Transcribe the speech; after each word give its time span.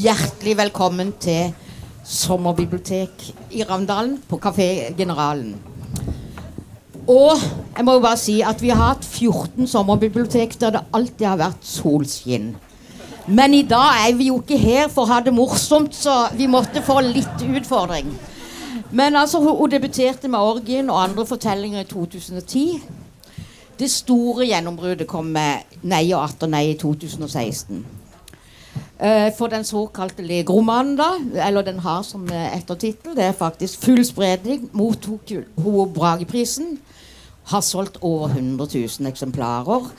hjertelig 0.00 0.56
velkommen 0.58 1.12
til 1.22 1.54
sommerbibliotek 2.02 3.10
i 3.54 3.62
Ravndalen 3.62 4.18
på 4.26 4.40
Kafé 4.42 4.90
Generalen. 4.98 5.54
Og 7.06 7.38
jeg 7.38 7.86
må 7.86 7.92
jo 7.94 8.02
bare 8.02 8.18
si 8.18 8.42
at 8.42 8.58
vi 8.58 8.74
har 8.74 8.96
hatt 8.96 9.06
14 9.06 9.70
sommerbibliotek 9.70 10.58
der 10.58 10.70
det 10.80 10.82
alltid 10.90 11.26
har 11.30 11.38
vært 11.46 11.62
solskinn. 11.62 12.56
Men 13.30 13.54
i 13.54 13.62
dag 13.62 14.08
er 14.08 14.18
vi 14.18 14.34
jo 14.34 14.42
ikke 14.42 14.58
her 14.58 14.88
for 14.90 15.06
å 15.06 15.14
ha 15.14 15.22
det 15.22 15.38
morsomt, 15.38 15.94
så 15.94 16.34
vi 16.34 16.50
måtte 16.50 16.82
få 16.82 16.98
litt 17.14 17.38
utfordring. 17.46 18.33
Men 18.94 19.16
altså, 19.16 19.40
hun, 19.40 19.70
debuterte 19.70 20.28
med 20.28 20.38
'Orgien' 20.38 20.90
og 20.90 21.02
andre 21.02 21.26
fortellinger 21.26 21.80
i 21.80 21.84
2010. 21.84 22.82
Det 23.78 23.90
store 23.90 24.46
gjennombruddet 24.46 25.06
kom 25.06 25.24
med 25.24 25.66
'Nei 25.82 26.12
og 26.12 26.24
atter 26.24 26.46
nei' 26.46 26.68
i 26.70 26.78
2016. 26.78 27.86
Eh, 29.00 29.32
for 29.38 29.46
den 29.46 29.64
såkalte 29.64 30.22
legromanen 30.22 30.96
da, 30.96 31.10
eller 31.48 31.62
den 31.62 31.78
har 31.78 32.02
som 32.02 32.28
eh, 32.32 32.56
ettertittel, 32.56 33.16
det 33.16 33.24
er 33.24 33.32
faktisk 33.32 33.82
'Full 33.82 34.04
spredning', 34.04 34.70
mottok 34.72 35.32
hun 35.56 35.92
Brageprisen. 35.94 36.78
Har 37.44 37.60
solgt 37.60 37.98
over 38.00 38.28
100 38.28 38.68
000 38.74 39.08
eksemplarer. 39.08 39.90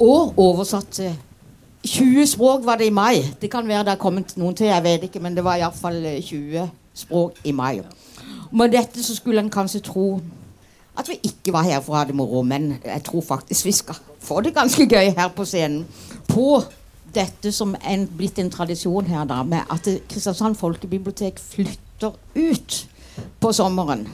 Og 0.00 0.34
oversatt 0.36 0.88
til 0.90 1.16
20 1.86 2.26
språk 2.26 2.64
var 2.66 2.76
det 2.76 2.86
i 2.86 2.90
mai. 2.90 3.34
Det 3.40 3.50
kan 3.50 3.68
være 3.68 3.78
det 3.78 3.88
har 3.88 3.96
kommet 3.96 4.36
noen 4.36 4.54
til, 4.54 4.66
jeg 4.66 4.82
vet 4.82 5.02
ikke, 5.02 5.20
men 5.20 5.36
det 5.36 5.44
var 5.44 5.56
iallfall 5.56 6.20
20 6.22 6.70
språk 6.94 7.32
i 7.44 7.52
mai. 7.52 7.80
Og 8.50 8.56
med 8.62 8.74
dette 8.74 9.02
så 9.02 9.16
skulle 9.16 9.42
en 9.42 9.52
kanskje 9.52 9.84
tro 9.86 10.20
at 10.96 11.08
vi 11.08 11.18
ikke 11.28 11.52
var 11.52 11.66
her 11.66 11.80
for 11.84 11.92
å 11.92 11.98
ha 12.00 12.06
det 12.08 12.16
moro, 12.16 12.40
men 12.42 12.78
jeg 12.80 13.02
tror 13.04 13.24
faktisk 13.24 13.66
vi 13.68 13.74
skal 13.76 13.98
få 14.24 14.40
det 14.40 14.54
ganske 14.56 14.86
gøy 14.88 15.12
her 15.16 15.28
på 15.36 15.44
scenen. 15.44 15.84
På 16.28 16.62
dette 17.14 17.52
som 17.52 17.74
er 17.84 18.06
blitt 18.16 18.38
en 18.40 18.50
tradisjon 18.52 19.08
her, 19.08 19.24
da, 19.28 19.42
med 19.44 19.68
at 19.72 19.88
Kristiansand 20.08 20.56
folkebibliotek 20.56 21.40
flytter 21.40 22.16
ut 22.36 22.78
på 23.40 23.52
sommeren 23.52 24.06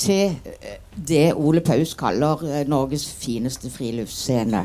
til 0.00 0.36
eh, 0.46 0.78
det 1.08 1.32
Ole 1.34 1.60
Paus 1.60 1.94
kaller 1.98 2.42
eh, 2.46 2.66
Norges 2.68 3.04
fineste 3.20 3.70
friluftsscene. 3.70 4.64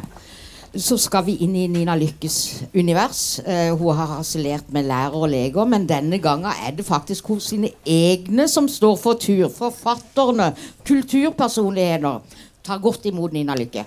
Så 0.76 0.98
skal 1.00 1.24
vi 1.24 1.38
inn 1.46 1.54
i 1.56 1.68
Nina 1.72 1.94
Lykkes 1.96 2.38
univers. 2.76 3.40
Uh, 3.48 3.72
hun 3.80 3.96
har 3.96 4.18
harselert 4.18 4.68
med 4.76 4.84
lærere 4.90 5.22
og 5.22 5.30
leger, 5.32 5.68
men 5.72 5.88
denne 5.88 6.20
gangen 6.20 6.52
er 6.52 6.76
det 6.76 6.84
faktisk 6.86 7.32
hos 7.32 7.48
sine 7.54 7.70
egne 7.88 8.50
som 8.52 8.68
står 8.68 8.98
for 9.00 9.16
tur. 9.16 9.48
Forfatterne, 9.48 10.50
kulturpersonligheter. 10.88 12.42
Ta 12.66 12.76
godt 12.82 13.08
imot 13.08 13.32
Nina 13.32 13.56
Lykke. 13.56 13.86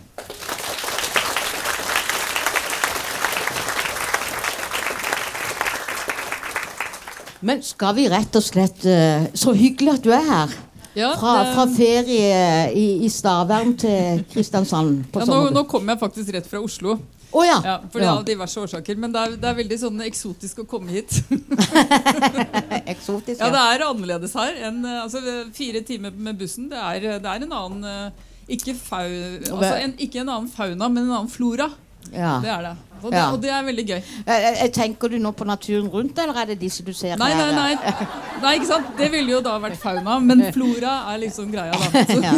Men 7.40 7.60
skal 7.62 7.94
vi 7.94 8.08
rett 8.10 8.34
og 8.34 8.42
slett 8.42 8.82
uh, 8.88 9.28
Så 9.36 9.52
hyggelig 9.54 9.98
at 9.98 10.08
du 10.08 10.10
er 10.16 10.24
her. 10.24 10.56
Ja, 10.96 11.12
Fra, 11.20 11.34
fra 11.54 11.66
ferie 11.70 12.72
i, 12.74 12.86
i 13.04 13.08
Stavern 13.12 13.74
til 13.78 14.24
Kristiansand 14.32 15.04
på 15.12 15.20
Ja, 15.20 15.26
nå, 15.28 15.50
nå 15.54 15.62
kommer 15.68 15.94
jeg 15.94 16.00
faktisk 16.00 16.32
rett 16.34 16.48
fra 16.48 16.60
Oslo. 16.64 16.96
Å 17.28 17.42
ja. 17.44 17.58
Ja, 17.60 17.74
for 17.92 18.00
det 18.00 18.06
Ja. 18.06 18.14
er 18.14 18.22
av 18.22 18.24
diverse 18.24 18.56
årsaker. 18.62 18.96
Men 18.96 19.12
det 19.12 19.20
er, 19.20 19.34
det 19.36 19.48
er 19.50 19.56
veldig 19.58 19.78
sånn 19.82 20.00
eksotisk 20.06 20.62
å 20.62 20.66
komme 20.66 20.94
hit. 20.96 21.18
Eksotisk. 22.94 23.36
Ja, 23.40 23.50
det 23.52 23.60
er 23.74 23.84
annerledes 23.88 24.32
her 24.38 24.56
enn 24.70 24.80
eh, 24.86 25.02
altså, 25.04 25.20
fire 25.56 25.82
timer 25.86 26.14
med 26.16 26.38
bussen. 26.40 26.70
Det 26.72 26.78
er, 26.80 27.06
det 27.20 27.28
er 27.34 27.44
en 27.44 27.52
annen 27.52 27.84
eh, 27.84 28.24
ikke, 28.56 28.72
fau, 28.80 29.04
altså, 29.04 29.74
en, 29.76 29.92
ikke 30.00 30.22
en 30.24 30.32
annen 30.32 30.48
fauna, 30.52 30.88
men 30.88 31.04
en 31.04 31.14
annen 31.18 31.30
flora. 31.32 31.68
Ja. 32.12 32.38
Det 32.40 32.48
er 32.48 32.62
det. 32.64 32.76
Og 32.98 33.12
det, 33.12 33.20
og 33.30 33.36
det 33.42 33.50
er 33.54 33.62
veldig 33.62 33.82
gøy. 33.86 33.98
Eh, 34.26 34.46
eh, 34.64 34.70
Tenker 34.74 35.12
du 35.12 35.18
nå 35.22 35.30
på 35.36 35.46
naturen 35.46 35.86
rundt, 35.92 36.18
eller 36.18 36.40
er 36.42 36.48
det 36.50 36.56
disse 36.58 36.82
du 36.82 36.90
ser 36.96 37.14
Nei, 37.20 37.28
her? 37.36 37.52
nei, 37.54 37.74
nei. 37.76 38.06
nei 38.42 38.54
ikke 38.58 38.66
sant? 38.72 38.88
Det 38.98 39.06
ville 39.12 39.36
jo 39.36 39.40
da 39.44 39.52
vært 39.62 39.78
fauna, 39.78 40.16
men 40.24 40.42
flora 40.56 40.96
er 41.12 41.20
liksom 41.22 41.52
greia, 41.52 41.78
da. 41.78 42.02
Ja. 42.26 42.34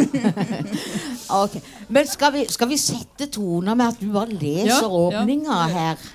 Ok. 1.41 1.57
Men 1.89 2.05
skal 2.11 2.33
vi, 2.35 2.45
skal 2.51 2.69
vi 2.69 2.77
sette 2.77 3.25
toner 3.33 3.73
med 3.79 3.95
at 3.95 3.99
du 4.03 4.11
bare 4.13 4.29
leser 4.35 4.69
Ja, 4.75 4.81
ja. 4.83 5.21
åpninga 5.23 5.59
her? 5.73 6.07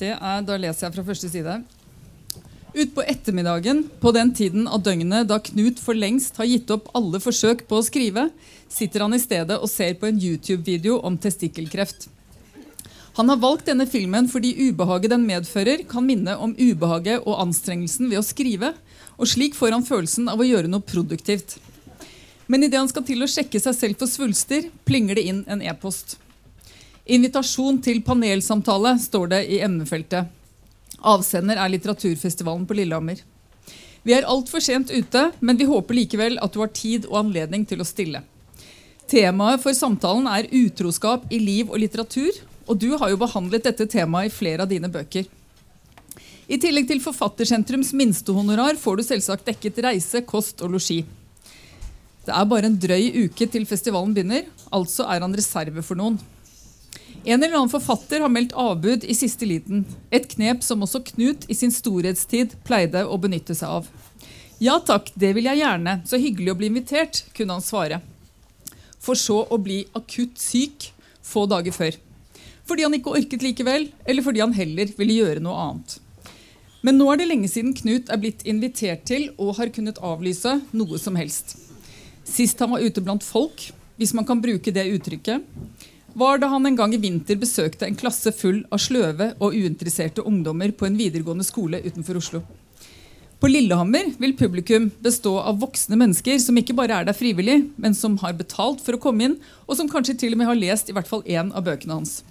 Det 0.00 0.12
er, 0.14 0.42
da 0.44 0.56
leser 0.60 0.86
jeg 0.88 0.94
fra 0.96 1.04
første 1.10 1.28
side. 1.32 1.58
Utpå 2.76 3.02
ettermiddagen, 3.02 3.88
på 4.00 4.10
den 4.12 4.34
tiden 4.34 4.66
av 4.68 4.82
døgnet 4.84 5.30
da 5.30 5.38
Knut 5.40 5.78
for 5.80 5.96
lengst 5.96 6.36
har 6.36 6.44
gitt 6.44 6.68
opp 6.74 6.90
alle 6.98 7.16
forsøk 7.24 7.62
på 7.70 7.78
å 7.78 7.86
skrive, 7.86 8.26
sitter 8.68 9.06
han 9.06 9.16
i 9.16 9.20
stedet 9.22 9.56
og 9.56 9.70
ser 9.72 9.94
på 9.96 10.10
en 10.10 10.18
YouTube-video 10.20 10.98
om 11.00 11.16
testikkelkreft. 11.16 12.10
Han 13.16 13.32
har 13.32 13.40
valgt 13.40 13.70
denne 13.70 13.86
filmen 13.88 14.28
fordi 14.28 14.52
ubehaget 14.68 15.14
den 15.14 15.24
medfører, 15.24 15.86
kan 15.88 16.04
minne 16.04 16.36
om 16.36 16.52
ubehaget 16.52 17.24
og 17.24 17.40
anstrengelsen 17.46 18.12
ved 18.12 18.20
å 18.20 18.26
skrive, 18.28 18.74
og 19.16 19.32
slik 19.32 19.56
får 19.56 19.72
han 19.72 19.88
følelsen 19.88 20.28
av 20.28 20.44
å 20.44 20.50
gjøre 20.50 20.68
noe 20.68 20.84
produktivt. 20.84 21.56
Men 22.44 22.68
idet 22.68 22.82
han 22.82 22.92
skal 22.92 23.08
til 23.08 23.24
å 23.24 23.32
sjekke 23.38 23.56
seg 23.56 23.80
selv 23.80 24.04
for 24.04 24.12
svulster, 24.12 24.68
plinger 24.84 25.16
det 25.16 25.30
inn 25.32 25.46
en 25.48 25.64
e-post. 25.64 26.18
Invitasjon 27.08 27.80
til 27.80 28.04
panelsamtale 28.04 28.98
står 29.00 29.32
det 29.32 29.46
i 29.48 29.64
emnefeltet. 29.64 30.35
Avsender 31.06 31.58
er 31.62 31.70
Litteraturfestivalen 31.70 32.66
på 32.66 32.76
Lillehammer. 32.78 33.20
Vi 34.06 34.14
er 34.14 34.26
altfor 34.26 34.62
sent 34.62 34.90
ute, 34.90 35.22
men 35.40 35.58
vi 35.58 35.66
håper 35.66 35.96
likevel 35.98 36.38
at 36.42 36.54
du 36.54 36.60
har 36.62 36.72
tid 36.74 37.06
og 37.10 37.20
anledning 37.24 37.64
til 37.66 37.82
å 37.82 37.86
stille. 37.86 38.22
Temaet 39.10 39.62
for 39.62 39.74
samtalen 39.74 40.26
er 40.30 40.48
utroskap 40.50 41.26
i 41.30 41.38
liv 41.42 41.70
og 41.70 41.78
litteratur, 41.82 42.38
og 42.66 42.78
du 42.82 42.92
har 42.98 43.12
jo 43.12 43.18
behandlet 43.20 43.66
dette 43.68 43.86
temaet 43.90 44.30
i 44.30 44.34
flere 44.34 44.66
av 44.66 44.70
dine 44.70 44.90
bøker. 44.90 45.26
I 46.46 46.58
tillegg 46.62 46.86
til 46.90 47.02
Forfattersentrums 47.02 47.92
minstehonorar 47.98 48.78
får 48.78 48.98
du 48.98 49.04
selvsagt 49.06 49.46
dekket 49.46 49.78
reise, 49.86 50.22
kost 50.26 50.62
og 50.62 50.74
losji. 50.74 51.00
Det 52.26 52.34
er 52.34 52.46
bare 52.50 52.70
en 52.70 52.78
drøy 52.82 53.26
uke 53.26 53.46
til 53.50 53.66
festivalen 53.66 54.14
begynner, 54.14 54.46
altså 54.74 55.06
er 55.10 55.22
han 55.22 55.34
reserve 55.34 55.82
for 55.86 55.98
noen. 55.98 56.18
En 57.26 57.42
eller 57.42 57.56
annen 57.56 57.70
forfatter 57.70 58.20
har 58.22 58.30
meldt 58.30 58.52
avbud 58.54 59.02
i 59.04 59.14
siste 59.18 59.46
liten. 59.50 59.80
Et 60.14 60.26
knep 60.30 60.60
som 60.62 60.84
også 60.86 61.00
Knut 61.08 61.42
i 61.50 61.56
sin 61.58 61.72
storhetstid 61.74 62.52
pleide 62.62 63.00
å 63.02 63.16
benytte 63.18 63.56
seg 63.58 63.80
av. 63.80 63.88
Ja 64.62 64.76
takk, 64.78 65.10
det 65.18 65.32
vil 65.34 65.48
jeg 65.50 65.58
gjerne. 65.58 65.96
Så 66.06 66.20
hyggelig 66.22 66.52
å 66.52 66.58
bli 66.60 66.68
invitert, 66.70 67.24
kunne 67.34 67.56
han 67.56 67.64
svare. 67.66 67.98
For 69.02 69.18
så 69.18 69.40
å 69.42 69.58
bli 69.58 69.80
akutt 69.98 70.38
syk 70.38 70.92
få 71.26 71.48
dager 71.50 71.74
før. 71.74 71.98
Fordi 72.70 72.86
han 72.86 72.94
ikke 72.94 73.16
orket 73.18 73.42
likevel, 73.42 73.88
eller 74.06 74.22
fordi 74.22 74.44
han 74.44 74.54
heller 74.54 74.94
ville 74.94 75.18
gjøre 75.18 75.42
noe 75.42 75.64
annet. 75.64 75.98
Men 76.86 76.94
nå 77.00 77.10
er 77.10 77.18
det 77.18 77.26
lenge 77.26 77.50
siden 77.50 77.74
Knut 77.74 78.06
er 78.14 78.22
blitt 78.22 78.46
invitert 78.46 79.02
til 79.10 79.32
og 79.34 79.56
har 79.58 79.74
kunnet 79.74 79.98
avlyse 79.98 80.60
noe 80.70 81.02
som 81.02 81.18
helst. 81.18 81.56
Sist 82.22 82.62
han 82.62 82.70
var 82.70 82.86
ute 82.86 83.02
blant 83.02 83.26
folk, 83.26 83.66
hvis 83.98 84.14
man 84.14 84.30
kan 84.30 84.38
bruke 84.38 84.70
det 84.70 84.86
uttrykket, 84.94 85.42
var 86.16 86.38
da 86.40 86.48
han 86.48 86.64
en 86.64 86.76
gang 86.76 86.94
i 86.96 87.00
vinter 87.00 87.36
besøkte 87.36 87.84
en 87.84 87.96
klasse 87.98 88.32
full 88.32 88.62
av 88.72 88.80
sløve 88.80 89.34
og 89.36 89.52
uinteresserte 89.52 90.24
ungdommer 90.24 90.72
på 90.72 90.86
en 90.88 90.96
videregående 90.96 91.44
skole 91.44 91.82
utenfor 91.84 92.16
Oslo. 92.16 92.40
På 93.36 93.50
Lillehammer 93.50 94.14
vil 94.16 94.32
publikum 94.38 94.86
bestå 95.04 95.34
av 95.42 95.58
voksne 95.60 95.98
mennesker 96.00 96.38
som 96.40 96.56
ikke 96.56 96.76
bare 96.78 97.02
er 97.02 97.08
der 97.08 97.18
frivillig, 97.18 97.58
men 97.76 97.92
som 97.92 98.16
har 98.22 98.32
betalt 98.38 98.80
for 98.80 98.96
å 98.96 99.00
komme 99.02 99.26
inn, 99.26 99.34
og 99.68 99.76
som 99.76 99.90
kanskje 99.92 100.16
til 100.22 100.32
og 100.32 100.40
med 100.40 100.48
har 100.48 100.56
lest 100.56 100.88
i 100.88 100.96
hvert 100.96 101.10
fall 101.10 101.20
én 101.28 101.52
av 101.52 101.66
bøkene 101.68 101.98
hans. 101.98 102.22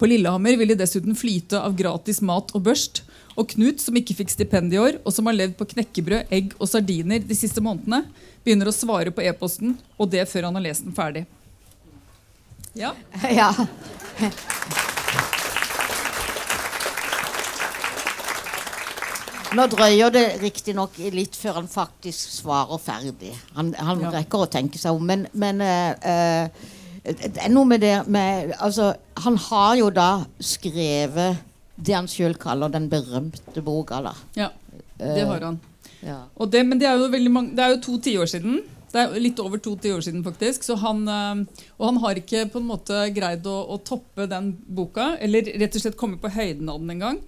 På 0.00 0.08
Lillehammer 0.08 0.56
vil 0.56 0.72
de 0.72 0.78
dessuten 0.80 1.12
flyte 1.12 1.60
av 1.60 1.76
gratis 1.76 2.22
mat 2.24 2.56
og 2.56 2.64
børst. 2.70 3.02
Og 3.36 3.52
Knut, 3.52 3.84
som 3.84 3.96
ikke 3.96 4.16
fikk 4.16 4.32
stipend 4.32 4.72
i 4.72 4.80
år, 4.80 4.96
og 5.04 5.12
som 5.12 5.28
har 5.28 5.36
levd 5.36 5.58
på 5.60 5.68
knekkebrød, 5.74 6.32
egg 6.32 6.56
og 6.56 6.72
sardiner 6.72 7.20
de 7.20 7.36
siste 7.36 7.60
månedene, 7.64 8.02
begynner 8.42 8.72
å 8.72 8.74
svare 8.74 9.12
på 9.12 9.22
e-posten, 9.28 9.76
og 10.00 10.10
det 10.16 10.24
før 10.32 10.48
han 10.48 10.56
har 10.58 10.68
lest 10.70 10.88
den 10.88 10.96
ferdig. 10.96 11.26
Ja. 12.74 12.94
Ja. 13.30 13.52
Nå 19.52 19.66
drøyer 19.68 20.12
det 20.14 20.22
riktignok 20.40 20.94
litt 21.12 21.34
før 21.36 21.58
han 21.60 21.66
faktisk 21.68 22.38
svarer 22.38 22.80
ferdig. 22.80 23.34
Han, 23.56 23.74
han 23.76 24.00
Ja. 24.00 24.12
rekker 24.14 24.46
å 24.46 24.48
tenke 24.48 24.80
seg 24.80 24.96
om, 24.96 25.04
men, 25.04 25.26
men 25.36 25.60
uh, 25.60 25.92
uh, 26.00 26.70
det 27.04 27.36
er 27.36 27.52
noe 27.52 27.68
med 27.68 27.82
det 27.82 28.06
med 28.06 28.54
Altså, 28.58 28.94
han 29.20 29.36
har 29.50 29.74
jo 29.76 29.90
da 29.92 30.24
skrevet 30.40 31.42
det 31.76 31.94
han 31.96 32.08
sjøl 32.08 32.36
kaller 32.40 32.72
den 32.72 32.88
berømte 32.88 33.60
boka, 33.64 34.00
da. 34.04 34.12
ja, 34.38 34.48
det 34.98 35.26
har 35.26 35.44
han. 35.50 35.60
Ja. 36.02 36.20
Og 36.36 36.50
det, 36.52 36.64
men 36.66 36.78
det 36.80 36.86
er 36.88 37.28
mange, 37.28 37.52
det 37.56 37.64
er 37.64 37.74
jo 37.74 37.80
to 37.82 37.98
tiår 37.98 38.30
siden. 38.30 38.60
Det 38.92 39.00
er 39.00 39.22
litt 39.24 39.40
over 39.40 39.60
to 39.62 39.72
tiår 39.80 40.02
siden, 40.04 40.24
faktisk. 40.24 40.66
Så 40.66 40.76
han, 40.82 41.06
eh, 41.08 41.62
og 41.78 41.86
han 41.88 42.00
har 42.02 42.20
ikke 42.20 42.44
på 42.52 42.60
en 42.60 42.68
måte 42.68 43.06
greid 43.16 43.46
å, 43.48 43.56
å 43.72 43.78
toppe 43.80 44.28
den 44.28 44.52
boka, 44.66 45.14
eller 45.20 45.48
rett 45.62 45.78
og 45.78 45.84
slett 45.84 45.98
komme 46.00 46.20
på 46.20 46.32
høyden 46.32 46.68
av 46.68 46.82
den 46.82 46.96
engang. 46.96 47.22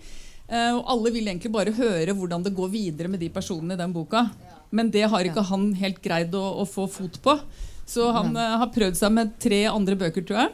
Eh, 0.49 0.73
og 0.77 0.85
alle 0.93 1.13
vil 1.15 1.31
egentlig 1.31 1.55
bare 1.55 1.73
høre 1.73 2.17
hvordan 2.17 2.45
det 2.45 2.53
går 2.57 2.69
videre 2.73 3.09
med 3.09 3.23
de 3.25 3.31
personene 3.33 3.79
i 3.79 3.81
den 3.81 3.95
boka. 3.97 4.27
Men 4.75 4.91
det 4.93 5.07
har 5.09 5.25
ikke 5.25 5.47
han 5.49 5.71
helt 5.79 6.03
greid 6.05 6.35
å, 6.37 6.45
å 6.61 6.69
få 6.69 6.85
fot 6.91 7.17
på. 7.25 7.39
Så 7.89 8.11
han 8.13 8.37
eh, 8.37 8.59
har 8.61 8.73
prøvd 8.75 9.01
seg 9.01 9.17
med 9.17 9.33
tre 9.41 9.65
andre 9.71 9.97
bøker, 10.05 10.25
tror 10.27 10.45
jeg. 10.45 10.53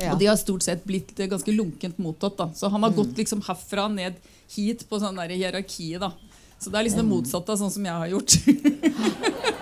Ja. 0.00 0.12
Og 0.14 0.18
de 0.18 0.26
har 0.30 0.38
stort 0.40 0.64
sett 0.64 0.82
blitt 0.88 1.14
ganske 1.14 1.54
lunkent 1.54 1.98
mottatt. 2.02 2.38
da. 2.38 2.50
Så 2.56 2.70
han 2.72 2.82
har 2.82 2.94
gått 2.96 3.14
liksom 3.18 3.44
herfra 3.46 3.86
ned 3.92 4.18
hit 4.56 4.86
på 4.88 4.98
sånn 4.98 5.20
hierarkiet. 5.22 6.02
da. 6.02 6.12
Så 6.58 6.70
det 6.70 6.78
er 6.78 6.86
liksom 6.88 7.04
det 7.04 7.10
motsatte 7.10 7.52
av 7.52 7.60
sånn 7.60 7.74
som 7.74 7.86
jeg 7.86 8.00
har 8.02 8.10
gjort. 8.14 8.38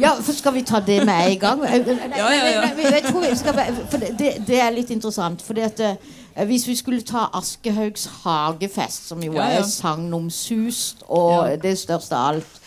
Ja, 0.00 0.10
for 0.20 0.32
Skal 0.32 0.54
vi 0.54 0.62
ta 0.62 0.80
det 0.80 1.06
med 1.06 1.32
en 1.32 1.38
gang? 1.38 1.62
Ja, 1.64 2.32
ja, 2.32 2.50
ja. 2.50 2.90
Jeg 2.90 3.02
tror 3.10 3.20
vi 3.20 3.36
skal, 3.36 3.54
for 3.90 3.98
det, 3.98 4.32
det, 4.46 4.60
er 4.60 4.70
litt 4.70 4.90
interessant. 4.90 5.42
For 5.42 5.54
at 5.60 5.80
eh, 5.80 6.46
Hvis 6.46 6.68
vi 6.68 6.76
skulle 6.76 7.02
ta 7.02 7.28
Aschehougs 7.32 8.08
hagefest, 8.24 9.08
som 9.08 9.22
jo 9.22 9.36
er 9.38 9.62
sagnomsust 9.62 11.04
og 11.08 11.62
det 11.62 11.78
største 11.78 12.16
av 12.16 12.34
alt, 12.34 12.60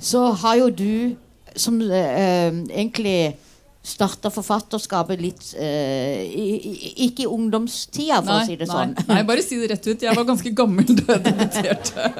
så 0.00 0.30
har 0.30 0.54
jo 0.54 0.70
du, 0.70 1.16
som 1.56 1.80
eh, 1.80 2.54
egentlig 2.70 3.36
starta 3.82 4.28
forfatterskapet 4.28 5.20
litt 5.22 5.54
eh, 5.56 6.20
i, 6.28 6.48
i, 6.68 6.90
Ikke 7.06 7.24
i 7.24 7.28
ungdomstida, 7.32 8.18
for 8.20 8.34
å 8.42 8.44
si 8.44 8.58
det 8.60 8.66
sånn. 8.68 8.92
Nei, 8.98 9.06
nei, 9.08 9.22
bare 9.30 9.44
si 9.44 9.56
det 9.56 9.70
rett 9.72 9.86
ut. 9.88 10.04
Jeg 10.04 10.16
var 10.18 10.26
ganske 10.28 10.52
gammel 10.52 10.90
da 10.98 11.16
jeg 11.16 11.22
debuterte. 11.30 12.10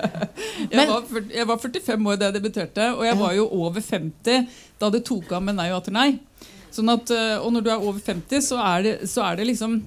Jeg, 0.71 0.73
Men- 0.79 0.89
var, 0.95 1.27
jeg 1.37 1.47
var 1.51 1.61
45 1.61 2.09
år 2.09 2.17
da 2.23 2.31
jeg 2.31 2.39
debuterte, 2.39 2.89
og 2.97 3.05
jeg 3.05 3.19
var 3.21 3.37
jo 3.37 3.45
over 3.61 3.85
50 3.85 4.49
da 4.81 4.91
det 4.95 5.03
tok 5.05 5.33
av 5.37 5.45
med 5.45 5.59
nei 5.61 5.69
og 5.75 5.83
atter 5.83 5.93
nei. 5.99 6.09
Sånn 6.73 6.89
at, 6.95 7.11
eh, 7.12 7.37
og 7.43 7.53
når 7.53 7.67
du 7.67 7.71
er 7.75 7.85
over 7.85 8.01
50, 8.01 8.41
så 8.47 8.61
er 8.65 8.83
det, 8.87 8.97
så 9.11 9.25
er 9.29 9.37
det 9.41 9.49
liksom 9.51 9.81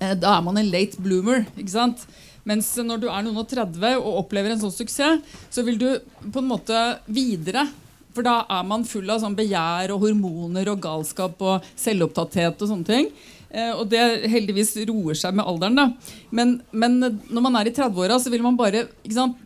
eh, 0.00 0.14
Da 0.14 0.38
er 0.38 0.44
man 0.46 0.56
en 0.56 0.70
late 0.72 0.96
bloomer. 1.04 1.44
ikke 1.58 1.74
sant? 1.74 2.06
Mens 2.48 2.68
når 2.80 3.00
du 3.04 3.06
er 3.08 3.22
noen 3.24 3.40
og 3.40 3.48
30 3.48 3.96
og 4.00 4.20
opplever 4.24 4.52
en 4.52 4.60
sånn 4.60 4.72
suksess, 4.72 5.20
så 5.52 5.64
vil 5.64 5.78
du 5.80 5.88
på 6.32 6.40
en 6.40 6.48
måte 6.48 6.80
videre. 7.08 7.68
For 8.14 8.26
da 8.26 8.40
er 8.46 8.66
man 8.66 8.86
full 8.86 9.10
av 9.10 9.22
sånn 9.22 9.36
begjær 9.38 9.94
og 9.94 10.04
hormoner 10.06 10.70
og 10.70 10.82
galskap 10.84 11.40
og 11.42 11.64
selvopptatthet 11.74 12.60
og 12.62 12.70
sånne 12.70 12.86
ting. 12.88 13.08
Eh, 13.54 13.70
og 13.70 13.86
det 13.90 14.02
heldigvis 14.30 14.72
roer 14.88 15.18
seg 15.18 15.36
med 15.38 15.46
alderen. 15.46 15.78
da. 15.78 16.14
Men, 16.34 16.56
men 16.70 16.98
når 16.98 17.42
man 17.44 17.58
er 17.60 17.70
i 17.70 17.74
30-åra, 17.74 18.18
så 18.22 18.32
vil 18.32 18.42
man 18.42 18.58
bare? 18.58 18.86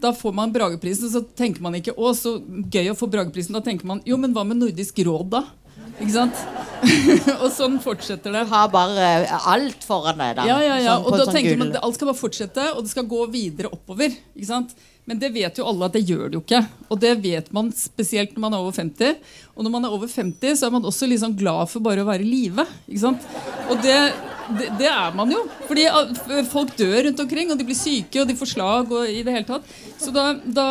Da 0.00 0.12
får 0.16 0.36
man 0.36 0.52
Brageprisen, 0.52 1.12
så 1.12 1.24
tenker 1.36 1.64
man 1.64 1.76
ikke 1.76 1.96
'Å, 1.96 2.12
så 2.16 2.38
gøy 2.72 2.92
å 2.92 2.96
få 2.96 3.10
Brageprisen'. 3.12 3.56
Da 3.56 3.64
tenker 3.64 3.88
man 3.88 4.00
'Jo, 4.04 4.16
men 4.16 4.32
hva 4.32 4.46
med 4.48 4.60
Nordisk 4.60 4.96
råd', 5.04 5.28
da? 5.36 5.44
Ikke 5.98 6.14
sant? 6.14 6.42
og 7.42 7.48
sånn 7.50 7.78
fortsetter 7.82 8.34
det. 8.34 8.44
Du 8.46 8.52
har 8.52 8.68
bare 8.70 9.08
alt 9.50 9.82
foran 9.86 10.20
deg. 10.20 10.36
Da, 10.38 10.46
Ja, 10.46 10.58
ja, 10.62 10.76
ja. 10.78 10.94
sånn 10.94 11.08
Og 11.08 11.16
da 11.18 11.24
sånn 11.26 11.34
tenker 11.40 11.58
man 11.58 11.72
at 11.74 11.82
Alt 11.82 11.98
skal 11.98 12.10
bare 12.12 12.20
fortsette, 12.20 12.68
og 12.76 12.84
det 12.86 12.92
skal 12.92 13.08
gå 13.10 13.24
videre 13.32 13.72
oppover. 13.74 14.14
Ikke 14.36 14.50
sant? 14.50 14.76
Men 15.08 15.18
det 15.22 15.30
vet 15.32 15.56
jo 15.56 15.64
alle 15.64 15.88
at 15.88 15.94
det 15.96 16.04
gjør 16.04 16.26
det 16.28 16.36
jo 16.36 16.42
ikke. 16.44 16.60
Og 16.92 16.98
det 17.00 17.14
vet 17.24 17.46
man 17.56 17.70
spesielt 17.74 18.34
når 18.36 18.42
man 18.44 18.54
er 18.54 18.64
over 18.66 18.76
50. 18.76 19.14
Og 19.56 19.64
når 19.64 19.72
man 19.72 19.88
er 19.88 19.94
over 19.96 20.10
50, 20.12 20.58
så 20.60 20.68
er 20.68 20.74
man 20.74 20.88
også 20.90 21.08
liksom 21.08 21.36
glad 21.38 21.70
for 21.72 21.84
bare 21.84 22.04
å 22.04 22.08
være 22.08 22.26
i 22.26 22.28
live. 22.28 22.66
Ikke 22.86 23.04
sant? 23.06 23.24
Og 23.72 23.80
det, 23.82 23.96
det, 24.58 24.68
det 24.78 24.90
er 24.92 25.16
man 25.16 25.32
jo. 25.32 25.40
Fordi 25.64 25.86
folk 26.52 26.76
dør 26.78 27.08
rundt 27.08 27.22
omkring, 27.24 27.50
og 27.50 27.58
de 27.58 27.66
blir 27.70 27.78
syke, 27.78 28.20
og 28.20 28.28
de 28.28 28.36
får 28.36 28.52
slag 28.52 28.92
og 28.92 29.08
i 29.08 29.22
det 29.24 29.38
hele 29.38 29.48
tatt. 29.48 29.72
Så 29.96 30.12
da, 30.12 30.28
da, 30.44 30.68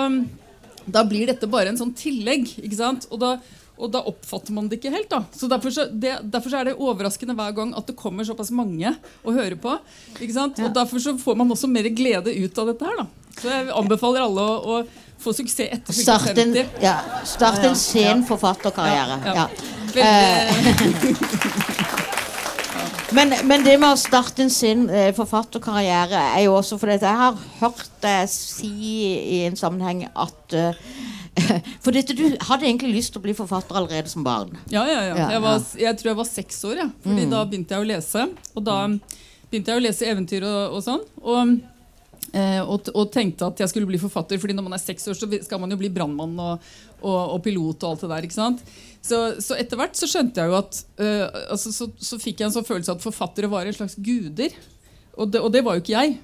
da 0.85 1.03
blir 1.09 1.33
dette 1.33 1.49
bare 1.49 1.73
en 1.73 1.81
sånn 1.81 1.95
tillegg. 1.97 2.59
Ikke 2.61 2.77
sant? 2.77 3.09
Og 3.09 3.19
da, 3.25 3.33
og 3.77 3.91
da 3.93 3.99
oppfatter 4.09 4.53
man 4.55 4.67
det 4.69 4.79
ikke 4.79 4.91
helt. 4.93 5.09
da 5.11 5.19
Så 5.37 5.47
Derfor, 5.51 5.69
så, 5.73 5.85
det, 5.91 6.15
derfor 6.33 6.49
så 6.49 6.57
er 6.61 6.71
det 6.71 6.75
overraskende 6.81 7.35
hver 7.37 7.51
gang 7.57 7.73
at 7.77 7.85
det 7.89 7.95
kommer 7.99 8.25
såpass 8.27 8.49
mange 8.51 8.89
å 9.23 9.33
høre 9.35 9.55
på. 9.61 9.75
Ikke 10.19 10.33
sant? 10.33 10.59
Og 10.65 10.73
Derfor 10.73 10.99
så 11.03 11.13
får 11.21 11.37
man 11.37 11.51
også 11.53 11.69
mer 11.69 11.89
glede 11.93 12.33
ut 12.33 12.57
av 12.63 12.71
dette 12.73 12.85
her. 12.89 12.97
da 13.03 13.07
Så 13.41 13.51
jeg 13.53 13.69
anbefaler 13.77 14.25
alle 14.25 14.41
å, 14.41 14.79
å 14.81 14.81
få 15.21 15.33
suksess 15.33 15.69
etter 15.73 15.93
fylte 15.93 16.03
Starte 16.03 16.33
en, 16.41 16.53
50. 16.57 16.81
ja, 16.83 16.97
start 17.25 17.63
en 17.65 17.75
sen 17.77 18.25
forfatterkarriere. 18.25 19.21
Ja, 19.25 19.33
Ja. 19.33 19.47
ja. 19.97 20.57
Men, 23.15 23.31
men 23.47 23.63
det 23.63 23.77
med 23.79 23.93
å 23.95 23.97
starte 23.99 24.43
en 24.43 24.49
sin 24.51 24.81
eh, 24.91 25.13
forfatterkarriere 25.15 26.19
er 26.35 26.41
jo 26.43 26.57
også 26.57 26.75
fordi 26.77 26.97
jeg 26.99 27.19
har 27.21 27.37
hørt 27.61 27.85
deg 28.03 28.27
si 28.27 28.67
i 29.15 29.37
en 29.47 29.55
sammenheng 29.55 30.01
at 30.11 30.55
eh, 30.59 30.75
For 31.83 31.95
dette, 31.95 32.15
du 32.17 32.25
hadde 32.49 32.67
egentlig 32.67 32.95
lyst 32.95 33.13
til 33.13 33.21
å 33.21 33.25
bli 33.25 33.35
forfatter 33.37 33.77
allerede 33.77 34.11
som 34.11 34.25
barn. 34.25 34.53
ja, 34.71 34.83
ja, 34.89 35.01
ja. 35.11 35.15
Jeg, 35.35 35.41
var. 35.43 35.61
Mm. 35.61 35.79
jeg 35.83 35.99
tror 35.99 36.11
jeg 36.11 36.19
var 36.19 36.29
seks 36.29 36.59
år, 36.69 36.83
ja. 36.83 36.89
Fordi 37.05 37.25
da 37.31 37.45
begynte 37.45 37.75
jeg 37.75 37.85
å 37.85 37.89
lese. 37.93 38.27
Og 38.55 38.67
da 38.67 38.77
begynte 39.47 39.73
jeg 39.73 39.81
å 39.81 39.85
lese 39.85 40.11
eventyr 40.11 40.45
og, 40.47 40.77
og 40.77 40.85
sånn. 40.85 41.03
Og, 41.23 41.55
eh, 42.33 42.59
og, 42.63 42.91
og 42.93 43.09
tenkte 43.13 43.49
at 43.49 43.63
jeg 43.63 43.73
skulle 43.73 43.89
bli 43.89 44.01
forfatter, 44.01 44.41
Fordi 44.41 44.57
når 44.57 44.67
man 44.67 44.77
er 44.77 44.83
seks 44.83 45.07
år, 45.07 45.17
så 45.19 45.29
skal 45.45 45.61
man 45.63 45.73
jo 45.73 45.79
bli 45.79 45.91
brannmann 45.93 46.35
og, 46.43 46.71
og, 47.01 47.37
pilot 47.45 47.83
og 47.83 47.91
alt 47.91 48.05
det 48.05 48.13
der. 48.13 48.29
ikke 48.29 48.39
sant? 48.39 48.63
Så, 49.07 49.21
så 49.43 49.55
etter 49.59 49.79
hvert 49.79 49.95
så 49.95 50.09
skjønte 50.09 50.41
jeg 50.41 50.51
jo 50.51 50.57
at 50.59 50.81
eh, 50.99 51.27
altså, 51.53 51.71
så, 51.71 51.89
så 51.95 52.19
fikk 52.19 52.41
jeg 52.41 52.49
en 52.49 52.57
sånn 52.57 52.67
følelse 52.67 52.97
at 52.97 53.03
forfattere 53.03 53.51
var 53.51 53.69
en 53.69 53.77
slags 53.77 53.95
guder. 53.95 54.55
Og 55.17 55.29
det, 55.33 55.41
og 55.41 55.53
det 55.53 55.63
var 55.65 55.77
jo 55.77 55.85
ikke 55.85 55.95
jeg. 55.95 56.17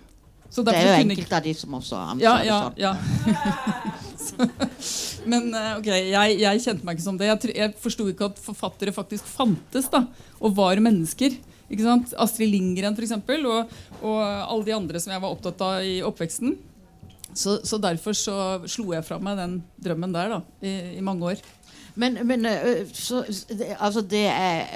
Så 0.54 0.62
Det 0.62 0.76
er 0.78 0.86
jo 0.86 0.98
enkelte 1.02 1.38
av 1.38 1.46
de 1.48 1.54
som 1.58 1.78
også 1.80 1.98
anser 1.98 2.28
ja, 2.28 2.34
det 2.38 2.50
ja, 2.50 2.58
sånn. 2.62 2.76
ja. 2.84 3.94
Men 5.32 5.50
eh, 5.56 5.72
ok, 5.80 5.90
jeg, 5.90 6.38
jeg 6.42 6.62
kjente 6.66 6.88
meg 6.88 6.98
ikke 6.98 7.06
som 7.06 7.18
det. 7.20 7.30
Jeg, 7.32 7.56
jeg 7.58 7.74
forsto 7.84 8.08
ikke 8.12 8.30
at 8.32 8.44
forfattere 8.44 8.96
faktisk 8.96 9.28
fantes 9.30 9.90
da, 9.94 10.06
og 10.40 10.56
var 10.58 10.82
mennesker. 10.84 11.38
Ikke 11.72 11.86
sant? 11.86 12.14
Astrid 12.22 12.52
Lindgren 12.52 12.96
for 12.98 13.06
eksempel, 13.06 13.48
og, 13.50 13.74
og 14.02 14.20
alle 14.22 14.68
de 14.68 14.76
andre 14.76 15.02
som 15.02 15.16
jeg 15.16 15.24
var 15.24 15.34
opptatt 15.34 15.64
av 15.66 15.88
i 15.88 15.98
oppveksten. 16.06 16.56
Så, 17.34 17.58
så 17.66 17.80
derfor 17.82 18.14
så 18.14 18.38
slo 18.70 18.92
jeg 18.94 19.06
fra 19.08 19.18
meg 19.24 19.40
den 19.40 19.58
drømmen 19.82 20.14
der 20.14 20.36
da, 20.36 20.40
i, 20.62 20.74
i 21.00 21.06
mange 21.06 21.34
år. 21.34 21.42
Men, 21.96 22.18
men 22.26 22.46
øh, 22.46 22.90
så, 22.94 23.22
altså 23.80 24.02
det 24.02 24.24
jeg 24.26 24.68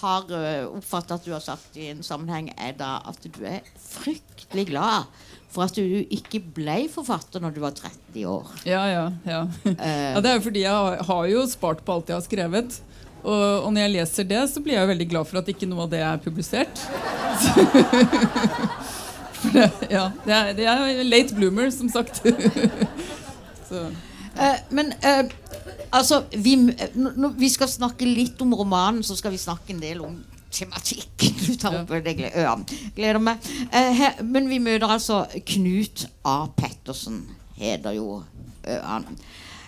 har 0.00 0.26
øh, 0.28 0.76
oppfattet 0.76 1.14
at 1.14 1.26
du 1.26 1.32
har 1.32 1.40
sagt 1.44 1.76
i 1.76 1.88
en 1.88 2.02
sammenheng, 2.04 2.50
er 2.58 2.76
da 2.76 2.98
at 3.08 3.20
du 3.24 3.44
er 3.44 3.64
fryktelig 3.80 4.66
glad 4.72 5.08
for 5.56 5.66
at 5.66 5.76
du 5.76 5.82
ikke 6.12 6.40
ble 6.56 6.82
forfatter 6.92 7.42
når 7.42 7.56
du 7.56 7.60
var 7.64 7.74
30 7.76 8.26
år. 8.30 8.52
Ja, 8.68 8.82
ja, 8.90 9.06
ja. 9.26 9.42
Eh, 9.72 10.10
ja 10.14 10.22
det 10.22 10.30
er 10.30 10.38
jo 10.38 10.44
fordi 10.46 10.64
jeg 10.66 11.06
har, 11.10 11.30
jo 11.32 11.46
spart 11.50 11.82
på 11.84 11.96
alt 11.96 12.12
jeg 12.12 12.18
har 12.18 12.26
skrevet. 12.26 12.80
Og, 13.26 13.44
og 13.64 13.70
når 13.74 13.86
jeg 13.86 13.94
leser 13.96 14.28
det, 14.28 14.42
så 14.52 14.62
blir 14.62 14.76
jeg 14.76 14.92
veldig 14.92 15.08
glad 15.10 15.26
for 15.26 15.40
at 15.40 15.48
ikke 15.50 15.68
noe 15.70 15.86
av 15.86 15.94
det 15.94 16.02
er 16.06 16.20
publisert. 16.22 16.82
For 19.36 19.52
det, 19.52 19.66
ja, 19.92 20.06
det 20.24 20.32
er, 20.32 20.52
det 20.56 20.64
er 20.70 21.02
late 21.04 21.36
bloomer, 21.36 21.68
som 21.74 21.90
sagt. 21.92 22.22
Så, 23.68 23.82
Eh, 24.36 24.56
men 24.68 24.92
eh, 25.00 25.24
altså 25.90 26.22
vi, 26.30 26.54
eh, 26.78 26.96
vi 27.38 27.48
skal 27.50 27.70
snakke 27.72 28.08
litt 28.08 28.40
om 28.44 28.52
romanen, 28.54 29.04
så 29.06 29.16
skal 29.16 29.32
vi 29.32 29.40
snakke 29.40 29.72
en 29.72 29.80
del 29.80 30.02
om 30.04 30.18
tematikken 30.56 31.36
du 31.46 31.54
tar 31.60 31.80
opp. 31.82 31.92
Det 31.92 32.16
gleder, 32.16 32.48
ja, 32.48 32.56
gleder 32.96 33.22
meg. 33.22 33.50
Eh, 33.70 34.06
men 34.24 34.50
vi 34.50 34.60
møter 34.62 34.90
altså 34.96 35.24
Knut 35.46 36.06
A. 36.24 36.46
Pettersen, 36.56 37.22
heter 37.60 37.96
jo 37.96 38.22
han. 38.64 39.06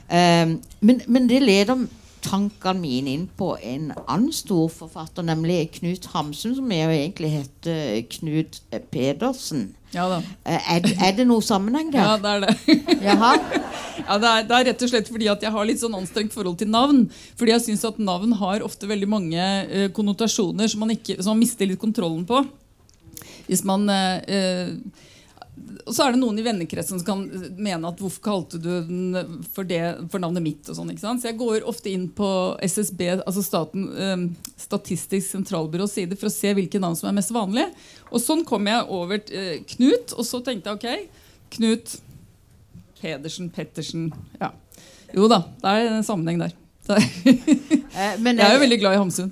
Eh, 0.08 0.56
men, 0.80 1.02
men 1.06 1.28
det 1.30 1.42
leder 1.44 1.86
tankene 2.24 2.80
mine 2.82 3.14
inn 3.14 3.26
på 3.38 3.52
en 3.62 3.92
annen 4.06 4.32
stor 4.34 4.68
forfatter, 4.72 5.24
nemlig 5.26 5.68
Knut 5.78 6.10
Hamsun, 6.12 6.56
som 6.58 6.72
jo 6.72 6.90
egentlig 6.92 7.30
heter 7.36 8.00
Knut 8.18 8.62
Pedersen. 8.92 9.70
Ja 9.94 10.04
da. 10.10 10.18
Eh, 10.44 10.70
er, 10.76 10.88
er 11.08 11.16
det 11.16 11.24
noe 11.28 11.44
sammenheng 11.44 11.90
Ja, 11.94 12.16
det 12.20 12.34
er 12.34 12.44
det. 12.44 12.78
Jaha? 13.08 13.32
Ja, 13.98 14.16
det, 14.20 14.28
er, 14.28 14.44
det 14.48 14.56
er 14.56 14.66
rett 14.70 14.84
og 14.84 14.90
slett 14.92 15.10
fordi 15.10 15.28
at 15.32 15.42
jeg 15.44 15.52
har 15.54 15.68
litt 15.68 15.80
sånn 15.82 15.96
anstrengt 15.98 16.34
forhold 16.36 16.58
til 16.60 16.70
navn. 16.72 17.06
Fordi 17.40 17.54
jeg 17.54 17.64
syns 17.66 17.84
at 17.88 18.00
navn 18.00 18.34
har 18.40 18.64
ofte 18.66 18.88
veldig 18.88 19.08
mange 19.10 19.42
uh, 19.68 19.88
konnotasjoner 19.96 20.70
som 20.70 20.84
man, 20.84 20.94
ikke, 20.96 21.18
som 21.20 21.34
man 21.34 21.42
mister 21.42 21.68
litt 21.68 21.80
kontrollen 21.82 22.24
på. 22.28 22.44
Hvis 23.48 23.64
man 23.68 23.88
uh, 23.88 24.76
og 25.88 25.94
så 25.94 26.04
er 26.04 26.14
det 26.14 26.20
noen 26.20 26.38
i 26.40 26.44
vennekretsen 26.44 27.00
som 27.00 27.06
kan 27.06 27.52
mene 27.56 27.88
at 27.88 28.00
hvorfor 28.02 28.22
kalte 28.24 28.60
du 28.60 28.68
den 28.88 29.38
for, 29.54 29.66
det, 29.68 29.80
for 30.12 30.22
navnet 30.22 30.44
mitt? 30.44 30.68
og 30.68 30.76
sånn, 30.76 30.92
ikke 30.92 31.04
sant? 31.04 31.22
Så 31.22 31.30
jeg 31.30 31.38
går 31.40 31.66
ofte 31.68 31.92
inn 31.92 32.08
på 32.14 32.28
SSB, 32.64 33.04
altså 33.18 33.44
staten, 33.44 33.88
eh, 33.96 34.26
Statistisk 34.58 35.30
sentralbyrås 35.30 35.94
side 35.96 36.18
for 36.18 36.28
å 36.28 36.34
se 36.34 36.52
hvilke 36.56 36.80
navn 36.82 36.98
som 36.98 37.10
er 37.10 37.16
mest 37.20 37.32
vanlige. 37.34 37.70
Og 38.10 38.22
sånn 38.22 38.44
kom 38.48 38.68
jeg 38.68 38.84
over 39.00 39.22
til 39.24 39.40
eh, 39.40 39.64
Knut, 39.74 40.14
og 40.16 40.28
så 40.28 40.42
tenkte 40.44 40.74
jeg 40.74 40.78
ok, 40.78 41.24
Knut 41.56 41.98
Pedersen, 42.98 43.50
Pettersen 43.54 44.08
ja. 44.40 44.52
Jo 45.14 45.28
da, 45.30 45.42
det 45.62 45.74
er 45.74 45.92
en 45.96 46.06
sammenheng 46.06 46.46
der. 46.46 46.56
Eh, 47.98 48.14
jeg 48.14 48.38
er 48.38 48.52
jo 48.52 48.60
veldig 48.62 48.76
glad 48.78 48.94
i 48.94 48.98
Hamsun. 49.00 49.30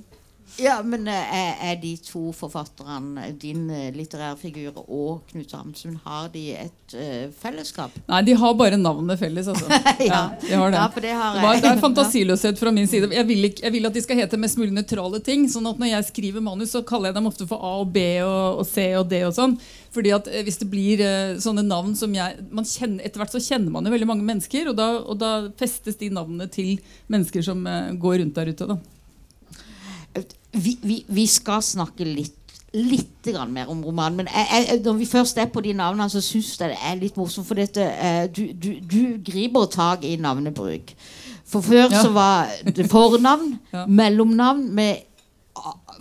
Ja, 0.57 0.79
men 0.85 1.05
eh, 1.09 1.35
er, 1.37 1.57
er 1.71 1.77
de 1.81 1.93
to 2.01 2.31
forfatterne, 2.37 3.27
din 3.41 3.67
eh, 3.69 3.91
litterære 3.93 4.39
figur 4.41 4.79
og 4.87 5.27
Knut 5.29 5.53
Hamsun, 5.53 5.99
har 6.07 6.31
de 6.33 6.45
et 6.57 6.95
uh, 6.97 7.27
fellesskap? 7.37 7.93
Nei, 8.09 8.23
de 8.25 8.37
har 8.41 8.55
bare 8.57 8.79
navnet 8.81 9.21
felles, 9.21 9.51
altså. 9.53 9.69
Ja. 10.07 10.23
de 10.41 10.55
har 10.57 10.73
det. 10.73 10.81
Ja, 10.81 10.87
for 10.95 11.05
det 11.05 11.13
har 11.13 11.37
Det, 11.37 11.43
var, 11.45 11.59
jeg. 11.59 11.65
det 11.65 11.73
er 11.73 11.83
fantasiløshet 11.85 12.63
fra 12.63 12.73
min 12.73 12.89
side. 12.89 13.11
Jeg 13.13 13.29
vil, 13.29 13.51
ikke, 13.51 13.67
jeg 13.67 13.77
vil 13.77 13.91
at 13.91 13.99
de 13.99 14.05
skal 14.07 14.21
hete 14.23 14.41
mest 14.41 14.61
mulig 14.61 14.73
nøytrale 14.73 15.21
ting. 15.25 15.45
sånn 15.53 15.69
at 15.69 15.83
når 15.83 15.93
jeg 15.93 16.09
skriver 16.13 16.45
manus, 16.49 16.73
så 16.73 16.85
kaller 16.87 17.13
jeg 17.13 17.19
dem 17.21 17.31
ofte 17.33 17.49
for 17.51 17.61
A 17.61 17.77
og 17.85 17.93
B 17.93 18.07
og, 18.25 18.63
og 18.63 18.67
C 18.71 18.89
og 18.97 19.11
D 19.13 19.23
og 19.29 19.37
sånn. 19.37 19.59
Fordi 19.93 20.17
at 20.17 20.33
hvis 20.47 20.61
det 20.65 20.71
blir 20.73 21.05
uh, 21.05 21.37
sånne 21.43 21.67
navn 21.69 21.93
som 21.99 22.13
jeg 22.17 22.41
man 22.49 22.65
kjenner, 22.69 23.05
Etter 23.05 23.21
hvert 23.21 23.37
så 23.37 23.45
kjenner 23.45 23.73
man 23.73 23.85
jo 23.85 23.93
veldig 23.93 24.09
mange 24.09 24.25
mennesker, 24.25 24.73
og 24.73 24.81
da, 24.81 24.91
og 25.05 25.21
da 25.21 25.37
festes 25.61 26.01
de 26.01 26.09
navnene 26.13 26.49
til 26.53 26.79
mennesker 27.13 27.45
som 27.45 27.61
uh, 27.69 27.93
går 27.93 28.23
rundt 28.25 28.39
der 28.41 28.55
ute. 28.57 28.73
da. 28.73 28.96
Vi, 30.57 30.79
vi, 30.83 31.05
vi 31.09 31.27
skal 31.27 31.63
snakke 31.63 32.05
litt 32.09 32.33
Litt 32.77 33.25
mer 33.49 33.71
om 33.73 33.79
romanen. 33.87 34.17
Men 34.19 34.27
jeg, 34.29 34.65
jeg, 34.69 34.81
når 34.85 34.97
vi 34.99 35.07
først 35.09 35.39
er 35.41 35.47
på 35.49 35.63
de 35.65 35.71
navnene, 35.73 36.11
så 36.13 36.21
syns 36.21 36.59
jeg 36.61 36.75
det 36.75 36.77
er 36.85 36.99
litt 37.01 37.17
morsomt. 37.17 37.47
For 37.49 37.57
dette, 37.57 37.81
eh, 37.81 38.27
du, 38.29 38.43
du, 38.53 38.67
du 38.85 38.99
griper 39.25 39.65
tak 39.73 40.05
i 40.05 40.17
navnebruk. 40.21 40.93
For 41.47 41.65
før 41.65 41.87
Ja. 41.89 42.03
så 42.03 42.11
var 42.13 42.51
det 42.67 42.91
fornavn, 42.91 43.55
Ja. 43.73 43.87
mellomnavn 43.87 44.67
med 44.77 44.97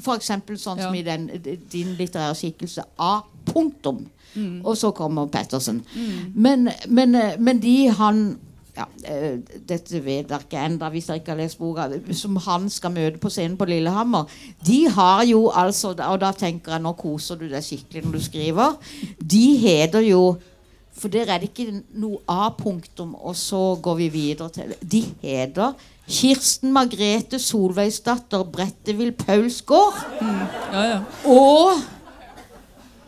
F.eks. 0.01 0.27
Sånn 0.57 0.81
som 0.81 0.91
Ja. 0.91 0.99
i 0.99 1.03
den, 1.05 1.29
din 1.71 1.95
litterære 1.95 2.35
skikkelse 2.35 2.83
A. 2.99 3.21
Punktum. 3.45 4.07
Og 4.65 4.75
så 4.75 4.91
kommer 4.91 5.29
Pettersen. 5.31 5.79
Men, 6.35 6.69
men, 6.89 7.15
eh, 7.15 7.37
men 7.39 7.61
de 7.61 7.87
han 7.87 8.37
ja, 8.75 8.85
eh, 9.07 9.37
Dette 9.67 10.01
vet 10.03 10.27
dere 10.29 10.43
ikke 10.43 10.59
ennå 10.65 10.89
hvis 10.91 11.07
dere 11.09 11.21
ikke 11.21 11.31
har 11.33 11.39
lest 11.39 11.59
boka. 11.61 11.87
Som 12.13 12.35
han 12.43 12.69
skal 12.69 12.91
møte 12.95 13.21
på 13.23 13.31
scenen 13.31 13.55
på 13.59 13.67
Lillehammer. 13.69 14.25
De 14.67 14.81
har 14.91 15.23
jo 15.29 15.45
altså 15.49 15.93
Og 15.95 16.19
da 16.21 16.31
tenker 16.35 16.75
jeg 16.75 16.83
nå 16.83 16.91
koser 16.99 17.39
du 17.39 17.47
deg 17.47 17.63
skikkelig 17.63 18.03
når 18.05 18.17
du 18.17 18.25
skriver. 18.25 18.75
De 19.19 19.45
heter 19.63 20.05
jo 20.09 20.21
For 20.95 21.11
der 21.11 21.27
er 21.27 21.39
det 21.43 21.49
ikke 21.51 21.81
noe 21.99 22.21
A-punktum, 22.31 23.15
og 23.19 23.35
så 23.35 23.75
går 23.83 23.95
vi 23.99 24.07
videre 24.13 24.49
til 24.55 24.75
De 24.79 25.01
heter 25.23 25.73
Kirsten 26.07 26.71
Margrethe 26.71 27.39
Solveigsdatter 27.41 28.43
Brettevill 28.53 29.11
Paulsgaard 29.17 29.97
Ja, 30.21 30.83
ja. 30.83 30.99
og 31.25 31.81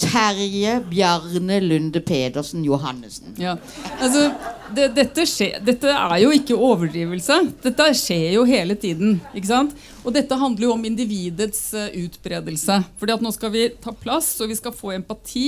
Terje 0.01 0.77
Bjarne 0.89 1.59
Lunde 1.63 2.01
Pedersen 2.05 2.65
Johannessen. 2.65 3.33
Ja. 3.41 3.55
Altså, 3.99 4.27
det, 4.75 4.91
dette, 4.97 5.25
dette 5.65 5.93
er 5.93 6.17
jo 6.21 6.31
ikke 6.35 6.57
overdrivelse. 6.57 7.39
Dette 7.63 7.87
skjer 7.97 8.35
jo 8.35 8.45
hele 8.47 8.77
tiden. 8.79 9.17
ikke 9.33 9.49
sant? 9.49 9.75
Og 10.03 10.13
dette 10.15 10.37
handler 10.37 10.67
jo 10.67 10.75
om 10.75 10.85
individets 10.87 11.61
eh, 11.77 11.89
utbredelse. 12.03 12.81
Fordi 12.99 13.17
at 13.17 13.25
nå 13.25 13.33
skal 13.35 13.53
vi 13.53 13.67
ta 13.81 13.95
plass, 13.95 14.35
og 14.43 14.51
vi 14.51 14.59
skal 14.59 14.75
få 14.75 14.93
empati. 14.97 15.47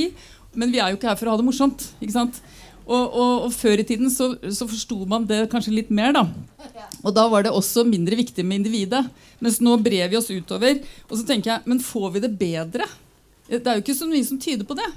Men 0.58 0.74
vi 0.74 0.82
er 0.82 0.92
jo 0.92 1.00
ikke 1.00 1.12
her 1.12 1.20
for 1.20 1.30
å 1.30 1.36
ha 1.36 1.42
det 1.42 1.48
morsomt. 1.50 1.92
ikke 2.02 2.16
sant? 2.16 2.42
Og, 2.90 3.04
og, 3.06 3.34
og 3.46 3.52
før 3.54 3.84
i 3.84 3.86
tiden 3.86 4.10
så, 4.10 4.32
så 4.50 4.66
forsto 4.66 5.04
man 5.10 5.28
det 5.30 5.44
kanskje 5.52 5.76
litt 5.76 5.92
mer, 5.94 6.16
da. 6.16 6.24
Og 7.04 7.14
da 7.14 7.28
var 7.30 7.46
det 7.46 7.54
også 7.54 7.84
mindre 7.86 8.18
viktig 8.18 8.42
med 8.42 8.64
individet. 8.64 9.04
Mens 9.44 9.60
nå 9.62 9.76
brer 9.84 10.10
vi 10.10 10.18
oss 10.18 10.32
utover. 10.34 10.82
Og 11.06 11.20
så 11.20 11.28
tenker 11.28 11.54
jeg, 11.54 11.70
men 11.70 11.84
får 11.84 12.16
vi 12.16 12.24
det 12.26 12.34
bedre? 12.40 12.90
Det 13.50 13.66
er 13.66 13.80
jo 13.80 13.84
ikke 13.84 13.98
så 13.98 14.08
mye 14.10 14.26
som 14.28 14.42
tyder 14.42 14.68
på 14.68 14.78
det. 14.78 14.90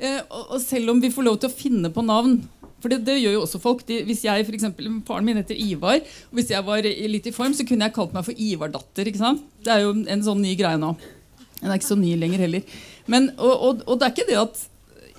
Eh, 0.00 0.20
og, 0.32 0.56
selv 0.62 0.94
om 0.94 1.00
vi 1.02 1.12
får 1.12 1.26
lov 1.26 1.38
til 1.40 1.50
å 1.50 1.52
finne 1.52 1.90
på 1.92 2.00
navn 2.00 2.38
For 2.80 2.88
det, 2.88 3.02
det 3.04 3.18
gjør 3.20 3.34
jo 3.34 3.42
også 3.44 3.60
folk. 3.60 3.82
De, 3.88 3.98
hvis 4.08 4.24
jeg 4.24 4.46
for 4.48 4.56
eksempel, 4.56 4.88
Faren 5.04 5.26
min 5.26 5.36
heter 5.36 5.58
Ivar. 5.60 6.00
og 6.00 6.38
Hvis 6.38 6.52
jeg 6.54 6.64
var 6.64 6.86
litt 6.86 7.28
i 7.28 7.34
form, 7.36 7.52
så 7.52 7.66
kunne 7.68 7.84
jeg 7.84 7.96
kalt 7.98 8.14
meg 8.16 8.24
for 8.24 8.40
Ivar-datter. 8.40 9.10
ikke 9.10 9.20
sant? 9.20 9.44
Det 9.60 9.74
er 9.74 9.84
jo 9.84 9.92
en 9.92 10.24
sånn 10.24 10.40
ny 10.40 10.54
greie 10.56 10.80
nå. 10.80 10.94
Den 11.60 11.68
er 11.68 11.76
ikke 11.76 11.90
så 11.90 12.00
ny 12.00 12.14
lenger 12.16 12.46
heller. 12.46 12.78
Men, 13.10 13.28
og, 13.36 13.52
og, 13.52 13.82
og 13.84 14.00
det 14.00 14.06
er 14.06 14.14
ikke 14.14 14.28
det 14.30 14.38
at 14.40 14.62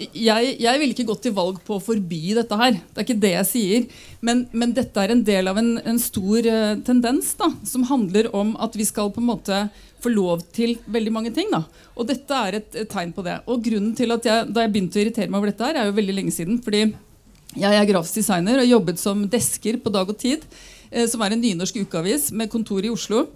jeg, 0.02 0.56
jeg 0.62 0.80
ville 0.82 0.96
ikke 0.96 1.08
gått 1.12 1.22
til 1.28 1.36
valg 1.36 1.60
på 1.66 1.76
å 1.78 1.84
forby 1.84 2.34
dette 2.38 2.58
her. 2.58 2.80
Det 2.80 2.98
er 3.02 3.06
ikke 3.06 3.22
det 3.22 3.34
jeg 3.36 3.50
sier. 3.50 3.88
Men, 4.26 4.46
men 4.50 4.74
dette 4.74 5.04
er 5.04 5.14
en 5.14 5.24
del 5.28 5.52
av 5.52 5.60
en, 5.62 5.76
en 5.78 6.02
stor 6.02 6.48
uh, 6.48 6.80
tendens 6.88 7.34
da, 7.38 7.52
som 7.68 7.86
handler 7.90 8.32
om 8.38 8.56
at 8.62 8.78
vi 8.78 8.88
skal 8.88 9.12
på 9.14 9.22
en 9.22 9.30
måte 9.30 9.62
få 10.01 10.12
lov 10.13 10.43
til 10.53 10.75
veldig 10.91 11.13
mange 11.13 11.31
ting. 11.36 11.50
da. 11.51 11.63
Og 11.96 12.08
dette 12.10 12.41
er 12.48 12.60
et, 12.60 12.81
tegn 12.89 13.13
på 13.13 13.24
det. 13.25 13.39
Og 13.48 13.63
grunnen 13.63 13.96
til 13.96 14.12
at 14.12 14.25
jeg, 14.25 14.53
Da 14.53 14.65
jeg 14.65 14.74
begynte 14.74 15.00
å 15.00 15.03
irritere 15.05 15.29
meg 15.29 15.39
over 15.39 15.51
dette, 15.51 15.65
her, 15.65 15.75
er 15.75 15.89
jo 15.89 15.98
veldig 16.00 16.17
lenge 16.17 16.36
siden. 16.36 16.62
fordi 16.63 16.93
jeg 17.51 17.75
er 17.75 17.86
grafisk 17.86 18.15
designer 18.15 18.62
og 18.62 18.70
jobbet 18.70 19.00
som 19.00 19.25
desker 19.27 19.77
på 19.84 19.91
Dag 19.91 20.08
og 20.08 20.17
Tid, 20.17 20.46
eh, 20.89 21.05
som 21.05 21.22
er 21.22 21.34
en 21.34 21.41
nynorsk 21.41 21.81
ukeavis 21.84 22.31
med 22.31 22.50
kontor 22.50 22.86
i 22.86 22.89
Oslo. 22.89 23.27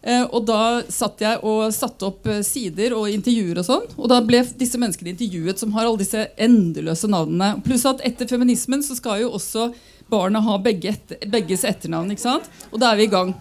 Eh, 0.00 0.24
og 0.30 0.46
da 0.46 0.80
satt 0.88 1.20
jeg 1.20 1.40
og 1.42 1.72
satte 1.74 2.06
opp 2.06 2.26
eh, 2.30 2.40
sider 2.46 2.94
og 2.96 3.10
intervjuer 3.10 3.58
og 3.60 3.66
sånn. 3.66 3.86
Og 3.98 4.08
da 4.08 4.20
ble 4.24 4.44
disse 4.56 4.78
menneskene 4.78 5.12
intervjuet 5.12 5.58
som 5.58 5.74
har 5.74 5.88
alle 5.88 6.00
disse 6.00 6.28
endeløse 6.38 7.10
navnene. 7.10 7.58
Pluss 7.66 7.84
at 7.88 8.04
etter 8.06 8.30
feminismen 8.30 8.84
så 8.86 8.96
skal 8.96 9.24
jo 9.24 9.34
også 9.36 9.68
barna 10.08 10.40
ha 10.40 10.56
begge 10.62 10.94
et, 10.94 11.18
begges 11.28 11.66
etternavn. 11.68 12.14
ikke 12.14 12.24
sant? 12.24 12.48
Og 12.72 12.80
da 12.80 12.92
er 12.92 13.02
vi 13.02 13.08
i 13.08 13.12
gang. 13.12 13.34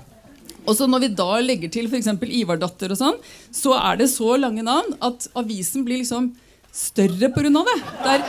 Og 0.67 0.75
så 0.75 0.87
Når 0.87 1.05
vi 1.05 1.13
da 1.15 1.29
legger 1.39 1.71
til 1.71 1.87
f.eks. 1.87 2.09
Ivar-datter, 2.41 2.91
og 2.91 2.99
sånn, 2.99 3.21
så 3.55 3.77
er 3.79 4.01
det 4.01 4.11
så 4.11 4.35
lange 4.39 4.65
navn 4.65 4.97
at 5.03 5.29
avisen 5.39 5.85
blir 5.87 6.01
liksom 6.03 6.33
større 6.77 7.29
pga. 7.33 7.49
det. 7.49 7.77
Der, 8.03 8.25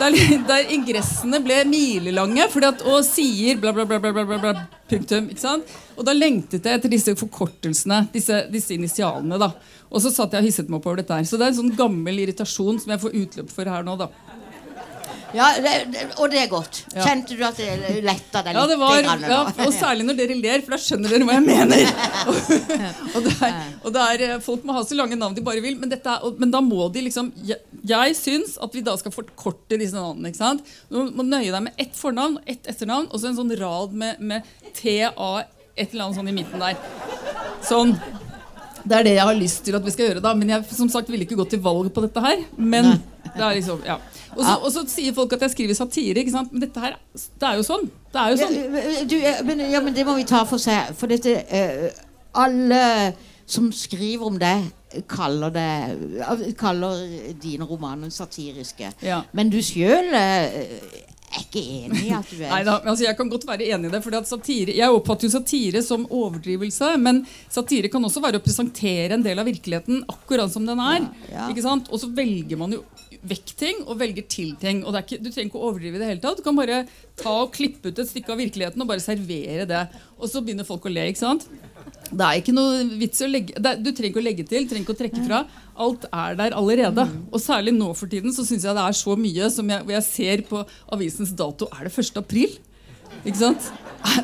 der, 0.00 0.18
der 0.48 0.72
ingressene 0.72 1.40
ble 1.44 1.62
milelange 1.68 2.46
fordi 2.52 2.68
at, 2.70 2.84
og 2.86 3.02
sier 3.04 3.58
bla, 3.60 3.72
bla, 3.74 3.86
bla, 3.88 3.98
bla, 3.98 4.12
bla, 4.12 4.38
bla, 4.38 4.54
punktum. 4.90 5.30
ikke 5.32 5.42
sant? 5.42 5.74
Og 5.96 6.06
da 6.06 6.14
lengtet 6.14 6.64
jeg 6.64 6.78
etter 6.78 6.92
disse 6.92 7.16
forkortelsene, 7.18 8.04
disse, 8.14 8.44
disse 8.52 8.76
initialene. 8.76 9.40
da. 9.40 9.52
Og 9.90 10.04
så 10.04 10.12
satt 10.14 10.36
jeg 10.36 10.44
og 10.44 10.50
hisset 10.50 10.70
meg 10.70 10.78
opp 10.78 10.90
over 10.90 11.02
dette 11.02 11.16
her. 11.16 11.26
Så 11.26 11.40
det 11.40 11.48
er 11.48 11.54
en 11.54 11.60
sånn 11.62 11.76
gammel 11.78 12.22
irritasjon 12.22 12.78
som 12.80 12.94
jeg 12.94 13.02
får 13.02 13.16
utløp 13.24 13.54
for 13.56 13.72
her 13.74 13.86
nå. 13.86 13.96
da. 14.00 14.10
Ja, 15.34 15.46
det, 15.62 15.72
Og 16.18 16.30
det 16.32 16.40
er 16.42 16.48
godt. 16.50 16.80
Ja. 16.94 17.04
Kjente 17.06 17.36
du 17.38 17.42
at 17.46 17.58
det 17.60 18.00
letta 18.02 18.40
deg 18.42 18.56
Ja, 18.56 18.62
litt? 18.64 18.72
det 18.72 18.78
var, 18.80 19.02
grann, 19.04 19.24
ja, 19.30 19.40
og 19.66 19.72
særlig 19.76 20.06
når 20.08 20.16
dere 20.18 20.36
ler, 20.40 20.64
for 20.66 20.74
da 20.74 20.78
skjønner 20.82 21.12
dere 21.14 21.28
hva 21.28 21.36
jeg 21.36 21.44
mener. 21.46 21.84
og, 23.14 23.20
det 23.26 23.34
er, 23.46 23.58
og 23.84 23.94
det 23.94 24.06
er, 24.06 24.24
eh, 24.26 24.40
Folk 24.44 24.64
må 24.66 24.74
ha 24.74 24.82
så 24.86 24.98
lange 24.98 25.18
navn 25.20 25.36
de 25.36 25.44
bare 25.46 25.62
vil, 25.64 25.76
men, 25.78 25.92
er, 25.94 26.16
og- 26.26 26.40
men 26.42 26.50
da 26.54 26.60
må 26.64 26.88
de 26.92 27.04
liksom 27.06 27.30
Jeg, 27.46 27.60
jeg 27.86 28.16
syns 28.18 28.56
at 28.62 28.74
vi 28.74 28.82
da 28.86 28.96
skal 29.00 29.14
forkorte 29.14 29.78
disse 29.80 29.94
navnene. 29.94 30.32
ikke 30.32 30.42
sant? 30.42 30.66
Du 30.90 30.98
må 31.14 31.22
nøye 31.26 31.50
deg 31.54 31.62
med 31.68 31.72
ett 31.78 31.94
fornavn, 31.98 32.40
ett 32.46 32.66
etternavn 32.70 33.06
og 33.10 33.20
så 33.22 33.30
en 33.30 33.38
sånn 33.38 33.54
rad 33.60 33.92
med, 33.94 34.18
med 34.20 34.42
TA 34.74 35.44
et 35.76 35.94
eller 35.94 36.08
annet 36.08 36.18
sånn 36.18 36.28
i 36.28 36.34
midten 36.36 36.60
der. 36.60 36.76
Sånn. 37.64 37.94
Det 38.80 38.96
er 38.96 39.04
det 39.06 39.12
jeg 39.14 39.26
har 39.28 39.36
lyst 39.36 39.62
til 39.64 39.76
at 39.76 39.84
vi 39.84 39.92
skal 39.94 40.06
gjøre. 40.08 40.22
da 40.24 40.34
Men 40.34 40.48
jeg 40.56 40.64
som 40.74 40.88
sagt 40.92 41.08
ville 41.12 41.24
ikke 41.26 41.38
gå 41.38 41.46
til 41.52 41.60
valg 41.64 41.92
på 41.94 42.02
dette 42.04 42.20
her. 42.24 42.42
Men 42.58 42.96
det 43.30 43.40
er 43.44 43.54
liksom, 43.60 43.82
ja 43.86 43.98
Og 44.36 44.42
så, 44.44 44.56
og 44.56 44.70
så 44.74 44.84
sier 44.90 45.14
folk 45.16 45.32
at 45.36 45.46
jeg 45.46 45.54
skriver 45.54 45.78
satire, 45.78 46.22
ikke 46.22 46.34
sant? 46.34 46.52
men 46.52 46.62
dette 46.62 46.82
her 46.82 46.96
det 47.14 47.48
er 47.48 47.58
jo 47.58 47.64
sånn. 47.66 47.88
Det 48.12 48.20
er 48.20 48.34
jo 48.34 48.40
sånn. 48.42 48.58
Ja, 48.60 48.92
du, 49.10 49.16
ja, 49.18 49.34
men, 49.46 49.64
ja, 49.72 49.82
men 49.84 49.96
det 49.96 50.06
må 50.06 50.14
vi 50.18 50.26
ta 50.28 50.44
for 50.48 50.62
seg. 50.62 50.94
For 50.98 51.10
dette 51.10 51.34
uh, 51.50 51.88
Alle 52.40 52.82
som 53.50 53.66
skriver 53.74 54.28
om 54.28 54.36
det, 54.38 54.54
kaller, 55.10 55.50
det, 55.54 56.52
kaller 56.58 57.00
dine 57.42 57.66
romaner 57.66 58.10
satiriske. 58.14 58.92
Ja. 59.02 59.24
Men 59.34 59.50
du 59.50 59.58
sjøl 59.62 60.14
er 60.14 60.70
ikke 61.38 61.60
enig 61.62 62.08
i 62.08 62.12
at 62.14 62.30
du 62.30 62.40
er 62.42 62.68
altså 62.68 63.04
Jeg 63.04 63.14
kan 63.18 63.28
godt 63.30 63.46
være 63.46 63.68
enig 63.70 63.86
i 63.86 63.92
det. 63.92 64.02
fordi 64.02 64.18
at 64.18 64.28
satire, 64.28 64.76
Jeg 64.76 64.90
oppfatter 64.90 65.28
jo 65.28 65.34
satire 65.34 65.82
som 65.82 66.06
overdrivelse. 66.10 66.96
Men 66.98 67.24
satire 67.48 67.90
kan 67.90 68.04
også 68.04 68.22
være 68.22 68.40
å 68.40 68.44
presentere 68.44 69.14
en 69.14 69.26
del 69.26 69.38
av 69.38 69.46
virkeligheten 69.46 70.04
akkurat 70.10 70.50
som 70.50 70.66
den 70.66 70.82
er. 70.82 71.06
Ja, 71.30 71.36
ja. 71.36 71.48
Ikke 71.50 71.66
sant? 71.66 71.90
Og 71.90 72.02
så 72.02 72.10
velger 72.14 72.58
man 72.58 72.74
jo 72.74 72.84
vekk 73.20 73.50
ting 73.60 73.82
og 73.86 73.98
velger 74.00 74.24
til 74.32 74.54
ting. 74.60 74.82
Og 74.84 74.92
det 74.94 75.00
er 75.00 75.06
ikke, 75.06 75.22
Du 75.24 75.30
trenger 75.30 75.50
ikke 75.50 75.60
å 75.60 75.66
overdrive 75.70 75.98
det 76.00 76.08
hele 76.08 76.22
tatt. 76.22 76.38
Du 76.40 76.44
kan 76.46 76.56
bare 76.56 76.84
ta 77.20 77.34
og 77.42 77.52
klippe 77.52 77.90
ut 77.90 77.98
et 78.00 78.08
stykke 78.08 78.32
av 78.32 78.40
virkeligheten 78.40 78.80
og 78.80 78.88
bare 78.88 79.04
servere 79.04 79.66
det. 79.68 79.82
Og 80.18 80.30
så 80.30 80.40
begynner 80.44 80.68
folk 80.68 80.86
å 80.88 80.92
le. 80.92 81.08
ikke 81.10 81.20
sant? 81.20 81.44
Det 82.10 82.26
er 82.26 82.40
ikke 82.40 82.54
noe 82.56 82.80
vits 82.98 83.20
å 83.22 83.28
legge 83.30 83.54
er, 83.60 83.76
Du 83.78 83.92
trenger 83.92 84.10
ikke 84.10 84.22
å 84.22 84.24
legge 84.24 84.46
til, 84.48 84.66
trenger 84.68 84.86
ikke 84.86 84.96
å 84.96 85.00
trekke 85.02 85.26
fra. 85.26 85.42
Alt 85.80 86.06
er 86.12 86.34
der 86.40 86.56
allerede. 86.56 87.06
Og 87.30 87.40
særlig 87.44 87.74
nå 87.76 87.92
for 87.96 88.10
tiden 88.10 88.32
så 88.34 88.44
syns 88.46 88.64
jeg 88.66 88.76
det 88.76 88.86
er 88.86 88.96
så 88.98 89.14
mye 89.16 89.50
som 89.52 89.68
jeg, 89.70 89.86
jeg 89.96 90.06
ser 90.08 90.42
på 90.48 90.64
avisens 90.92 91.32
dato. 91.36 91.68
Er 91.76 91.86
det 91.88 91.94
1. 91.94 92.16
april? 92.24 92.56
Ikke 93.20 93.36
sant? 93.36 93.70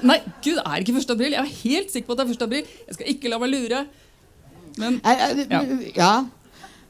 Nei, 0.06 0.18
gud, 0.42 0.56
er 0.62 0.80
det 0.80 0.86
ikke 0.86 0.96
1. 1.02 1.10
april? 1.14 1.36
Jeg 1.36 1.42
er 1.44 1.60
helt 1.60 1.92
sikker 1.92 2.08
på 2.08 2.16
at 2.16 2.22
det 2.22 2.26
er 2.26 2.34
1. 2.38 2.46
april. 2.48 2.72
Jeg 2.88 2.98
skal 2.98 3.12
ikke 3.12 3.32
la 3.32 3.38
meg 3.44 3.52
lure. 3.52 3.84
Men 4.80 5.00
Ja. 5.04 5.62
ja. 5.96 6.12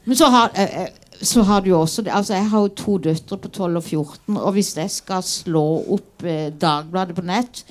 Men 0.07 0.15
så 0.15 0.29
har, 0.31 0.51
eh, 0.55 0.83
eh, 0.85 0.89
så 1.21 1.43
har 1.43 1.61
du 1.61 1.69
jo 1.69 1.79
også 1.81 2.03
det- 2.03 2.13
altså 2.13 2.33
Jeg 2.33 2.49
har 2.49 2.59
jo 2.61 2.67
to 2.67 2.97
døtre 2.97 3.37
på 3.37 3.47
12 3.49 3.75
og 3.77 3.83
14, 3.83 4.37
og 4.37 4.53
hvis 4.53 4.75
jeg 4.77 4.89
skal 4.91 5.21
slå 5.23 5.83
opp 5.93 6.23
eh, 6.23 6.49
Dagbladet 6.49 7.15
på 7.15 7.23
nett 7.25 7.63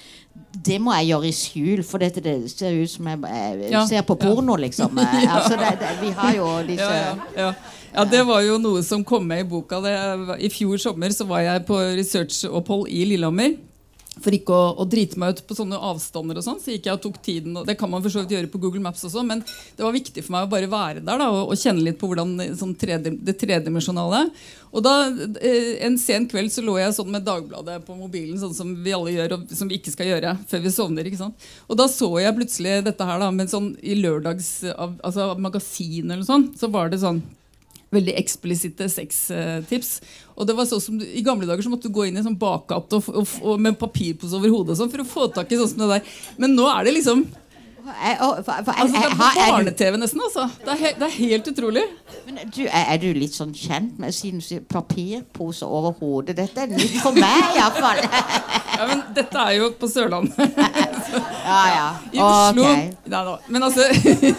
det 0.67 0.79
må 0.81 0.93
jeg 0.97 1.07
gjøre 1.11 1.29
i 1.29 1.33
skjul, 1.37 1.83
for 1.85 1.99
dette 2.00 2.21
det 2.25 2.50
ser 2.50 2.73
ut 2.83 2.88
som 2.91 3.07
jeg 3.07 3.19
jeg 3.21 3.71
Ja, 3.73 3.83
ser 3.87 4.03
på 4.09 4.15
porno, 4.17 4.57
liksom. 4.57 4.99
Eh, 5.03 5.35
altså, 5.37 5.57
det, 5.57 5.79
det, 5.81 5.91
vi 6.00 6.11
har 6.17 6.33
jo 6.35 6.47
disse 6.67 6.88
ja, 7.37 7.53
ja, 7.95 8.05
det 8.05 8.23
var 8.26 8.41
jo 8.41 8.57
noe 8.59 8.83
som 8.83 9.05
kom 9.05 9.25
med 9.29 9.41
i 9.45 9.49
boka. 9.49 9.81
Det, 9.85 10.41
I 10.41 10.49
fjor 10.49 10.76
sommer 10.81 11.09
så 11.12 11.26
var 11.29 11.41
jeg 11.45 11.65
på 11.69 11.76
researchopphold 11.76 12.88
i 12.88 13.05
Lillehammer. 13.05 13.57
For 14.23 14.35
ikke 14.35 14.54
å, 14.54 14.68
å 14.80 14.87
drite 14.88 15.18
meg 15.20 15.35
ut 15.35 15.42
på 15.49 15.56
sånne 15.58 15.78
avstander. 15.90 16.38
og 16.40 16.44
sånn, 16.46 16.61
så 16.62 16.73
gikk 16.73 16.88
jeg 16.88 16.96
og 16.96 17.02
tok 17.04 17.18
tiden, 17.25 17.56
og 17.61 17.66
Det 17.68 17.76
kan 17.78 17.90
man 17.92 18.02
for 18.04 18.12
så 18.12 18.23
vidt 18.23 18.37
gjøre 18.37 18.50
på 18.52 18.61
Google 18.62 18.82
Maps 18.85 19.04
også, 19.04 19.25
men 19.26 19.42
det 19.44 19.85
var 19.85 19.94
viktig 19.94 20.25
for 20.25 20.37
meg 20.37 20.46
å 20.46 20.52
bare 20.52 20.70
være 20.73 21.04
der 21.04 21.20
da, 21.20 21.28
og, 21.32 21.52
og 21.52 21.61
kjenne 21.61 21.85
litt 21.85 22.00
på 22.00 22.08
hvordan 22.11 22.35
sånn 22.56 22.75
tredje, 22.80 23.12
det 23.12 23.37
tredimensjonale. 23.40 24.25
Og 24.76 24.85
da, 24.85 24.94
eh, 25.40 25.76
En 25.87 25.99
sen 26.00 26.26
kveld 26.28 26.52
så 26.52 26.64
lå 26.64 26.78
jeg 26.80 26.96
sånn 26.96 27.12
med 27.12 27.25
Dagbladet 27.26 27.78
på 27.87 27.96
mobilen, 27.96 28.38
sånn 28.40 28.56
som 28.56 28.73
vi 28.85 28.94
alle 28.96 29.14
gjør, 29.14 29.37
og 29.37 29.56
som 29.56 29.68
vi 29.70 29.80
ikke 29.80 29.94
skal 29.94 30.11
gjøre 30.14 30.37
før 30.49 30.64
vi 30.64 30.75
sovner. 30.75 31.08
ikke 31.08 31.20
sant? 31.20 31.49
Og 31.68 31.78
da 31.80 31.88
så 31.90 32.11
jeg 32.20 32.37
plutselig 32.37 32.78
dette 32.87 33.08
her 33.08 33.20
da, 33.23 33.30
men 33.30 33.50
sånn 33.50 33.75
i 33.82 33.96
lørdags 34.00 34.50
altså 34.76 35.35
magasin 35.38 36.11
eller 36.11 36.25
sånn, 36.26 36.50
så 36.56 36.70
var 36.73 36.92
det 36.92 37.04
sånn 37.04 37.20
veldig 37.95 38.14
eksplisitte 38.19 38.88
sextips. 38.90 39.90
Og 40.37 40.49
det 40.49 40.57
var 40.59 40.69
sånn 40.69 40.83
som 40.83 41.00
I 41.00 41.23
gamle 41.25 41.49
dager 41.49 41.64
så 41.64 41.73
måtte 41.73 41.88
du 41.88 41.95
gå 41.97 42.09
inn 42.09 42.19
i 42.19 42.25
sånn 42.25 42.38
bakgate 42.40 42.99
og, 42.99 43.11
og, 43.12 43.35
og, 43.43 43.61
med 43.62 43.78
papirpose 43.81 44.37
over 44.37 44.52
hodet 44.52 44.75
og 44.75 44.81
sånn 44.83 44.93
for 44.93 45.05
å 45.05 45.09
få 45.09 45.28
tak 45.35 45.52
i 45.52 45.61
sånn 45.61 45.73
som 45.73 45.85
det 45.85 45.93
der. 45.95 46.16
Men 46.43 46.57
nå 46.59 46.66
er 46.73 46.87
det 46.87 46.97
liksom 46.99 47.25
For- 47.87 48.52
altså, 48.52 48.93
Det 48.93 49.05
er 49.05 49.50
barne-TV 49.50 49.97
nesten. 50.00 50.21
altså. 50.25 50.49
Det 50.64 50.75
er, 50.75 50.95
det 50.99 51.07
er 51.07 51.14
helt 51.16 51.49
utrolig. 51.52 51.83
Men 52.26 52.38
du, 52.57 52.62
er, 52.66 52.97
du 53.02 53.07
litt 53.14 53.35
sånn 53.37 53.52
kjent 53.55 53.99
med 54.02 54.14
siden 54.14 54.43
du 54.43 54.47
sier 54.47 54.64
papirpose 54.66 55.66
over 55.66 55.95
hodet? 56.00 56.37
Dette 56.37 56.64
er 56.66 56.73
nytt 56.73 56.99
for 57.05 57.14
meg, 57.16 57.55
iallfall. 57.57 58.02
Ja, 58.76 58.87
men 58.90 59.02
Dette 59.16 59.45
er 59.47 59.59
jo 59.61 59.71
på 59.81 59.90
Sørlandet. 59.90 60.35
Ja, 61.47 61.61
ja. 61.71 61.85
I 62.12 62.19
Oslo 62.19 62.64
okay. 62.66 62.88
Nei 63.07 63.21
da. 63.28 63.35
Men 63.55 63.62
altså 63.62 63.85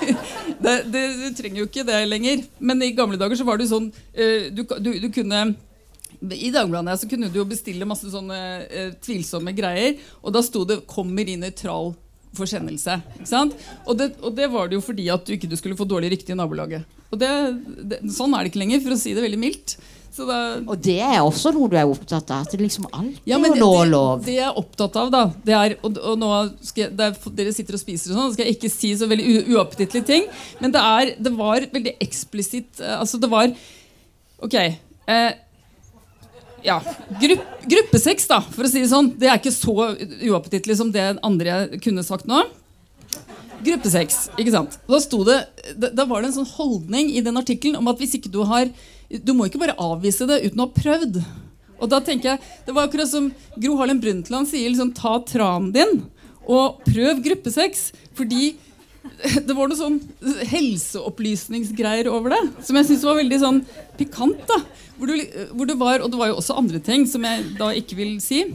det, 0.66 0.74
det, 0.92 1.04
Du 1.22 1.38
trenger 1.38 1.62
jo 1.62 1.68
ikke 1.70 1.86
det 1.88 2.02
lenger. 2.10 2.42
Men 2.60 2.84
i 2.84 2.92
gamle 2.98 3.18
dager 3.18 3.40
så 3.40 3.46
var 3.48 3.58
det 3.58 3.70
jo 3.70 3.78
sånn 3.78 3.88
eh, 4.12 4.50
du, 4.52 4.66
du, 4.84 4.92
du 5.06 5.08
kunne 5.16 5.46
i 6.22 6.50
Dagbladet 6.52 6.98
så 7.00 7.08
kunne 7.10 7.30
du 7.30 7.40
jo 7.40 7.46
bestille 7.48 7.86
masse 7.88 8.10
sånne 8.12 8.38
eh, 8.68 8.92
tvilsomme 9.06 9.54
greier. 9.58 9.96
Og 10.26 10.34
da 10.36 10.42
sto 10.44 10.66
det 10.68 10.82
'kommer 10.90 11.30
i 11.30 11.38
nøytral 11.40 11.94
forsendelse'. 12.40 13.02
Og 13.86 13.98
det, 14.00 14.12
og 14.22 14.34
det 14.38 14.48
var 14.54 14.70
det 14.70 14.80
jo 14.80 14.86
fordi 14.86 15.10
at 15.14 15.26
du 15.26 15.36
ikke 15.36 15.50
du 15.50 15.58
skulle 15.60 15.78
få 15.78 15.88
dårlig 15.90 16.14
rykte 16.16 16.34
i 16.34 16.40
nabolaget. 16.40 16.86
Og 17.12 17.20
det, 17.22 17.30
det, 17.88 18.02
Sånn 18.12 18.34
er 18.36 18.44
det 18.44 18.52
ikke 18.52 18.64
lenger, 18.64 18.84
for 18.84 18.96
å 18.96 19.00
si 19.00 19.14
det 19.16 19.24
veldig 19.24 19.40
mildt. 19.40 19.78
Så 20.18 20.26
da, 20.26 20.38
Og 20.66 20.80
det 20.82 20.98
er 21.04 21.20
også 21.22 21.52
noe 21.54 21.70
du 21.70 21.76
er 21.78 21.86
opptatt 21.86 22.32
av? 22.34 22.48
At 22.48 22.54
det 22.56 22.64
liksom 22.64 22.88
alt 22.90 23.20
ja, 23.28 23.38
er 23.38 23.42
men 23.44 23.54
det, 23.54 23.62
lov? 23.62 24.24
det 24.26 24.38
jeg 24.40 24.48
er 24.48 24.58
opptatt 24.58 24.96
av, 24.98 25.12
da 25.14 25.24
det 25.46 25.54
er, 25.54 25.76
og, 25.86 26.00
og 26.02 26.16
nå 26.18 26.30
jeg, 26.74 26.90
det 26.98 27.10
er, 27.12 27.18
Dere 27.38 27.54
sitter 27.54 27.78
og 27.78 27.84
spiser, 27.84 28.14
og 28.14 28.22
sånn, 28.22 28.32
skal 28.34 28.48
jeg 28.48 28.58
ikke 28.58 28.72
si 28.74 28.96
så 28.98 29.10
veldig 29.12 29.44
uappetittlige 29.54 30.08
ting. 30.10 30.26
Men 30.64 30.74
det, 30.74 30.82
er, 30.82 31.12
det 31.22 31.34
var 31.38 31.68
veldig 31.74 31.94
eksplisitt 32.08 32.82
eh, 32.82 32.96
Altså, 32.98 33.22
det 33.22 33.30
var 33.30 33.54
Ok. 34.42 34.56
Eh, 34.58 35.30
ja. 36.66 36.82
Grupp, 37.22 37.44
gruppesex, 37.70 38.28
da, 38.30 38.40
for 38.42 38.68
å 38.68 38.72
si 38.72 38.82
det 38.82 38.92
sånn. 38.92 39.12
Det 39.20 39.30
er 39.30 39.40
ikke 39.40 39.54
så 39.54 39.76
uappetittlig 40.30 40.78
som 40.80 40.92
det 40.94 41.10
andre 41.26 41.54
jeg 41.54 41.82
kunne 41.86 42.06
sagt 42.06 42.30
nå. 42.30 42.44
Gruppesex. 43.66 44.28
ikke 44.38 44.54
sant? 44.54 44.78
Da, 44.88 45.00
det, 45.28 45.38
da, 45.76 45.90
da 46.02 46.06
var 46.10 46.22
det 46.22 46.32
en 46.32 46.38
sånn 46.40 46.54
holdning 46.58 47.10
i 47.14 47.24
den 47.26 47.40
artikkelen 47.40 47.80
om 47.80 47.90
at 47.92 48.00
hvis 48.02 48.18
ikke 48.20 48.32
du 48.34 48.44
har 48.48 48.70
Du 49.08 49.32
må 49.32 49.48
ikke 49.48 49.62
bare 49.62 49.78
avvise 49.80 50.28
det 50.28 50.42
uten 50.44 50.62
å 50.62 50.68
ha 50.68 50.76
prøvd. 50.76 51.22
Og 51.78 51.90
da 51.90 52.02
tenker 52.04 52.34
jeg, 52.34 52.54
Det 52.68 52.76
var 52.76 52.88
akkurat 52.88 53.10
som 53.10 53.32
Gro 53.56 53.78
Harlem 53.80 54.02
Brundtland 54.04 54.50
sier 54.50 54.70
liksom, 54.70 54.94
ta 54.98 55.18
tranen 55.26 55.74
din 55.76 56.00
og 56.48 56.80
prøv 56.86 57.20
gruppesex. 57.26 57.92
Fordi 58.16 58.56
det 59.48 59.56
var 59.56 59.70
noe 59.70 59.80
sånn 59.80 59.98
helseopplysningsgreier 60.52 62.10
over 62.12 62.36
det 62.36 62.42
som 62.68 62.78
jeg 62.78 62.90
syntes 62.90 63.06
var 63.08 63.20
veldig 63.20 63.40
sånn 63.42 63.62
pikant. 64.00 64.44
da 64.48 64.62
hvor, 64.98 65.10
du, 65.10 65.44
hvor 65.54 65.70
det 65.70 65.80
var, 65.80 66.04
Og 66.06 66.12
det 66.12 66.20
var 66.20 66.32
jo 66.32 66.40
også 66.42 66.58
andre 66.58 66.80
ting 66.84 67.06
som 67.10 67.26
jeg 67.26 67.52
da 67.60 67.72
ikke 67.78 67.98
vil 68.00 68.18
si. 68.24 68.46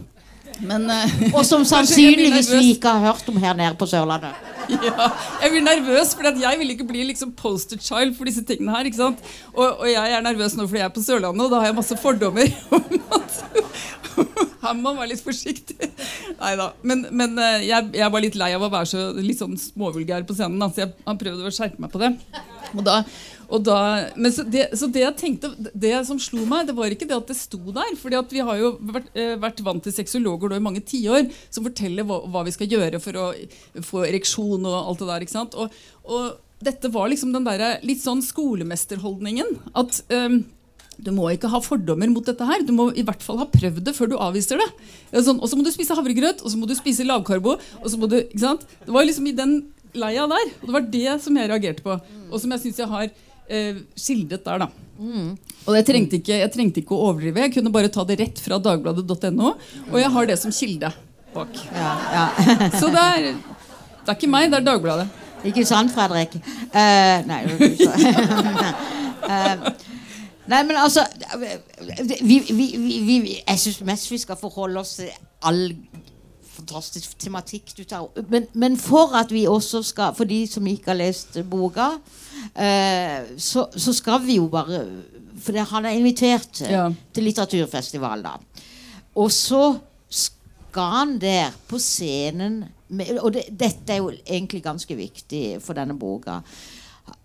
Men 0.61 0.89
uh, 0.91 1.19
Og 1.37 1.45
som 1.49 1.65
sannsynligvis 1.73 2.51
vi 2.53 2.73
ikke 2.75 2.93
har 2.93 3.13
hørt 3.13 3.29
om 3.31 3.39
her 3.43 3.57
nede 3.59 3.77
på 3.79 3.89
Sørlandet. 3.91 4.51
ja, 4.71 5.09
jeg 5.43 5.51
blir 5.51 5.65
nervøs, 5.65 6.15
for 6.15 6.29
jeg 6.39 6.59
vil 6.61 6.75
ikke 6.75 6.87
bli 6.87 7.03
liksom 7.09 7.33
poster 7.35 7.81
child 7.83 8.15
for 8.17 8.29
disse 8.29 8.45
tingene 8.47 8.75
her. 8.77 8.87
ikke 8.87 9.01
sant? 9.01 9.25
Og, 9.55 9.67
og 9.67 9.89
jeg 9.91 10.17
er 10.17 10.23
nervøs 10.25 10.55
nå 10.57 10.69
fordi 10.69 10.83
jeg 10.83 10.91
er 10.91 10.95
på 10.95 11.05
Sørlandet, 11.05 11.47
og 11.47 11.53
da 11.53 11.63
har 11.63 11.73
jeg 11.73 11.79
masse 11.81 11.99
fordommer. 11.99 12.53
om 12.71 13.01
at 13.19 13.41
Her 14.63 14.77
må 14.79 14.93
man 14.93 15.01
være 15.01 15.13
litt 15.15 15.25
forsiktig. 15.25 15.91
Nei 16.39 16.53
da. 16.61 16.69
Men, 16.87 17.07
men 17.11 17.35
eh, 17.43 17.67
jeg, 17.67 17.91
jeg 17.99 18.15
var 18.15 18.23
litt 18.23 18.39
lei 18.39 18.53
av 18.55 18.63
å 18.63 18.71
være 18.73 18.91
så 18.93 19.09
litt 19.19 19.41
sånn 19.41 19.57
småvulgær 19.59 20.27
på 20.29 20.37
scenen, 20.39 20.61
da, 20.63 20.71
så 20.71 20.85
jeg 20.85 20.93
har 21.09 21.19
prøvd 21.19 21.49
å 21.49 21.55
skjerpe 21.55 21.83
meg 21.83 21.91
på 21.93 22.03
det. 22.03 22.13
Og 22.73 22.85
da, 22.87 23.01
da, 23.61 23.79
så 24.33 24.45
det, 24.49 24.69
så 24.81 24.89
det 24.89 25.03
jeg 25.03 25.17
tenkte, 25.21 25.51
det 25.77 25.93
som 26.09 26.21
slo 26.23 26.47
meg, 26.49 26.65
det 26.69 26.77
var 26.77 26.95
ikke 26.95 27.09
det 27.09 27.19
at 27.19 27.29
det 27.29 27.37
sto 27.37 27.61
der. 27.69 27.91
fordi 28.01 28.17
at 28.17 28.33
vi 28.33 28.41
har 28.41 28.57
jo 28.57 28.71
vært, 28.81 29.11
eh, 29.13 29.35
vært 29.37 29.61
vant 29.67 29.83
til 29.85 29.93
sexologer 29.93 30.55
i 30.57 30.63
mange 30.63 30.81
tiår 30.81 31.29
som 31.51 31.67
forteller 31.67 32.07
hva, 32.09 32.23
hva 32.33 32.47
vi 32.47 32.55
skal 32.55 32.71
gjøre 32.73 33.01
for 33.03 33.19
å 33.21 33.27
få 33.85 34.07
ereksjon 34.07 34.65
og 34.65 34.79
alt 34.79 35.05
det 35.05 35.11
der. 35.11 35.27
ikke 35.27 35.37
sant? 35.37 35.59
Og, 35.59 35.69
og 36.09 36.65
dette 36.65 36.89
var 36.95 37.11
liksom 37.11 37.35
den 37.35 37.45
der 37.45 37.83
litt 37.85 38.01
sånn 38.01 38.23
skolemesterholdningen. 38.25 39.59
At 39.77 40.01
um, 40.15 40.43
du 41.03 41.11
må 41.15 41.29
ikke 41.33 41.51
ha 41.53 41.61
fordommer 41.65 42.11
mot 42.13 42.25
dette 42.25 42.47
her. 42.47 42.63
Du 42.65 42.73
må 42.77 42.89
i 42.95 43.05
hvert 43.05 43.25
fall 43.25 43.41
ha 43.43 43.49
prøvd 43.51 43.83
det 43.85 43.97
før 43.97 44.13
du 44.13 44.17
avviser 44.21 44.61
det. 44.63 44.69
Sånn, 45.27 45.41
og 45.43 45.51
så 45.51 45.59
må 45.59 45.67
du 45.67 45.73
spise 45.75 45.97
havregrøt, 45.99 46.45
og 46.45 46.53
så 46.53 46.61
må 46.61 46.69
du 46.71 46.77
spise 46.79 47.07
lavkarbo. 47.09 47.59
og 47.83 47.89
så 47.91 47.99
må 47.99 48.09
du, 48.09 48.21
ikke 48.23 48.45
sant? 48.45 48.65
Det 48.87 48.95
var 48.95 49.09
liksom 49.09 49.29
i 49.29 49.37
den 49.37 49.59
leia 49.99 50.29
der. 50.31 50.55
Og 50.61 50.69
det 50.69 50.77
var 50.77 50.89
det 50.95 51.19
som 51.25 51.37
jeg 51.37 51.51
reagerte 51.51 51.85
på. 51.85 51.99
Og 52.31 52.41
som 52.41 52.55
jeg 52.55 52.65
syns 52.65 52.83
jeg 52.85 52.93
har 52.93 53.13
eh, 53.53 53.81
skildret 53.99 54.45
der, 54.49 54.65
da. 54.65 54.71
Og 55.63 55.77
jeg 55.77 55.87
trengte, 55.87 56.19
ikke, 56.21 56.37
jeg 56.41 56.53
trengte 56.55 56.83
ikke 56.83 56.95
å 56.97 57.09
overdrive. 57.11 57.47
Jeg 57.47 57.55
kunne 57.57 57.73
bare 57.75 57.91
ta 57.93 58.05
det 58.09 58.19
rett 58.21 58.43
fra 58.43 58.59
dagbladet.no. 58.63 59.55
Og 59.91 59.99
jeg 60.01 60.13
har 60.17 60.31
det 60.31 60.39
som 60.41 60.55
kilde 60.55 60.93
bak. 61.35 61.59
Ja, 61.75 61.93
ja. 62.13 62.25
Så 62.81 62.91
det 62.93 63.03
er, 63.03 63.29
det 64.03 64.11
er 64.11 64.19
ikke 64.19 64.31
meg, 64.31 64.51
det 64.53 64.61
er 64.61 64.67
Dagbladet. 64.67 65.09
Ikke 65.49 65.65
sant, 65.67 65.91
Fredrik? 65.95 66.37
Uh, 66.71 67.23
nei, 67.27 67.41
Eh, 69.23 69.57
nei, 70.51 70.63
men 70.67 70.77
altså 70.83 71.05
vi, 71.39 72.41
vi, 72.51 72.67
vi, 72.75 72.97
vi, 73.07 73.35
Jeg 73.39 73.61
syns 73.63 73.77
mest 73.87 74.11
vi 74.11 74.19
skal 74.19 74.39
forholde 74.41 74.81
oss 74.83 74.97
til 74.99 75.13
all 75.47 75.61
fantastisk 76.63 77.17
tematikk 77.19 77.73
du 77.77 77.83
tar 77.85 78.07
opp. 78.07 78.19
Men, 78.31 78.47
men 78.55 78.77
for 78.81 79.13
at 79.19 79.31
vi 79.35 79.45
også 79.51 79.83
skal 79.85 80.15
For 80.17 80.25
de 80.29 80.45
som 80.47 80.67
ikke 80.67 80.93
har 80.93 80.99
lest 81.01 81.39
boka, 81.51 81.91
eh, 82.57 83.33
så, 83.39 83.67
så 83.77 83.93
skal 83.97 84.23
vi 84.25 84.37
jo 84.39 84.49
bare 84.53 84.85
For 85.43 85.59
han 85.75 85.87
er 85.89 85.99
invitert 85.99 86.63
eh, 86.63 86.73
Ja. 86.73 86.87
til 87.15 87.25
litteraturfestival, 87.29 88.23
da. 88.23 88.37
Og 89.19 89.31
så 89.35 89.79
skal 90.09 90.93
han 90.97 91.19
der 91.21 91.51
på 91.69 91.79
scenen 91.83 92.63
med, 92.89 93.19
Og 93.21 93.33
det, 93.35 93.47
dette 93.51 93.93
er 93.93 94.01
jo 94.03 94.13
egentlig 94.27 94.63
ganske 94.65 94.97
viktig 94.97 95.59
for 95.65 95.75
denne 95.77 95.97
boka. 95.99 96.41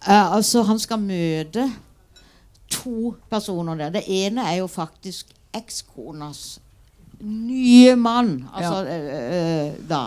Eh, 0.07 0.31
altså, 0.35 0.63
han 0.67 0.79
skal 0.79 0.99
møte 0.99 1.69
to 2.71 3.13
personer 3.31 3.75
der. 3.79 3.89
Det 3.95 4.03
ene 4.07 4.43
er 4.43 4.57
jo 4.61 4.67
faktisk 4.67 5.29
ekskonas 5.55 6.59
nye 7.21 7.95
mann. 7.95 8.47
Altså, 8.53 8.83
ja. 8.85 9.71
da. 9.89 10.01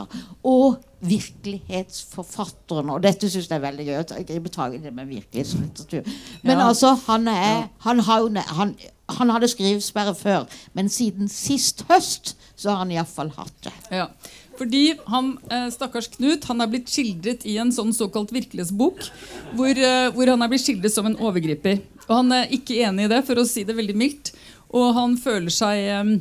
Og 0.46 0.78
virkelighetsforfatteren. 1.00 2.90
Og 2.92 3.02
dette 3.02 3.30
syns 3.30 3.48
jeg 3.48 3.56
er 3.56 3.64
veldig 3.64 3.86
gøy. 3.88 3.98
å 4.00 4.24
gripe 4.28 4.52
tak 4.52 4.74
i 4.76 4.82
det 4.82 4.92
med 4.94 5.08
virkelighetslitteratur. 5.08 6.10
Men 6.42 6.58
Ja. 6.58 6.68
altså, 6.68 6.94
han 7.06 7.28
er 7.28 7.68
han, 7.80 8.00
har 8.00 8.28
han, 8.54 8.74
han 9.08 9.30
hadde 9.30 9.48
skrivesperre 9.48 10.14
før, 10.14 10.46
men 10.74 10.88
siden 10.88 11.28
sist 11.28 11.84
høst 11.88 12.36
så 12.56 12.70
har 12.70 12.76
han 12.84 12.92
iallfall 12.92 13.30
hatt 13.36 13.62
det. 13.64 13.72
Ja. 13.90 14.06
Fordi 14.58 14.92
han, 15.08 15.38
stakkars 15.72 16.10
Knut 16.12 16.44
han 16.44 16.60
er 16.60 16.68
blitt 16.68 16.90
skildret 16.92 17.46
i 17.48 17.56
en 17.56 17.72
sånn 17.72 17.94
såkalt 17.96 18.30
virkelighetsbok, 18.30 19.06
hvor, 19.56 19.74
hvor 20.12 20.26
han 20.28 20.42
er 20.42 20.48
blitt 20.52 20.66
skildret 20.66 20.92
som 20.92 21.06
en 21.08 21.16
overgriper. 21.16 21.80
Og 22.10 22.16
Han 22.16 22.32
er 22.32 22.50
ikke 22.52 22.76
enig 22.84 23.06
i 23.06 23.08
det, 23.08 23.24
for 23.24 23.38
å 23.40 23.46
si 23.46 23.64
det 23.64 23.76
veldig 23.76 23.96
mildt. 23.96 24.34
Og 24.76 24.92
han 24.94 25.16
føler 25.16 25.48
seg 25.50 26.20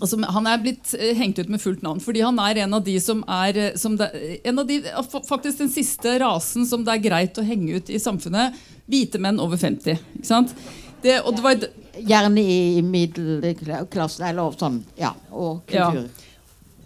altså, 0.00 0.18
Han 0.34 0.46
er 0.50 0.62
blitt 0.62 0.92
eh, 0.98 1.14
hengt 1.18 1.38
ut 1.38 1.50
med 1.52 1.62
fullt 1.62 1.82
navn, 1.84 2.00
fordi 2.02 2.22
han 2.24 2.38
er 2.42 2.62
en 2.64 2.76
av 2.78 2.84
de 2.86 2.96
som 3.02 3.22
er 3.28 3.58
eh, 3.62 3.76
som 3.80 3.96
det, 3.98 4.08
en 4.44 4.62
av 4.62 4.68
de, 4.68 4.80
Faktisk 5.28 5.62
den 5.62 5.72
siste 5.72 6.16
rasen 6.22 6.66
som 6.68 6.84
det 6.86 6.96
er 6.96 7.04
greit 7.04 7.40
å 7.40 7.46
henge 7.46 7.80
ut 7.80 7.90
i 7.90 8.00
samfunnet. 8.02 8.56
Hvite 8.90 9.20
menn 9.22 9.40
over 9.42 9.60
50. 9.60 9.98
Ikke 10.18 10.28
sant? 10.28 10.54
Det, 11.02 11.18
og 11.22 11.36
det 11.36 11.44
var, 11.44 11.66
Gjerne 11.96 12.42
i 12.44 12.82
middelklassen 12.84 14.26
eller 14.28 14.56
sånn. 14.60 14.82
Ja, 15.00 15.14
og 15.32 15.72
Ja. 15.72 15.90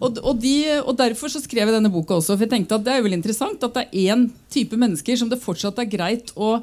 Og, 0.00 0.16
og, 0.24 0.38
de, 0.40 0.54
og 0.80 0.94
Derfor 0.96 1.28
så 1.28 1.42
skrev 1.42 1.68
jeg 1.68 1.76
denne 1.76 1.90
boka 1.92 2.16
også. 2.16 2.32
For 2.32 2.46
jeg 2.46 2.54
tenkte 2.54 2.78
at 2.78 2.86
Det 2.86 2.92
er 2.94 3.02
jo 3.02 3.04
veldig 3.04 3.18
interessant 3.18 3.66
at 3.66 3.74
det 3.76 3.82
er 3.84 4.14
én 4.14 4.22
type 4.48 4.78
mennesker 4.80 5.18
som 5.20 5.28
det 5.28 5.42
fortsatt 5.42 5.82
er 5.82 5.90
greit 5.92 6.32
å 6.40 6.54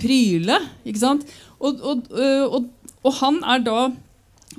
pryle. 0.00 0.56
ikke 0.86 1.02
sant? 1.02 1.26
Og, 1.60 1.82
og 3.06 3.12
han 3.20 3.42
er 3.44 3.62
da 3.66 3.80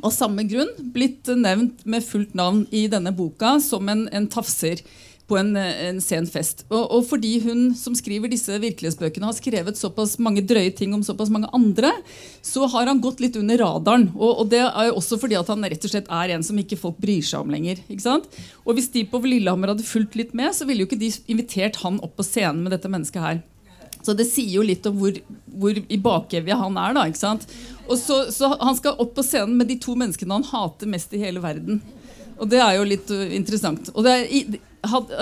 av 0.01 0.13
samme 0.15 0.45
grunn 0.47 0.71
blitt 0.93 1.29
nevnt 1.33 1.85
med 1.85 2.05
fullt 2.05 2.33
navn 2.37 2.65
i 2.71 2.87
denne 2.91 3.13
boka 3.15 3.57
som 3.63 3.89
en, 3.89 4.07
en 4.13 4.31
tafser. 4.31 4.83
på 5.27 5.35
en, 5.35 5.57
en 5.59 5.97
sen 5.99 6.23
fest. 6.31 6.61
Og, 6.69 6.85
og 6.87 7.01
fordi 7.09 7.33
hun 7.43 7.73
som 7.75 7.91
skriver 7.91 8.31
disse 8.31 8.53
virkelighetsbøkene 8.63 9.27
har 9.27 9.35
skrevet 9.35 9.75
såpass 9.75 10.13
mange 10.23 10.39
drøye 10.39 10.71
ting 10.71 10.93
om 10.95 11.03
såpass 11.03 11.27
mange 11.27 11.49
andre, 11.51 11.89
så 12.39 12.63
har 12.71 12.87
han 12.87 13.01
gått 13.03 13.19
litt 13.19 13.35
under 13.35 13.59
radaren. 13.59 14.07
Og, 14.15 14.31
og 14.39 14.53
det 14.53 14.61
er 14.63 14.87
jo 14.87 14.95
også 15.01 15.19
fordi 15.19 15.35
at 15.35 15.51
han 15.51 15.67
rett 15.67 15.83
og 15.83 15.91
slett 15.91 16.07
er 16.07 16.31
en 16.31 16.47
som 16.47 16.55
ikke 16.63 16.79
folk 16.79 16.95
bryr 17.03 17.27
seg 17.27 17.43
om 17.43 17.51
lenger. 17.51 17.83
ikke 17.91 18.05
sant? 18.05 18.31
Og 18.63 18.79
hvis 18.79 18.87
de 18.95 19.03
på 19.03 19.19
Lillehammer 19.25 19.73
hadde 19.73 19.83
fulgt 19.83 20.15
litt 20.15 20.31
med, 20.31 20.55
så 20.55 20.63
ville 20.63 20.85
jo 20.85 20.87
ikke 20.87 21.03
de 21.03 21.11
invitert 21.27 21.83
han 21.83 21.99
opp 21.99 22.15
på 22.15 22.23
scenen 22.23 22.63
med 22.63 22.77
dette 22.77 22.87
mennesket 22.95 23.27
her. 23.27 23.43
Så 24.07 24.15
det 24.15 24.27
sier 24.29 24.53
jo 24.57 24.63
litt 24.65 24.85
om 24.87 24.95
hvor, 25.01 25.17
hvor 25.59 25.75
i 25.83 25.99
bakevja 25.99 26.55
han 26.63 26.77
er. 26.79 26.95
da, 26.95 27.03
ikke 27.11 27.19
sant? 27.25 27.43
Og 27.87 27.97
så, 27.99 28.21
så 28.31 28.53
Han 28.59 28.75
skal 28.79 28.97
opp 29.03 29.13
på 29.17 29.23
scenen 29.27 29.57
med 29.59 29.67
de 29.71 29.77
to 29.83 29.95
menneskene 29.99 30.37
han 30.39 30.47
hater 30.47 30.87
mest 30.91 31.13
i 31.15 31.21
hele 31.21 31.43
verden. 31.43 31.81
Og 32.37 32.47
det 32.51 32.59
er 32.61 32.75
jo 32.77 32.85
litt 32.85 33.09
uh, 33.11 33.23
interessant. 33.33 33.89
Og 33.95 34.05
det 34.05 34.13
er, 34.13 34.57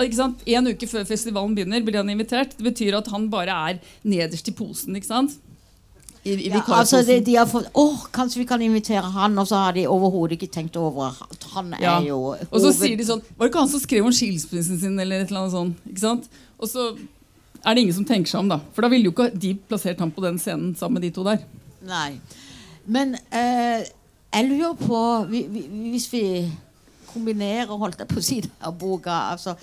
ikke 0.04 0.18
sant? 0.18 0.42
En 0.52 0.68
uke 0.68 0.88
før 0.90 1.06
festivalen 1.08 1.54
begynner, 1.56 1.82
blir 1.86 1.96
han 2.02 2.10
invitert. 2.12 2.54
Det 2.58 2.66
betyr 2.66 2.98
at 2.98 3.08
han 3.12 3.26
bare 3.32 3.54
er 3.70 3.78
nederst 4.04 4.50
i 4.52 4.54
posen. 4.54 4.98
ikke 4.98 5.08
sant? 5.08 5.38
I, 6.26 6.34
i 6.34 6.50
Ja, 6.50 6.60
altså 6.74 7.00
de, 7.06 7.20
de 7.22 7.36
har 7.38 7.46
fått 7.46 7.68
Åh, 7.78 8.06
kanskje 8.12 8.40
vi 8.40 8.46
kan 8.50 8.62
invitere 8.66 9.06
han, 9.14 9.36
og 9.38 9.46
så 9.46 9.60
har 9.62 9.76
de 9.76 9.84
overhodet 9.86 10.34
ikke 10.40 10.48
tenkt 10.56 10.76
over 10.80 11.14
at 11.22 11.44
han 11.54 11.70
Ja. 11.78 12.00
er 12.00 12.08
jo 12.08 12.18
Og 12.34 12.56
så 12.64 12.72
sier 12.74 12.98
de 12.98 13.06
sånn 13.06 13.22
Var 13.22 13.46
det 13.46 13.52
ikke 13.52 13.62
han 13.62 13.70
som 13.70 13.82
skrev 13.84 14.08
om 14.08 14.16
skilsmissen 14.16 14.80
sin? 14.80 14.98
eller 14.98 15.22
et 15.22 15.30
eller 15.30 15.44
annet 15.44 15.54
sånt, 15.54 15.84
ikke 15.86 16.02
sant? 16.02 16.26
Og 16.58 16.66
så 16.72 16.88
er 17.66 17.74
det 17.74 17.82
ingen 17.82 17.96
som 17.96 18.06
tenker 18.06 18.30
seg 18.30 18.44
om, 18.44 18.50
da. 18.54 18.60
For 18.74 18.86
da 18.86 18.90
ville 18.92 19.10
jo 19.10 19.14
ikke 19.14 19.30
de 19.34 19.54
plassert 19.68 20.02
ham 20.02 20.12
på 20.14 20.22
den 20.24 20.38
scenen 20.42 20.74
sammen 20.78 21.00
med 21.00 21.08
de 21.08 21.14
to 21.16 21.24
der. 21.26 21.42
Nei. 21.86 22.18
Men 22.86 23.16
eh, 23.34 23.82
jeg 24.36 24.46
lurer 24.46 24.76
på 24.78 25.00
vi, 25.30 25.42
vi, 25.50 25.64
Hvis 25.90 26.06
vi 26.12 26.22
kombinerer, 27.10 27.72
holdt 27.72 28.02
jeg 28.02 28.10
på 28.10 28.20
å 28.20 28.24
si, 28.24 28.38
denne 28.44 28.72
boka 28.78 29.16
altså, 29.32 29.56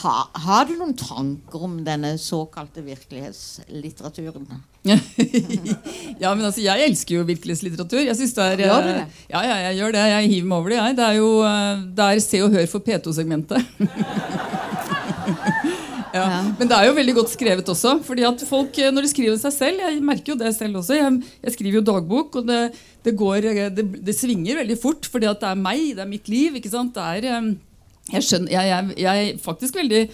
ha, 0.00 0.14
Har 0.46 0.66
du 0.66 0.74
noen 0.78 0.96
tanker 0.98 1.66
om 1.68 1.76
denne 1.86 2.16
såkalte 2.18 2.82
virkelighetslitteraturen? 2.86 4.48
ja, 4.86 6.32
men 6.32 6.44
altså, 6.46 6.62
Jeg 6.64 6.88
elsker 6.88 7.20
jo 7.20 7.28
virkelighetslitteratur. 7.28 8.02
Jeg 8.06 8.18
synes 8.18 8.34
det 8.34 8.50
er, 8.50 8.66
Gjør 8.66 8.82
du 8.82 8.90
eh, 8.90 9.00
det? 9.00 9.24
Ja, 9.30 9.46
ja, 9.46 9.56
jeg 9.68 9.80
gjør 9.80 9.96
det. 9.98 10.04
Jeg 10.14 10.34
hiver 10.34 10.50
meg 10.50 10.58
over 10.58 10.74
det. 10.74 10.82
Jeg. 10.82 10.98
Det 10.98 11.08
er 11.08 11.18
jo 11.20 11.32
eh, 11.46 11.86
det 11.96 12.10
er 12.10 12.26
Se 12.26 12.44
og 12.46 12.54
Hør 12.58 12.70
for 12.74 12.86
P2-segmentet. 12.86 13.60
ja. 16.16 16.40
Men 16.58 16.70
det 16.70 16.76
er 16.76 16.88
jo 16.88 16.96
veldig 16.96 17.14
godt 17.18 17.32
skrevet 17.34 17.70
også. 17.72 17.96
fordi 18.06 18.26
at 18.28 18.44
folk, 18.48 18.78
eh, 18.78 18.92
Når 18.92 19.06
de 19.06 19.12
skriver 19.12 19.38
seg 19.40 19.54
selv 19.54 19.84
Jeg 19.84 20.02
merker 20.02 20.32
jo 20.32 20.40
det 20.40 20.54
selv 20.56 20.80
også. 20.82 20.98
Jeg, 20.98 21.22
jeg 21.44 21.56
skriver 21.56 21.80
jo 21.80 21.86
dagbok, 21.92 22.36
og 22.40 22.46
det, 22.48 22.60
det, 23.04 23.16
går, 23.16 23.50
eh, 23.52 23.70
det, 23.70 23.86
det 24.04 24.16
svinger 24.16 24.62
veldig 24.62 24.78
fort. 24.80 25.06
fordi 25.06 25.30
at 25.30 25.40
det 25.40 25.50
er 25.52 25.64
meg, 25.68 25.94
det 25.96 26.04
er 26.04 26.12
mitt 26.12 26.28
liv. 26.28 26.56
ikke 26.56 26.72
sant? 26.72 26.94
Det 26.94 27.02
er, 27.02 27.28
eh, 27.30 27.50
jeg, 28.12 28.28
skjønner, 28.28 28.52
jeg, 28.52 28.94
jeg, 29.02 29.32
er 29.32 29.42
faktisk 29.42 29.76
veldig 29.76 30.06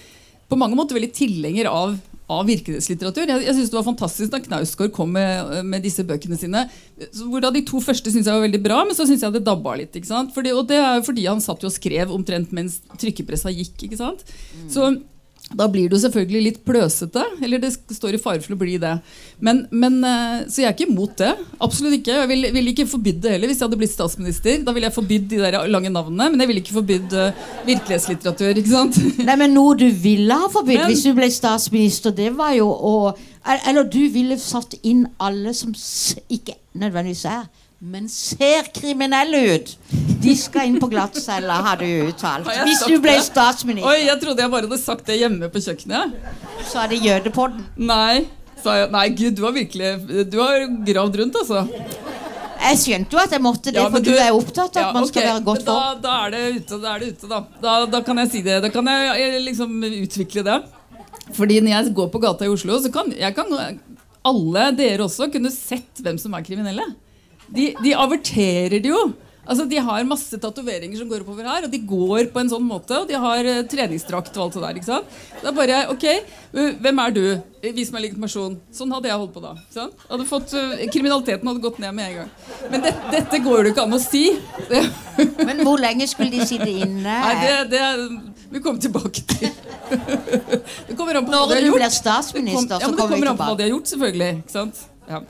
på 0.49 0.59
mange 0.61 0.77
måter 0.77 0.97
veldig 0.97 1.13
tilhenger 1.17 1.69
av, 1.71 1.95
av 2.33 2.43
virkelighetslitteratur. 2.49 3.29
Jeg, 3.29 3.45
jeg 3.47 3.55
synes 3.57 3.71
Det 3.71 3.79
var 3.79 3.87
fantastisk 3.87 4.33
da 4.33 4.41
Knausgård 4.43 4.93
kom 4.93 5.15
med, 5.17 5.63
med 5.65 5.85
disse 5.85 6.05
bøkene 6.05 6.37
sine. 6.41 6.67
Hvor 7.21 7.45
De 7.45 7.65
to 7.69 7.81
første 7.85 8.13
synes 8.13 8.29
jeg 8.29 8.37
var 8.37 8.45
veldig 8.45 8.63
bra, 8.65 8.83
men 8.89 8.97
så 8.97 9.07
syns 9.09 9.25
jeg 9.25 9.37
det 9.37 9.47
dabba 9.47 9.77
litt. 9.81 9.97
ikke 9.97 10.11
sant? 10.11 10.35
Fordi, 10.35 10.53
og 10.57 10.69
det 10.69 10.81
er 10.81 10.99
jo 10.99 11.07
fordi 11.09 11.29
han 11.29 11.41
satt 11.45 11.65
jo 11.65 11.71
og 11.71 11.77
skrev 11.77 12.13
omtrent 12.13 12.53
mens 12.53 12.81
trykkepressa 13.01 13.53
gikk. 13.55 13.89
ikke 13.89 14.01
sant? 14.01 14.27
Så 14.73 14.93
da 15.53 15.67
blir 15.69 15.91
du 15.91 15.97
selvfølgelig 16.01 16.43
litt 16.47 16.59
pløsete. 16.65 17.23
Eller 17.45 17.61
det 17.61 17.73
står 17.75 18.17
i 18.17 18.21
fare 18.23 18.41
for 18.41 18.55
å 18.55 18.59
bli 18.61 18.79
det. 18.81 18.93
Men, 19.45 19.65
men, 19.71 19.99
eh, 20.07 20.45
så 20.49 20.63
jeg 20.63 20.69
er 20.71 20.77
ikke 20.77 20.87
imot 20.89 21.17
det. 21.21 21.33
Absolutt 21.61 21.99
ikke. 21.99 22.15
Jeg 22.23 22.31
ville 22.31 22.53
vil 22.55 22.71
ikke 22.73 22.87
forbydd 22.89 23.19
det 23.25 23.35
heller 23.35 23.51
hvis 23.51 23.61
jeg 23.61 23.67
hadde 23.69 23.81
blitt 23.83 23.93
statsminister. 23.93 24.63
Da 24.65 24.73
ville 24.73 24.89
jeg 24.89 24.97
forbydd 24.97 25.27
de 25.33 25.43
der 25.43 25.59
lange 25.69 25.93
navnene, 25.93 26.31
men 26.33 26.41
jeg 26.45 26.51
ville 26.53 26.63
ikke 26.65 26.79
forbydd 26.79 27.17
eh, 27.21 27.43
virkelighetslitteratur. 27.69 28.63
ikke 28.63 28.73
sant? 28.73 29.01
Nei, 29.29 29.37
men 29.43 29.53
Noe 29.53 29.77
du 29.77 29.89
ville 29.91 30.41
ha 30.45 30.49
forbydd 30.53 30.81
Men- 30.85 30.89
hvis 30.95 31.05
du 31.05 31.13
ble 31.19 31.29
statsminister, 31.33 32.15
det 32.17 32.31
var 32.39 32.55
jo 32.57 32.71
å 32.73 32.95
Eller 33.67 33.85
du 33.91 34.01
ville 34.15 34.37
satt 34.39 34.77
inn 34.87 35.05
alle 35.21 35.53
som 35.59 35.73
ikke 36.31 36.55
nødvendigvis 36.79 37.25
er, 37.27 37.49
men 37.83 38.05
ser 38.09 38.69
kriminelle 38.75 39.41
ut. 39.57 39.71
De 40.23 40.35
skal 40.39 40.69
inn 40.71 40.79
på 40.79 40.87
glattcella, 40.93 41.57
har 41.67 41.81
du 41.81 41.87
uttalt. 42.07 42.47
Hvis 42.63 42.85
du 42.87 42.95
ble 43.03 43.17
statsminister, 43.25 43.89
Oi, 43.91 44.05
jeg 44.07 44.21
trodde 44.23 44.45
jeg 44.45 44.53
bare 44.53 44.69
hadde 44.69 44.79
sagt 44.79 45.09
det 45.11 45.17
hjemme 45.19 45.49
på 45.51 45.63
kjøkkenet. 45.65 46.15
så 46.71 46.85
er 46.85 46.93
det 46.93 47.01
jødepodden. 47.03 47.65
Nei, 47.77 48.23
jeg. 48.63 48.91
Nei, 48.95 49.09
gud, 49.19 49.35
du 49.35 49.43
har 49.43 49.55
virkelig 49.57 50.29
Du 50.31 50.39
har 50.39 50.69
gravd 50.87 51.19
rundt, 51.19 51.39
altså. 51.43 51.65
Jeg 52.63 52.79
skjønte 52.79 53.17
jo 53.17 53.19
at 53.19 53.33
jeg 53.35 53.43
måtte 53.43 53.73
det, 53.75 53.81
Ja, 53.81 53.89
for 53.91 53.99
du, 53.99 54.13
du- 54.13 54.19
er 54.23 54.31
opptatt 54.31 54.77
av 54.77 54.83
Ja, 54.83 54.89
at 54.89 54.95
man 54.95 55.07
skal 55.09 55.23
okay, 55.23 55.33
være 55.33 55.45
godt 55.51 55.65
da, 55.67 55.73
for. 55.75 56.01
da 56.05 56.13
er 56.27 56.31
det 56.31 56.43
ute, 56.55 56.79
da 56.85 56.93
er 56.95 56.99
det 57.03 57.09
ute, 57.17 57.29
da. 57.33 57.41
da. 57.65 57.87
Da 57.91 58.01
kan 58.07 58.19
jeg 58.23 58.31
si 58.31 58.43
det. 58.47 58.61
Da 58.63 58.71
kan 58.71 58.87
jeg, 58.87 59.19
jeg 59.19 59.41
liksom 59.49 59.83
utvikle 59.83 60.45
det. 60.47 60.61
Fordi 61.35 61.59
når 61.61 61.75
jeg 61.75 61.95
går 61.99 62.13
på 62.15 62.21
gata 62.23 62.47
i 62.47 62.53
Oslo, 62.53 62.79
så 62.79 62.93
kan 62.95 63.11
jeg 63.11 63.35
kan 63.35 63.51
alle 64.23 64.69
dere 64.79 65.03
også 65.09 65.27
kunne 65.33 65.51
sett 65.51 65.99
hvem 65.99 66.21
som 66.23 66.39
er 66.39 66.47
kriminelle. 66.47 66.87
De, 67.53 67.73
de 67.83 67.93
averterer 67.99 68.81
det 68.81 68.93
jo. 68.93 69.03
Altså, 69.43 69.65
De 69.67 69.79
har 69.83 70.05
masse 70.07 70.39
tatoveringer 70.39 71.01
som 71.01 71.09
går 71.11 71.25
oppover 71.25 71.49
her, 71.49 71.65
og 71.67 71.73
de 71.73 71.81
går 71.83 72.29
på 72.31 72.43
en 72.43 72.51
sånn 72.53 72.63
måte. 72.63 72.95
Og 73.03 73.09
de 73.11 73.19
har 73.19 73.49
uh, 73.49 73.63
treningsdrakt 73.69 74.37
og 74.39 74.45
alt 74.45 74.59
det 74.59 74.63
der. 74.63 74.79
ikke 74.79 74.89
sant? 74.89 75.17
Det 75.41 75.49
er 75.51 75.57
bare 75.57 75.81
OK, 75.91 76.07
uh, 76.55 76.69
hvem 76.85 77.03
er 77.03 77.17
du? 77.17 77.25
Vis 77.75 77.91
meg 77.95 78.07
legitimasjon. 78.07 78.55
Sånn 78.75 78.95
hadde 78.95 79.11
jeg 79.11 79.19
holdt 79.19 79.35
på 79.35 79.43
da. 79.43 79.57
sant? 79.75 80.07
Hadde 80.07 80.29
fått, 80.31 80.55
uh, 80.55 80.77
kriminaliteten 80.95 81.51
hadde 81.51 81.65
gått 81.65 81.83
ned 81.83 81.99
med 81.99 82.13
en 82.13 82.21
gang. 82.23 82.31
Men 82.71 82.87
det, 82.87 82.95
dette 83.17 83.43
går 83.43 83.67
det 83.67 83.75
ikke 83.75 83.89
an 83.89 83.99
å 83.99 84.03
si. 84.03 84.25
Men 85.49 85.65
hvor 85.67 85.83
lenge 85.83 86.07
skulle 86.11 86.31
de 86.37 86.47
sitte 86.47 86.71
inne? 86.71 87.03
nei, 87.03 87.35
det, 87.43 87.59
det 87.75 87.83
vi 88.53 88.61
kommer 88.63 88.81
tilbake 88.85 89.27
til. 89.27 89.51
Det 90.87 90.95
kommer 90.97 91.19
an 91.19 91.27
på 91.27 91.33
hva 91.33 91.45
de 91.49 91.55
har 91.57 91.61
du 91.61 91.67
gjort. 91.67 91.77
blir 91.77 91.83
Det 91.83 91.89
kom, 91.89 91.99
statsminister, 91.99 92.75
ja, 92.79 92.81
så 92.81 92.89
men 92.89 92.97
det 92.97 93.03
kommer 93.03 93.17
vi 93.17 93.21
kommer 93.21 93.31
an 93.33 93.39
på 93.39 93.49
hva 93.49 93.57
de 93.59 93.65
har 93.65 93.73
gjort, 93.75 93.91
selvfølgelig. 93.93 94.29
ikke 94.43 94.55
sant? 94.55 94.85
Ja. 95.09 95.21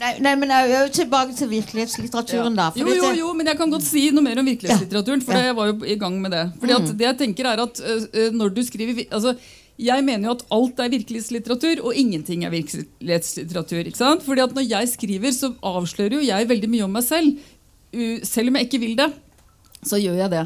Nei, 0.00 0.10
nei, 0.20 0.34
men 0.34 0.50
jeg 0.50 0.70
er 0.74 0.86
jo 0.88 0.92
tilbake 0.96 1.36
til 1.38 1.48
virkelighetslitteraturen, 1.52 2.56
da. 2.58 2.70
Jo, 2.76 2.88
jo, 2.90 3.10
jo, 3.14 3.28
men 3.38 3.46
jeg 3.46 3.56
kan 3.60 3.70
godt 3.70 3.84
si 3.86 4.08
noe 4.10 4.24
mer 4.26 4.40
om 4.42 4.46
virkelighetslitteraturen. 4.48 5.22
For 5.22 5.32
Mm. 5.32 5.44
jeg 5.46 5.56
var 5.56 5.66
jo 5.70 5.76
i 5.86 5.94
gang 6.00 6.16
med 6.20 6.30
det. 6.34 6.42
Fordi 6.60 6.72
at 6.74 6.88
det 6.98 7.06
jeg 7.06 7.18
tenker 7.20 7.46
er 7.46 7.62
at 7.62 7.80
når 8.34 8.54
du 8.54 8.62
skriver 8.66 9.04
altså, 9.10 9.36
Jeg 9.78 10.04
mener 10.04 10.28
jo 10.28 10.34
at 10.36 10.44
alt 10.54 10.78
er 10.78 10.88
virkelighetslitteratur, 10.88 11.80
og 11.84 11.94
ingenting 11.98 12.44
er 12.44 12.50
virkelighetslitteratur. 12.50 13.80
ikke 13.86 13.96
sant? 13.98 14.22
Fordi 14.22 14.40
at 14.44 14.54
når 14.54 14.68
jeg 14.68 14.88
skriver, 14.88 15.32
så 15.34 15.54
avslører 15.62 16.12
jo 16.14 16.20
jeg 16.22 16.48
veldig 16.48 16.68
mye 16.70 16.84
om 16.84 16.92
meg 16.92 17.02
selv. 17.02 17.38
Selv 18.22 18.48
om 18.48 18.54
jeg 18.56 18.66
ikke 18.68 18.80
vil 18.80 18.94
det, 18.96 19.12
så 19.84 19.98
gjør 19.98 20.14
jeg 20.22 20.30
det. 20.30 20.44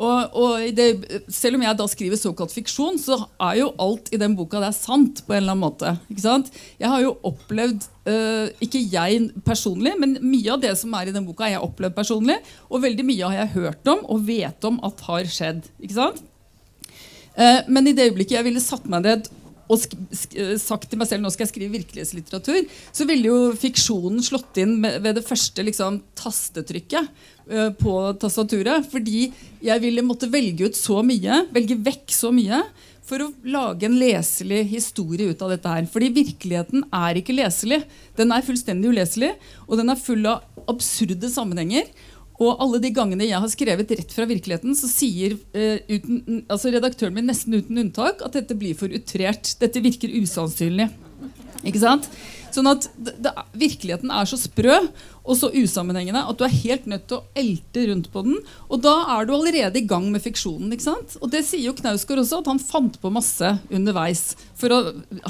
Og, 0.00 0.36
og 0.40 0.62
det, 0.72 0.86
selv 1.28 1.58
om 1.58 1.64
jeg 1.64 1.76
da 1.76 1.86
skriver 1.92 2.16
såkalt 2.16 2.54
fiksjon, 2.54 2.96
så 3.00 3.18
er 3.36 3.58
jo 3.58 3.70
alt 3.84 4.08
i 4.14 4.20
den 4.20 4.32
boka 4.38 4.62
der 4.62 4.72
sant. 4.72 5.20
på 5.26 5.34
en 5.34 5.42
eller 5.42 5.52
annen 5.52 5.66
måte. 5.66 5.92
Ikke 6.08 6.24
sant? 6.24 6.48
Jeg 6.80 6.88
har 6.88 7.02
jo 7.04 7.18
opplevd, 7.28 7.84
uh, 8.08 8.48
ikke 8.64 8.80
jeg 8.80 9.26
personlig, 9.44 9.92
men 10.00 10.16
mye 10.24 10.54
av 10.54 10.62
det 10.64 10.72
som 10.80 10.94
er 10.96 11.10
i 11.10 11.16
den 11.16 11.26
boka, 11.28 11.44
har 11.44 11.58
jeg 11.58 11.66
opplevd 11.68 11.98
personlig. 11.98 12.38
Og 12.70 12.84
veldig 12.86 13.04
mye 13.10 13.28
har 13.28 13.42
jeg 13.42 13.54
hørt 13.58 13.92
om 13.92 14.06
og 14.08 14.24
vet 14.30 14.70
om 14.70 14.80
at 14.88 15.04
har 15.10 15.28
skjedd. 15.28 15.68
ikke 15.82 15.98
sant? 15.98 16.24
Uh, 17.36 17.60
men 17.68 17.92
i 17.92 17.94
det 17.96 18.08
øyeblikket 18.08 18.38
jeg 18.38 18.48
ville 18.48 18.64
satt 18.64 18.88
meg 18.88 19.04
ned 19.04 19.28
og 19.70 19.96
eh, 20.34 20.56
sagt 20.60 20.88
til 20.90 21.00
meg 21.00 21.08
selv 21.08 21.24
nå 21.24 21.30
skal 21.32 21.46
jeg 21.46 21.52
skrive 21.52 21.74
virkelighetslitteratur, 21.76 22.64
så 22.66 23.06
ville 23.08 23.30
jo 23.30 23.52
fiksjonen 23.58 24.22
slått 24.24 24.58
inn 24.62 24.76
med, 24.82 25.00
ved 25.04 25.20
det 25.20 25.26
første 25.26 25.64
liksom, 25.66 26.00
tastetrykket 26.18 27.10
på 27.80 27.96
tastaturet. 28.22 28.86
Fordi 28.92 29.30
jeg 29.64 29.82
ville 29.82 30.04
måtte 30.06 30.30
velge 30.30 30.70
ut 30.70 30.78
så 30.78 31.00
mye, 31.06 31.44
velge 31.54 31.78
vekk 31.90 32.14
så 32.14 32.30
mye, 32.34 32.62
for 33.10 33.24
å 33.24 33.32
lage 33.50 33.88
en 33.88 33.98
leselig 33.98 34.62
historie 34.70 35.32
ut 35.32 35.42
av 35.42 35.50
dette 35.54 35.72
her. 35.72 35.88
Fordi 35.90 36.12
virkeligheten 36.20 36.86
er 36.94 37.18
ikke 37.18 37.34
leselig. 37.34 37.82
Den 38.18 38.30
er 38.34 38.46
fullstendig 38.46 38.92
uleselig, 38.94 39.34
og 39.66 39.80
den 39.80 39.90
er 39.90 39.98
full 39.98 40.28
av 40.30 40.70
absurde 40.70 41.30
sammenhenger. 41.32 41.90
Og 42.40 42.62
alle 42.62 42.80
de 42.80 42.92
gangene 42.96 43.26
jeg 43.28 43.42
har 43.42 43.52
skrevet 43.52 43.90
rett 43.98 44.14
fra 44.16 44.24
virkeligheten, 44.30 44.72
så 44.78 44.88
sier 44.88 45.34
eh, 45.52 45.82
uten, 45.90 46.44
altså 46.46 46.72
redaktøren 46.72 47.18
min 47.18 47.28
nesten 47.28 47.58
uten 47.58 47.82
unntak 47.82 48.22
at 48.24 48.38
dette 48.38 48.56
blir 48.56 48.78
for 48.78 48.92
utrert. 48.96 49.56
Dette 49.60 49.82
virker 49.84 50.14
usannsynlig. 50.22 50.88
Ikke 51.68 51.82
sant? 51.82 52.06
Sånn 52.56 52.70
at 52.70 52.88
det, 52.96 53.16
det, 53.24 53.32
Virkeligheten 53.60 54.12
er 54.14 54.28
så 54.28 54.38
sprø 54.40 54.76
og 55.20 55.36
så 55.36 55.50
usammenhengende 55.52 56.22
at 56.26 56.38
du 56.38 56.44
er 56.46 56.54
helt 56.62 56.86
nødt 56.90 57.06
til 57.10 57.18
å 57.20 57.38
elte 57.38 57.84
rundt 57.90 58.08
på 58.12 58.22
den. 58.26 58.38
Og 58.72 58.80
da 58.84 58.94
er 59.16 59.28
du 59.28 59.34
allerede 59.36 59.80
i 59.80 59.86
gang 59.88 60.08
med 60.12 60.24
fiksjonen. 60.24 60.72
ikke 60.72 60.88
sant? 60.88 61.16
Og 61.20 61.30
det 61.32 61.44
sier 61.46 61.68
jo 61.68 61.76
Knausgård 61.76 62.22
også, 62.22 62.40
at 62.40 62.50
han 62.50 62.62
fant 62.62 62.96
på 63.02 63.12
masse 63.12 63.52
underveis. 63.70 64.24
For 64.58 64.72
å, 64.74 64.80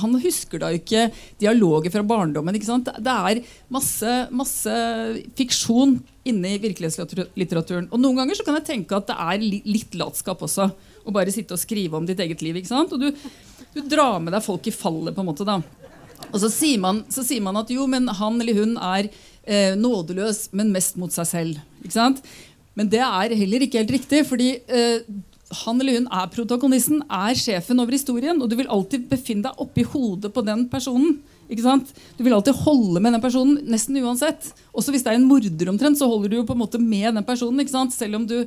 Han 0.01 0.17
husker 0.23 0.63
da 0.63 0.71
ikke 0.75 1.09
dialoger 1.43 1.93
fra 1.93 2.05
barndommen. 2.07 2.55
ikke 2.55 2.71
sant? 2.71 2.89
Det, 2.97 3.17
er 3.33 3.43
masse, 3.69 4.15
masse 4.31 4.77
fiksjon 5.39 5.99
inne 6.31 6.55
i 6.55 6.63
virkelighetslitteraturen. 6.63 7.91
Og 7.91 8.01
noen 8.01 8.23
ganger 8.23 8.39
så 8.39 8.47
kan 8.47 8.61
jeg 8.61 8.69
tenke 8.71 8.97
at 8.97 9.11
det 9.11 9.19
er 9.19 9.67
litt 9.67 9.99
latskap 9.99 10.43
også. 10.47 10.71
Å 11.01 11.15
bare 11.15 11.33
sitte 11.35 11.57
og 11.57 11.63
skrive 11.63 11.99
om 11.99 12.07
ditt 12.07 12.21
eget 12.21 12.45
liv. 12.45 12.61
ikke 12.61 12.73
sant? 12.73 12.95
Og 12.95 13.01
du, 13.03 13.11
du 13.75 13.83
drar 13.89 14.21
med 14.23 14.37
deg 14.37 14.45
folk 14.45 14.71
i 14.71 14.75
fallet, 14.75 15.17
på 15.17 15.25
en 15.25 15.33
måte. 15.33 15.49
da. 15.49 15.61
Og 16.29 16.39
så 16.43 16.51
sier, 16.53 16.79
man, 16.83 17.03
så 17.13 17.25
sier 17.27 17.43
man 17.45 17.59
at 17.61 17.73
jo, 17.73 17.87
men 17.91 18.09
han 18.21 18.39
eller 18.43 18.61
hun 18.61 18.77
er 18.77 19.09
eh, 19.45 19.75
nådeløs, 19.79 20.49
men 20.57 20.73
mest 20.75 21.01
mot 21.01 21.13
seg 21.15 21.29
selv. 21.29 21.65
Ikke 21.83 21.97
sant? 21.97 22.23
Men 22.79 22.91
det 22.93 23.03
er 23.03 23.35
heller 23.37 23.67
ikke 23.67 23.81
helt 23.83 23.97
riktig. 23.97 24.23
fordi 24.29 24.53
eh, 24.69 25.03
han 25.65 25.81
eller 25.83 25.99
hun 25.99 26.09
er 26.15 26.31
protagonisten, 26.31 27.03
er 27.11 27.35
sjefen 27.39 27.83
over 27.83 27.97
historien. 27.97 28.39
Og 28.39 28.51
du 28.51 28.57
vil 28.61 28.71
alltid 28.71 29.09
befinne 29.11 29.49
deg 29.49 29.63
oppi 29.63 29.85
hodet 29.87 30.33
på 30.35 30.45
den 30.47 30.69
personen. 30.71 31.19
Ikke 31.51 31.65
sant? 31.67 31.91
Du 32.15 32.23
vil 32.23 32.37
alltid 32.37 32.61
holde 32.63 33.03
med 33.03 33.17
den 33.17 33.23
personen, 33.23 33.59
nesten 33.67 33.99
uansett. 33.99 34.53
Også 34.71 34.95
hvis 34.95 35.03
det 35.03 35.13
er 35.13 35.19
en 35.19 35.27
morder 35.27 35.73
omtrent, 35.73 35.99
så 35.99 36.07
holder 36.07 36.31
du 36.31 36.39
jo 36.39 36.47
på 36.47 36.55
en 36.55 36.63
måte 36.63 36.79
med 36.79 37.11
den 37.19 37.27
personen. 37.27 37.59
Ikke 37.63 37.75
sant? 37.75 37.97
Selv 37.97 38.21
om 38.21 38.29
du 38.31 38.39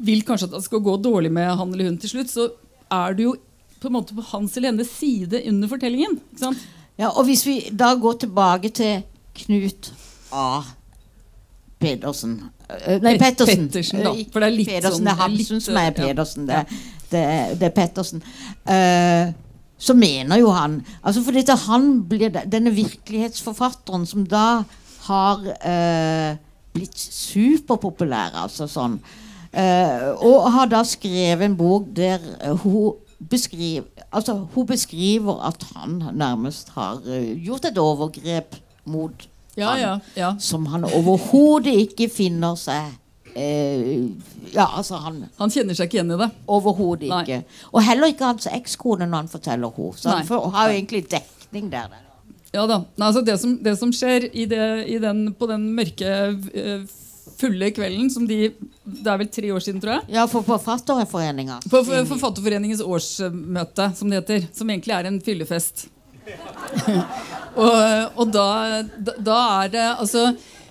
vil 0.00 0.24
kanskje 0.24 0.48
at 0.48 0.56
det 0.56 0.64
skal 0.64 0.80
gå 0.80 0.96
dårlig 1.04 1.32
med 1.36 1.52
han 1.60 1.74
eller 1.74 1.90
hun 1.90 2.00
til 2.00 2.14
slutt, 2.14 2.32
så 2.32 2.48
er 2.90 3.16
du 3.16 3.26
jo 3.28 3.36
på 3.80 3.88
en 3.88 3.96
måte 3.96 4.16
på 4.16 4.24
hans 4.32 4.56
eller 4.56 4.72
hennes 4.72 4.92
side 4.92 5.42
under 5.50 5.68
fortellingen. 5.68 6.16
Ikke 6.32 6.46
sant? 6.46 6.64
Ja, 7.00 7.08
og 7.08 7.24
hvis 7.24 7.46
vi 7.48 7.56
da 7.72 7.94
går 7.96 8.20
tilbake 8.26 8.68
til 8.76 9.02
Knut 9.40 9.92
A. 10.36 10.60
Pedersen 11.80 12.40
Eh, 12.86 13.00
Nei, 13.02 13.18
Pettersen. 13.18 13.68
Pettersen, 13.68 14.02
da, 14.04 14.10
Eh, 14.10 14.26
for 14.32 14.40
det 14.40 14.48
er 14.48 14.56
litt 14.56 14.68
Pedersen, 14.68 15.04
sånn- 15.04 15.04
det 15.04 15.24
er 15.24 15.28
litt, 15.28 15.62
som 15.62 15.76
er 15.76 15.84
ja. 15.84 15.90
Pedersen. 15.90 16.46
Det, 16.46 16.66
det, 17.10 17.58
det 17.58 17.66
er 17.66 17.74
Pettersen. 17.74 18.22
Uh, 18.66 19.32
så 19.80 19.94
mener 19.94 20.38
jo 20.38 20.50
han 20.50 20.84
altså 21.02 21.22
For 21.24 21.32
dette, 21.32 21.56
han 21.56 22.02
blir 22.04 22.28
denne 22.28 22.70
virkelighetsforfatteren 22.70 24.06
som 24.06 24.26
da 24.28 24.62
har 25.08 25.40
uh, 25.40 26.36
blitt 26.74 26.94
superpopulær, 26.94 28.36
altså 28.44 28.68
sånn. 28.68 29.00
Uh, 29.50 30.14
og 30.22 30.52
har 30.52 30.68
da 30.70 30.84
skrevet 30.86 31.42
en 31.48 31.56
bok 31.56 31.88
der 31.96 32.20
hun 32.62 32.92
beskriver 33.30 33.99
Altså, 34.12 34.34
hun 34.54 34.66
beskriver 34.66 35.38
at 35.46 35.62
han 35.76 36.00
nærmest 36.18 36.72
har 36.74 36.98
eh, 37.06 37.36
gjort 37.44 37.64
et 37.70 37.78
overgrep 37.78 38.56
mot 38.90 39.28
Ja, 39.58 39.74
ja, 39.78 39.92
ja. 40.16 40.32
som 40.38 40.66
han 40.72 40.84
overhodet 40.84 41.74
ikke 41.84 42.08
finner 42.10 42.54
seg 42.58 42.92
eh, 43.36 44.08
Ja, 44.54 44.66
altså 44.78 44.98
han 45.02 45.24
Han 45.38 45.50
kjenner 45.54 45.74
seg 45.78 45.86
ikke 45.90 46.00
igjen 46.00 46.14
i 46.14 46.18
det. 46.24 46.30
overhodet 46.50 47.10
ikke. 47.10 47.42
Og 47.72 47.82
heller 47.86 48.10
ikke 48.10 48.24
hans 48.32 48.48
ekskone 48.50 49.06
når 49.06 49.24
han 49.24 49.28
forteller 49.30 49.70
henne. 49.76 49.96
Så 49.98 50.08
Nei. 50.10 50.16
han 50.22 50.26
får, 50.30 50.48
har 50.56 50.70
jo 50.70 50.78
egentlig 50.80 51.04
dekning 51.10 51.70
der. 51.72 51.86
der. 51.92 52.06
Ja 52.54 52.64
da. 52.66 52.80
Nei, 52.98 53.06
altså 53.12 53.22
det, 53.22 53.36
som, 53.38 53.58
det 53.62 53.76
som 53.78 53.92
skjer 53.94 54.26
i 54.34 54.44
det, 54.50 54.64
i 54.90 54.98
den, 55.02 55.28
på 55.38 55.46
den 55.50 55.68
mørke, 55.76 56.14
eh, 56.54 56.82
fulle 57.40 57.70
kvelden 57.76 58.10
som 58.12 58.26
de 58.28 58.50
Det 58.84 59.06
er 59.08 59.18
vel 59.20 59.30
tre 59.32 59.50
år 59.54 59.62
siden, 59.64 59.80
tror 59.82 59.96
jeg. 59.98 60.14
Ja, 60.16 60.26
for 60.30 60.44
Forfatterforeninga. 60.46 61.60
På 61.70 61.82
for- 61.86 62.06
Forfatterforeningens 62.12 62.82
årsmøte, 62.82 63.90
som 63.96 64.10
det 64.10 64.22
heter. 64.22 64.48
Som 64.52 64.70
egentlig 64.70 64.96
er 64.96 65.08
en 65.10 65.20
fyllefest. 65.24 65.88
og 67.56 68.20
og 68.20 68.32
da, 68.32 68.46
da, 69.02 69.14
da 69.18 69.38
er 69.64 69.70
det 69.72 69.86
altså 69.98 70.28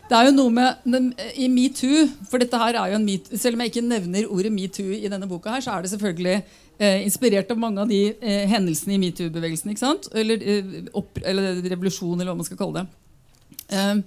det 0.09 0.17
er 0.17 0.29
jo 0.29 0.31
noe 0.37 0.53
med 0.53 1.19
I 1.37 1.47
metoo 1.51 2.05
For 2.29 2.41
dette 2.41 2.57
her 2.57 2.77
er 2.79 2.93
jo 2.93 2.97
en 2.97 3.05
metoo 3.05 3.37
Selv 3.37 3.57
om 3.57 3.61
jeg 3.61 3.73
ikke 3.73 3.85
nevner 3.85 4.29
ordet 4.31 4.51
metoo 4.53 4.95
i 4.95 5.09
denne 5.11 5.27
boka, 5.29 5.53
her, 5.53 5.61
så 5.61 5.75
er 5.75 5.85
det 5.85 5.91
selvfølgelig 5.91 6.37
eh, 6.79 7.03
inspirert 7.05 7.51
av 7.53 7.59
mange 7.61 7.83
av 7.83 7.91
de 7.91 7.99
eh, 8.15 8.45
hendelsene 8.49 8.95
i 8.95 9.01
metoo-bevegelsen. 9.03 9.75
Eller, 10.17 10.41
eh, 10.41 10.79
eller 11.29 11.61
revolusjon, 11.75 12.15
eller 12.15 12.31
hva 12.31 12.39
man 12.39 12.47
skal 12.47 12.57
kalle 12.61 12.81
det. 12.81 12.87
Um, 13.69 14.01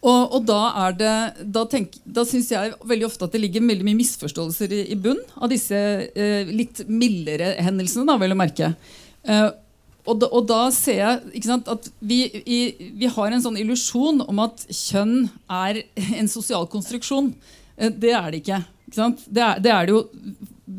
og, 0.00 0.32
og 0.32 0.44
da 0.48 0.60
er 0.86 0.94
Da, 1.00 1.64
da 1.68 2.24
syns 2.24 2.50
jeg 2.52 2.76
veldig 2.88 3.08
ofte 3.08 3.26
at 3.26 3.34
det 3.36 3.42
ligger 3.42 3.64
veldig 3.66 3.86
mye 3.86 3.98
misforståelser 3.98 4.72
i, 4.72 4.82
i 4.94 4.96
bunn 4.96 5.20
av 5.36 5.50
disse 5.52 5.76
eh, 5.76 6.48
litt 6.48 6.86
mildere 6.88 7.54
hendelsene, 7.60 8.06
da, 8.08 8.16
vel 8.20 8.32
å 8.32 8.38
merke. 8.40 8.72
Eh, 9.28 9.48
og, 10.08 10.16
da, 10.22 10.30
og 10.32 10.46
da 10.48 10.60
ser 10.72 11.02
jeg 11.02 11.44
sant, 11.44 11.68
at 11.68 11.90
vi, 12.00 12.22
i, 12.40 12.60
vi 12.96 13.10
har 13.12 13.30
en 13.30 13.44
sånn 13.44 13.60
illusjon 13.60 14.24
om 14.24 14.40
at 14.46 14.64
kjønn 14.72 15.28
er 15.52 15.82
en 16.20 16.30
sosial 16.32 16.68
konstruksjon. 16.72 17.34
Eh, 17.76 17.92
det 17.92 18.14
er 18.16 18.30
det 18.32 18.44
ikke. 18.44 18.62
Det 18.94 19.42
er, 19.42 19.60
det 19.62 19.70
er 19.74 19.86
det 19.88 19.94
jo 19.94 20.02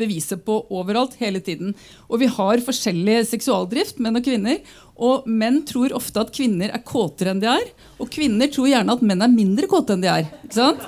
beviset 0.01 0.43
på 0.47 0.55
overalt 0.71 1.17
hele 1.19 1.41
tiden. 1.43 1.73
Og 2.09 2.21
vi 2.21 2.29
har 2.31 2.61
forskjellig 2.63 3.17
seksualdrift, 3.27 3.99
menn 4.03 4.17
og 4.19 4.23
kvinner. 4.25 4.61
Og 5.01 5.27
menn 5.27 5.61
tror 5.67 5.93
ofte 5.97 6.21
at 6.23 6.31
kvinner 6.35 6.71
er 6.73 6.83
kåtere 6.87 7.33
enn 7.33 7.41
de 7.43 7.49
er. 7.51 7.65
Og 7.99 8.09
kvinner 8.13 8.51
tror 8.53 8.69
gjerne 8.71 8.95
at 8.95 9.03
menn 9.05 9.23
er 9.25 9.33
mindre 9.33 9.67
kåte 9.71 9.97
enn 9.97 10.03
de 10.05 10.11
er. 10.11 10.29
Ikke 10.45 10.59
sant? 10.59 10.85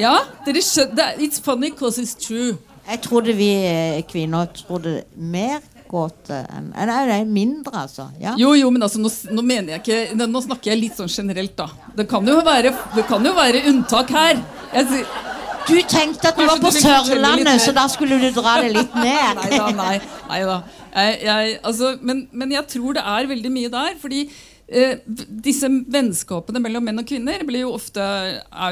Ja, 0.00 0.16
dere 0.46 0.62
skjønner, 0.64 1.18
It's 1.20 1.42
funny 1.42 1.70
because 1.70 2.00
it's 2.02 2.16
true. 2.18 2.56
Jeg 2.88 3.02
trodde 3.04 3.34
vi 3.38 3.50
eh, 3.62 4.00
kvinner 4.10 4.48
trodde 4.58 5.04
mer 5.14 5.60
kåte 5.86 6.40
enn 6.50 6.70
Nei, 6.72 7.02
nei, 7.06 7.18
mindre, 7.28 7.84
altså. 7.84 8.08
Ja. 8.18 8.32
Jo, 8.40 8.54
jo, 8.58 8.70
men 8.74 8.82
altså, 8.82 8.98
nå, 8.98 9.10
nå 9.36 9.44
mener 9.46 9.76
jeg 9.76 9.84
ikke 9.84 10.16
nå 10.26 10.42
snakker 10.42 10.72
jeg 10.72 10.80
litt 10.80 10.96
sånn 10.98 11.12
generelt, 11.12 11.54
da. 11.60 11.68
Det 11.94 12.08
kan 12.10 12.26
jo 12.26 12.40
være, 12.42 12.72
det 12.96 13.04
kan 13.06 13.22
jo 13.28 13.34
være 13.36 13.62
unntak 13.70 14.10
her. 14.16 14.40
Jeg, 14.72 14.88
sier- 14.90 15.31
Du 15.68 15.76
tenkte 15.88 16.30
at 16.30 16.38
du 16.38 16.42
Kanskje 16.42 16.52
var 16.52 16.62
på 16.62 16.72
Sørlandet, 16.76 17.62
så 17.62 17.74
da 17.76 17.84
skulle 17.90 18.18
du 18.22 18.28
dra 18.34 18.56
det 18.64 18.72
litt 18.74 18.94
ned. 18.96 19.36
Nei 19.42 19.50
da, 19.52 19.66
nei, 19.76 19.96
nei 20.30 20.40
da. 20.48 20.56
Jeg, 20.92 21.18
jeg, 21.26 21.52
altså, 21.68 21.92
men, 22.04 22.24
men 22.36 22.54
jeg 22.54 22.68
tror 22.74 22.96
det 22.98 23.04
er 23.14 23.28
veldig 23.30 23.52
mye 23.54 23.70
der. 23.72 23.94
Fordi 24.02 24.22
eh, 24.26 25.04
disse 25.46 25.70
vennskapene 25.70 26.62
mellom 26.62 26.86
menn 26.88 27.02
og 27.02 27.08
kvinner 27.08 27.44
blir 27.48 27.66
jo 27.66 27.74
ofte, 27.76 28.04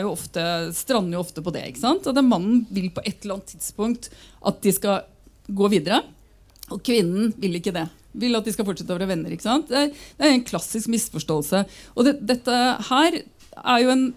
jo 0.03 0.12
ofte, 0.12 0.44
strander 0.76 1.18
jo 1.18 1.24
ofte 1.24 1.44
på 1.46 1.55
det. 1.55 1.66
ikke 1.70 1.85
sant? 1.85 2.11
At 2.11 2.20
mannen 2.24 2.64
vil 2.74 2.90
på 2.94 3.05
et 3.05 3.22
eller 3.22 3.38
annet 3.38 3.55
tidspunkt 3.55 4.11
at 4.50 4.61
de 4.64 4.74
skal 4.76 5.07
gå 5.50 5.70
videre. 5.72 6.03
Og 6.70 6.83
kvinnen 6.87 7.33
vil 7.40 7.59
ikke 7.59 7.74
det. 7.76 7.88
Vil 8.20 8.35
at 8.38 8.46
de 8.46 8.55
skal 8.55 8.66
fortsette 8.66 8.92
å 8.92 8.98
være 8.98 9.12
venner. 9.12 9.33
ikke 9.35 9.46
sant? 9.46 9.70
Det 9.70 9.85
er, 9.87 9.92
det 10.18 10.26
er 10.26 10.35
en 10.35 10.48
klassisk 10.48 10.90
misforståelse. 10.92 11.64
Og 11.96 12.09
det, 12.09 12.18
dette 12.35 12.59
her 12.90 13.22
er 13.61 13.85
jo 13.85 13.94
en 13.94 14.11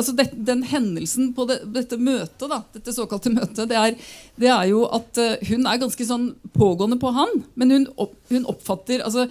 altså 0.00 0.14
det, 0.16 0.30
Den 0.46 0.64
hendelsen 0.66 1.30
på 1.36 1.46
det, 1.50 1.60
dette 1.74 1.98
møtet, 2.00 2.48
da, 2.50 2.62
dette 2.74 2.94
såkalte 2.96 3.32
møtet, 3.34 3.68
det 3.70 3.78
er, 3.78 3.96
det 4.40 4.50
er 4.52 4.66
jo 4.72 4.84
at 4.88 5.20
eh, 5.20 5.38
hun 5.50 5.68
er 5.68 5.80
ganske 5.82 6.06
sånn 6.08 6.30
pågående 6.56 6.98
på 7.00 7.12
han. 7.16 7.42
Men 7.60 7.76
hun, 7.76 7.88
opp, 8.00 8.16
hun 8.32 8.48
oppfatter 8.50 9.04
altså, 9.06 9.28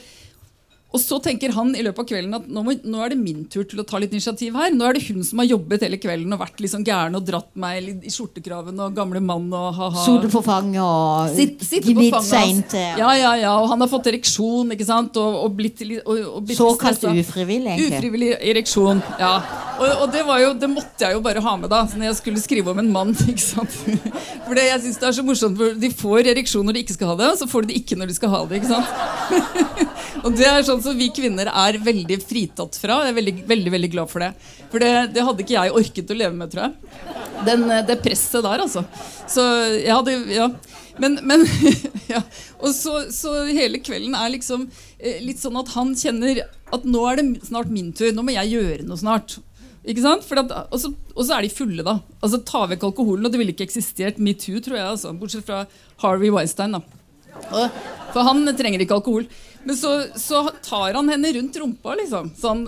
Og 0.89 0.97
så 0.97 1.19
tenker 1.21 1.51
han 1.53 1.75
i 1.77 1.83
løpet 1.85 2.01
av 2.01 2.05
kvelden 2.09 2.31
at 2.33 2.45
nå, 2.49 2.63
må, 2.65 2.73
nå 2.81 3.01
er 3.05 3.11
det 3.13 3.19
min 3.19 3.43
tur 3.51 3.61
til 3.69 3.77
å 3.81 3.85
ta 3.85 3.99
litt 4.01 4.13
initiativ 4.15 4.55
her. 4.57 4.71
Nå 4.73 4.87
er 4.87 4.97
det 4.97 5.03
hun 5.05 5.21
som 5.25 5.37
har 5.41 5.45
jobbet 5.45 5.83
hele 5.85 5.99
kvelden 6.01 6.33
og 6.33 6.41
vært 6.41 6.63
liksom 6.63 6.81
gæren 6.87 7.17
og 7.19 7.27
dratt 7.27 7.51
meg 7.61 7.91
i 8.09 8.13
skjortekraven 8.13 8.81
og 8.81 8.95
gamle 8.97 9.21
mann 9.21 9.45
og 9.53 9.67
ha-ha. 9.77 10.05
Sode 10.07 10.31
på 10.33 10.41
fanget 10.45 10.81
og 10.81 11.29
Sitt, 11.35 11.61
sitte 11.61 11.93
på 11.93 12.07
fanget 12.25 12.73
seg 12.73 13.03
Ja, 13.03 13.11
ja, 13.13 13.35
ja, 13.37 13.51
og 13.61 13.69
han 13.69 13.85
har 13.85 13.91
fått 13.91 14.09
ereksjon, 14.09 14.73
ikke 14.73 14.87
sant? 14.89 15.19
Og, 15.21 15.37
og 15.43 15.53
blitt, 15.59 15.83
litt- 15.85 16.01
og, 16.09 16.23
og 16.39 16.47
blitt 16.49 16.57
Såkalt 16.57 17.05
ufrivillig, 17.05 17.75
egentlig. 17.75 17.99
Ufrivillig 17.99 18.31
ereksjon, 18.49 19.03
ja. 19.21 19.35
Og, 19.79 20.09
det, 20.11 20.25
var 20.27 20.41
jo, 20.41 20.49
det 20.59 20.71
måtte 20.73 21.05
jeg 21.05 21.15
jo 21.15 21.21
bare 21.23 21.45
ha 21.45 21.53
med 21.61 21.71
da 21.71 21.83
når 21.93 22.09
jeg 22.09 22.17
skulle 22.17 22.41
skrive 22.41 22.73
om 22.73 22.81
en 22.81 22.89
mann. 22.91 23.13
ikke 23.29 23.45
sant? 23.45 23.77
For 23.77 24.57
det, 24.57 24.65
jeg 24.71 24.83
synes 24.87 24.99
det 25.05 25.11
er 25.11 25.15
så 25.21 25.27
morsomt, 25.29 25.61
for 25.61 25.77
De 25.85 25.93
får 26.01 26.33
ereksjon 26.33 26.65
når 26.65 26.79
de 26.79 26.83
ikke 26.87 26.97
skal 26.97 27.13
ha 27.13 27.19
det, 27.21 27.31
og 27.35 27.39
så 27.43 27.49
får 27.53 27.67
de 27.67 27.75
det 27.75 27.79
ikke 27.83 28.01
når 28.01 28.09
de 28.09 28.17
skal 28.17 28.33
ha 28.33 28.43
det. 28.49 28.63
ikke 28.63 28.73
sant? 28.73 29.85
og 30.23 30.35
det 30.37 30.47
er 30.47 30.65
sånn 30.67 30.81
som 30.83 30.97
vi 30.97 31.09
kvinner 31.15 31.49
er 31.51 31.77
veldig 31.83 32.17
fritatt 32.23 32.77
fra. 32.81 33.01
Jeg 33.05 33.13
er 33.13 33.17
veldig, 33.19 33.35
veldig, 33.49 33.73
veldig 33.75 33.91
glad 33.93 34.11
for 34.11 34.23
det. 34.23 34.31
For 34.71 34.83
det, 34.83 34.91
det 35.15 35.25
hadde 35.25 35.45
ikke 35.45 35.55
jeg 35.55 35.75
orket 35.81 36.13
å 36.13 36.17
leve 36.19 36.35
med, 36.37 36.51
tror 36.53 36.65
jeg. 36.67 36.99
Den, 37.47 37.65
eh, 37.71 37.85
det 37.87 37.99
presset 38.03 38.45
der, 38.45 38.65
altså. 38.65 38.85
Så 39.29 39.45
jeg 39.79 39.95
hadde 39.95 40.19
Ja. 40.35 40.51
Men, 40.99 41.13
men 41.23 41.45
ja. 42.11 42.19
Og 42.59 42.73
så, 42.75 43.05
så 43.15 43.31
hele 43.47 43.79
kvelden 43.79 44.17
er 44.19 44.33
liksom 44.33 44.65
eh, 44.99 45.21
litt 45.23 45.39
sånn 45.39 45.55
at 45.61 45.71
han 45.77 45.93
kjenner 45.95 46.41
at 46.75 46.83
nå 46.83 47.05
er 47.07 47.21
det 47.21 47.47
snart 47.47 47.71
min 47.71 47.93
tur. 47.95 48.11
Nå 48.11 48.25
må 48.27 48.35
jeg 48.35 48.51
gjøre 48.57 48.87
noe 48.87 48.99
snart. 48.99 49.37
Ikke 49.87 50.03
sant? 50.03 50.27
At, 50.27 50.51
og, 50.67 50.77
så, 50.81 50.91
og 51.15 51.23
så 51.23 51.37
er 51.37 51.45
de 51.47 51.53
fulle, 51.53 51.85
da. 51.87 51.99
Altså 52.19 52.41
Ta 52.43 52.65
vekk 52.69 52.89
alkoholen, 52.89 53.25
og 53.25 53.31
det 53.31 53.39
ville 53.39 53.55
ikke 53.55 53.69
eksistert 53.69 54.19
metoo, 54.21 54.59
tror 54.63 54.75
jeg. 54.75 54.87
Altså, 54.97 55.13
bortsett 55.15 55.47
fra 55.47 55.63
Harvey 56.03 56.33
Weinstein. 56.35 56.75
da 56.75 56.83
For 58.11 58.25
han 58.27 58.43
trenger 58.59 58.83
ikke 58.83 58.99
alkohol. 58.99 59.29
Men 59.63 59.77
så, 59.77 59.93
så 60.15 60.45
tar 60.65 60.95
han 60.97 61.09
henne 61.11 61.33
rundt 61.35 61.57
rumpa, 61.59 61.95
liksom. 61.99 62.31
Sånn 62.39 62.67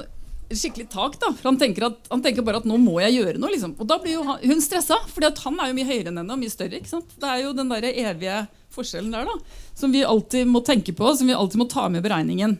skikkelig 0.51 0.89
tak, 0.91 1.15
da. 1.21 1.31
For 1.37 1.47
han 1.47 1.59
tenker, 1.59 1.87
at, 1.87 1.99
han 2.11 2.23
tenker 2.23 2.43
bare 2.43 2.59
at 2.59 2.67
nå 2.67 2.75
må 2.81 2.97
jeg 3.03 3.21
gjøre 3.21 3.39
noe. 3.39 3.53
liksom 3.53 3.75
Og 3.79 3.87
da 3.87 3.97
blir 4.01 4.17
jo 4.17 4.25
han, 4.27 4.41
hun 4.43 4.63
stressa, 4.63 4.97
for 5.11 5.23
han 5.23 5.61
er 5.61 5.71
jo 5.71 5.77
mye 5.77 5.87
høyere 5.87 6.11
enn 6.11 6.19
henne 6.19 6.35
og 6.35 6.41
mye 6.41 6.51
større. 6.51 6.79
ikke 6.79 6.91
sant? 6.91 7.13
Det 7.19 7.29
er 7.29 7.45
jo 7.45 7.53
den 7.55 7.71
der 7.71 7.87
evige 7.91 8.41
forskjellen 8.71 9.11
der 9.11 9.27
da 9.27 9.33
som 9.75 9.91
vi 9.91 10.03
alltid 10.05 10.47
må 10.47 10.61
tenke 10.65 10.93
på, 10.95 11.09
som 11.17 11.27
vi 11.27 11.35
alltid 11.35 11.59
må 11.59 11.67
ta 11.71 11.87
med 11.89 12.01
i 12.01 12.05
beregningen. 12.05 12.57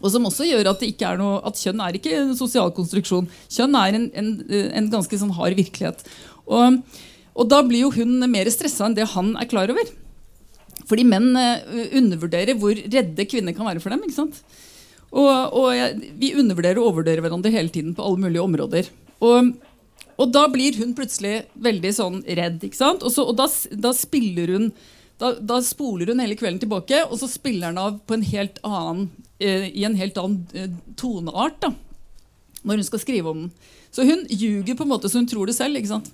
Og 0.00 0.12
som 0.14 0.24
også 0.24 0.46
gjør 0.48 0.70
at, 0.70 0.84
noe, 1.20 1.40
at 1.44 1.60
kjønn 1.60 1.82
er 1.84 1.96
ikke 1.98 2.12
en 2.16 2.36
sosial 2.38 2.70
konstruksjon. 2.76 3.28
Kjønn 3.52 3.76
er 3.76 3.98
en, 3.98 4.06
en, 4.16 4.30
en 4.80 4.92
ganske 4.92 5.18
sånn 5.20 5.34
hard 5.36 5.58
virkelighet. 5.58 6.06
Og, 6.48 6.78
og 7.36 7.50
da 7.50 7.60
blir 7.66 7.84
jo 7.84 7.92
hun 7.98 8.16
mer 8.30 8.48
stressa 8.52 8.88
enn 8.88 8.96
det 8.96 9.10
han 9.12 9.34
er 9.40 9.50
klar 9.50 9.72
over. 9.72 9.90
Fordi 10.90 11.06
menn 11.06 11.30
eh, 11.38 11.96
undervurderer 12.00 12.58
hvor 12.58 12.74
redde 12.74 13.28
kvinner 13.30 13.56
kan 13.56 13.68
være 13.70 13.82
for 13.82 13.94
dem. 13.94 14.02
ikke 14.04 14.18
sant? 14.18 14.42
Og, 15.10 15.30
og 15.58 16.04
vi 16.20 16.34
undervurderer 16.38 16.78
og 16.78 16.90
overvurderer 16.90 17.24
hverandre 17.24 17.52
hele 17.54 17.72
tiden 17.72 17.96
på 17.96 18.04
alle 18.06 18.26
mulige 18.26 18.44
områder. 18.44 18.90
Og, 19.26 19.52
og 20.20 20.32
da 20.34 20.46
blir 20.52 20.78
hun 20.78 20.94
plutselig 20.98 21.44
veldig 21.58 21.92
sånn 21.96 22.22
redd. 22.26 22.62
ikke 22.66 22.78
sant? 22.78 23.04
Og, 23.06 23.14
så, 23.14 23.26
og 23.26 23.38
da, 23.38 23.48
da 23.88 23.94
spiller 23.96 24.54
hun 24.56 24.72
da, 25.20 25.34
da 25.36 25.58
spoler 25.60 26.08
hun 26.08 26.22
hele 26.22 26.36
kvelden 26.38 26.62
tilbake, 26.62 27.02
og 27.04 27.18
så 27.20 27.28
spiller 27.28 27.68
han 27.68 27.80
av 27.80 27.98
en 28.14 28.24
annen, 28.24 29.02
eh, 29.38 29.66
i 29.68 29.84
en 29.84 29.98
helt 29.98 30.16
annen 30.16 30.46
eh, 30.56 30.70
toneart. 30.96 31.60
da, 31.60 31.74
Når 32.62 32.80
hun 32.80 32.88
skal 32.88 33.02
skrive 33.02 33.28
om 33.28 33.42
den. 33.44 33.50
Så 33.92 34.06
hun 34.08 34.24
ljuger 34.30 34.78
på 34.78 34.86
en 34.86 34.92
måte 34.94 35.10
så 35.10 35.20
hun 35.20 35.28
tror 35.28 35.46
det 35.46 35.58
selv. 35.58 35.76
ikke 35.76 35.92
sant? 35.92 36.08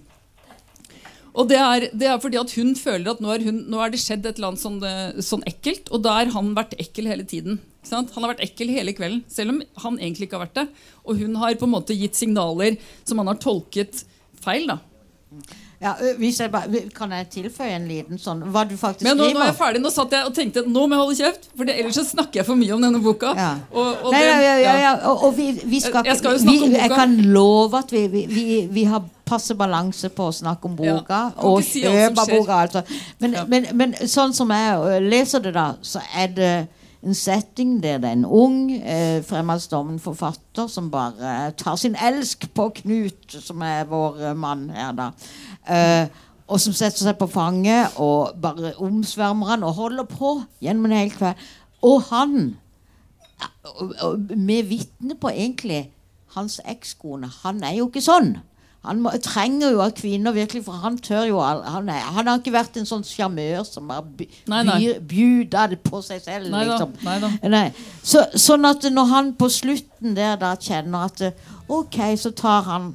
Og 1.37 1.49
det 1.51 1.59
er, 1.61 1.87
det 1.93 2.09
er 2.09 2.21
fordi 2.23 2.39
at 2.41 2.53
hun 2.57 2.73
føler 2.79 3.13
at 3.13 3.21
nå 3.21 3.33
er, 3.35 3.45
hun, 3.45 3.59
nå 3.69 3.81
er 3.85 3.93
det 3.93 4.01
skjedd 4.01 4.25
et 4.25 4.39
eller 4.39 4.55
annet 4.55 4.63
sånn, 4.63 4.79
eh, 4.89 5.19
sånn 5.25 5.45
ekkelt, 5.49 5.91
og 5.93 6.05
da 6.07 6.15
har 6.21 6.33
han 6.33 6.55
vært 6.57 6.77
ekkel 6.81 7.11
hele 7.11 7.27
tiden. 7.29 7.59
Han 7.93 8.09
har 8.17 8.33
vært 8.33 8.43
ekkel 8.47 8.73
hele 8.73 8.95
kvelden, 8.97 9.21
selv 9.31 9.53
om 9.53 9.61
han 9.85 9.99
egentlig 10.01 10.27
ikke 10.27 10.41
har 10.41 10.47
vært 10.47 10.59
det. 10.59 10.67
Og 11.05 11.21
hun 11.21 11.37
har 11.43 11.59
på 11.61 11.69
en 11.69 11.75
måte 11.77 11.95
gitt 11.95 12.19
signaler 12.19 12.81
som 13.07 13.21
han 13.21 13.31
har 13.31 13.39
tolket 13.43 14.03
feil. 14.43 14.67
da. 14.73 14.81
Ja, 15.83 15.93
hvis 16.17 16.39
jeg 16.41 16.49
bare, 16.51 16.81
kan 16.97 17.11
jeg 17.13 17.27
tilføye 17.35 17.75
en 17.77 17.85
liten 17.85 18.17
sånn 18.21 18.39
Hva 18.49 18.63
du 18.65 18.73
faktisk 18.81 19.05
Men 19.05 19.19
nå, 19.21 19.27
nå 19.35 19.43
er 19.43 19.51
jeg 19.51 19.57
ferdig. 19.59 19.83
Nå 19.85 19.91
satt 19.93 20.15
jeg 20.17 20.25
og 20.25 20.33
tenkte 20.37 20.63
nå 20.65 20.87
må 20.89 20.97
jeg 20.97 21.03
holde 21.03 21.17
kjeft, 21.19 21.51
for 21.57 21.69
ellers 21.69 21.99
så 21.99 22.05
snakker 22.09 22.41
jeg 22.41 22.47
for 22.49 22.57
mye 22.57 22.73
om 22.79 22.87
denne 22.87 23.01
boka. 23.05 23.35
Ja. 23.37 23.51
Og, 23.75 23.91
og 24.07 24.15
Nei, 24.15 24.23
det- 24.23 24.31
ja, 24.31 24.39
ja, 24.41 24.55
ja, 24.55 24.57
ja. 24.63 24.79
ja. 24.87 24.95
Og, 25.11 25.27
og 25.29 25.37
vi, 25.37 25.51
vi 25.65 25.81
skal, 25.85 26.07
Jeg 26.09 26.17
skal 26.23 26.39
jo 26.39 26.41
snakke 26.47 26.59
snakke 26.59 26.65
om 26.65 26.73
boka. 26.73 26.87
Jeg 26.87 26.91
kan 26.97 27.17
love 27.37 27.83
at 27.85 27.93
vi, 27.93 28.07
vi, 28.15 28.25
vi, 28.33 28.47
vi 28.79 28.87
har 28.95 29.05
passe 29.27 29.55
balanse 29.59 30.09
på 30.15 30.31
å 30.31 30.33
snakke 30.33 30.65
om 30.71 30.77
boka. 30.79 31.21
Og 31.45 31.61
ikke 31.61 31.69
si 31.69 31.85
alt 31.85 31.93
som 31.93 32.01
kjøp 32.01 32.23
av 32.25 32.31
skjer. 32.31 32.41
boka. 32.41 32.63
Altså. 32.65 32.83
Men, 33.21 33.37
men, 33.53 33.69
men 33.83 33.95
sånn 34.09 34.33
som 34.37 34.57
jeg 34.57 35.05
leser 35.11 35.45
det, 35.45 35.53
da, 35.59 35.69
så 35.85 36.01
er 36.17 36.33
det 36.37 36.53
en 37.07 37.15
setting 37.15 37.77
der 37.83 38.01
det 38.03 38.09
er 38.09 38.17
en 38.17 38.25
ung, 38.25 38.55
eh, 38.81 39.21
fremadstormende 39.23 40.01
forfatter 40.03 40.67
som 40.73 40.89
bare 40.91 41.53
tar 41.61 41.77
sin 41.79 41.95
elsk 42.03 42.49
på 42.57 42.71
Knut, 42.81 43.37
som 43.45 43.61
er 43.63 43.85
vår 43.87 44.33
mann 44.35 44.65
her, 44.75 44.95
da. 44.97 45.11
Eh, 45.67 46.07
og 46.47 46.61
som 46.63 46.75
setter 46.77 47.03
seg 47.03 47.17
på 47.19 47.27
fanget 47.27 47.97
og 48.03 48.37
bare 48.43 48.77
omsvermer 48.83 49.51
han 49.51 49.65
og 49.67 49.75
holder 49.81 50.07
på 50.07 50.37
gjennom 50.63 50.87
en 50.87 50.99
hel 51.01 51.11
kveld. 51.11 51.47
Og 51.87 52.05
han 52.13 52.37
med 54.31 54.69
vitne 54.71 55.17
på 55.19 55.33
egentlig 55.33 55.89
hans 56.37 56.61
ekskone. 56.65 57.31
Han 57.43 57.65
er 57.67 57.81
jo 57.81 57.89
ikke 57.91 58.05
sånn. 58.05 58.37
Han 58.87 59.01
må, 59.03 59.11
trenger 59.19 59.73
jo 59.75 59.81
av 59.83 59.97
kvinner 59.99 60.31
virkelig 60.31 60.61
For 60.63 60.79
han 60.79 60.95
tør 61.03 61.25
jo 61.27 61.41
han, 61.43 61.89
er, 61.91 62.05
han 62.15 62.29
har 62.31 62.39
ikke 62.39 62.53
vært 62.55 62.77
en 62.79 62.87
sånn 62.87 63.03
sjarmør 63.03 63.65
som 63.67 63.89
har 63.91 64.05
bjuder 64.07 65.73
det 65.73 65.81
på 65.83 66.03
seg 66.07 66.23
selv. 66.23 66.53
Nei 66.53 66.63
da, 66.69 66.77
liksom. 66.77 66.93
nei 67.03 67.17
da. 67.25 67.33
Nei. 67.51 67.65
Så, 68.07 68.23
sånn 68.39 68.69
at 68.69 68.87
når 68.93 69.11
han 69.11 69.33
på 69.41 69.51
slutten 69.51 70.15
der 70.15 70.39
da 70.39 70.55
kjenner 70.55 71.09
at 71.11 71.25
eh, 71.27 71.51
OK, 71.67 71.99
så 72.21 72.31
tar 72.37 72.63
han 72.69 72.93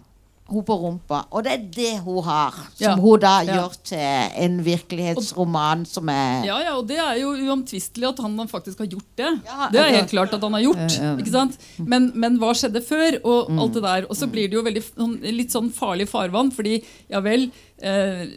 hun 0.51 0.63
på 0.67 0.75
rumpa. 0.81 1.23
Og 1.31 1.43
det 1.45 1.51
er 1.53 1.63
det 1.75 1.91
hun 2.05 2.21
har, 2.23 2.51
som 2.75 2.85
Ja. 2.89 2.95
hun 2.95 3.19
da 3.19 3.41
Ja. 3.41 3.53
gjør 3.55 3.75
til 3.83 4.43
en 4.45 4.59
virkelighetsroman 4.63 5.85
som 5.87 6.09
er 6.09 6.43
Ja, 6.45 6.59
ja, 6.61 6.75
og 6.77 6.87
det 6.87 6.97
er 6.99 7.15
jo 7.21 7.31
uomtvistelig 7.33 8.07
at 8.09 8.19
han 8.19 8.37
faktisk 8.47 8.79
har 8.79 8.87
gjort 8.87 9.15
det. 9.17 9.31
Ja, 9.45 9.69
det 9.71 9.79
er 9.81 9.95
helt 9.99 10.09
klart 10.11 10.33
at 10.33 10.41
han 10.41 10.53
har 10.53 10.61
gjort. 10.61 10.97
Ja, 10.97 11.03
ja. 11.11 11.15
ikke 11.17 11.31
sant? 11.31 11.57
Men, 11.79 12.11
men 12.15 12.37
hva 12.39 12.51
skjedde 12.53 12.81
før? 12.83 13.19
Og 13.23 13.49
Mm. 13.49 13.59
alt 13.59 13.73
det 13.73 13.83
der. 13.83 14.05
Og 14.09 14.15
så 14.15 14.27
blir 14.31 14.47
det 14.49 14.53
jo 14.53 14.63
veldig, 14.63 14.83
sånn- 14.95 15.21
litt 15.37 15.49
sånn 15.51 15.71
farlig 15.71 16.07
farvann, 16.09 16.51
fordi 16.51 16.83
ja 17.09 17.19
vel 17.21 17.51
eh, 17.81 18.27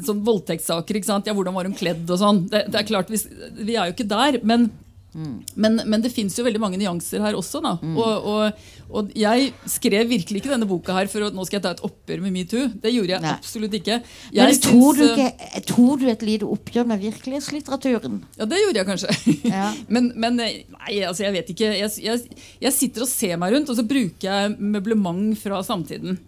Sånn 0.00 0.22
voldtektssaker, 0.24 0.94
ikke 0.94 1.04
sant? 1.08 1.26
Ja, 1.26 1.34
hvordan 1.34 1.54
var 1.54 1.64
hun 1.64 1.74
kledd 1.74 2.08
og 2.08 2.16
sånn. 2.20 2.48
Det, 2.48 2.70
det 2.70 2.74
er 2.80 2.84
klart, 2.86 3.08
Vi, 3.10 3.18
vi 3.64 3.74
er 3.74 3.90
jo 3.90 3.92
ikke 3.96 4.06
der. 4.08 4.38
men 4.44 4.70
men, 5.12 5.80
men 5.84 6.00
det 6.04 6.12
fins 6.14 6.36
jo 6.38 6.44
veldig 6.46 6.60
mange 6.62 6.78
nyanser 6.80 7.20
her 7.24 7.36
også. 7.36 7.60
da 7.64 7.74
og, 7.82 8.28
og, 8.32 8.62
og 8.92 9.10
jeg 9.18 9.50
skrev 9.68 10.08
virkelig 10.08 10.40
ikke 10.40 10.52
denne 10.52 10.68
boka 10.68 10.96
her 10.96 11.10
for 11.12 11.26
å 11.26 11.30
nå 11.34 11.44
skal 11.48 11.58
jeg 11.58 11.66
ta 11.66 11.74
et 11.76 11.84
oppgjør 11.84 12.24
med 12.24 12.34
metoo. 12.36 12.68
Det 12.82 12.92
gjorde 12.94 13.14
jeg 13.14 13.24
Nei. 13.24 13.34
absolutt 13.36 13.76
ikke. 13.78 13.98
Men 14.32 14.52
Jeg 14.52 14.60
tror 14.64 14.98
du, 14.98 15.04
syns, 15.04 15.14
du 15.18 15.24
ikke, 15.26 15.62
tror 15.72 16.00
du 16.00 16.06
et 16.12 16.26
lite 16.28 16.48
oppgjør 16.56 16.88
med 16.92 17.04
virkelighetslitteraturen? 17.04 18.18
Ja, 18.40 18.48
det 18.48 18.60
gjorde 18.62 18.82
jeg 18.82 18.90
kanskje. 18.90 19.36
Ja. 19.52 19.68
men, 19.94 20.12
men 20.16 20.40
eh, 20.42 20.62
nei, 20.78 20.98
altså 21.08 21.26
jeg 21.26 21.36
vet 21.38 21.54
ikke. 21.54 21.72
Jeg, 21.82 21.94
jeg, 22.02 22.42
jeg 22.62 22.76
sitter 22.76 23.06
og 23.06 23.12
ser 23.12 23.40
meg 23.40 23.56
rundt, 23.56 23.72
og 23.72 23.78
så 23.78 23.86
bruker 23.86 24.28
jeg 24.28 24.56
møblement 24.58 25.36
fra 25.40 25.60
samtiden. 25.66 26.20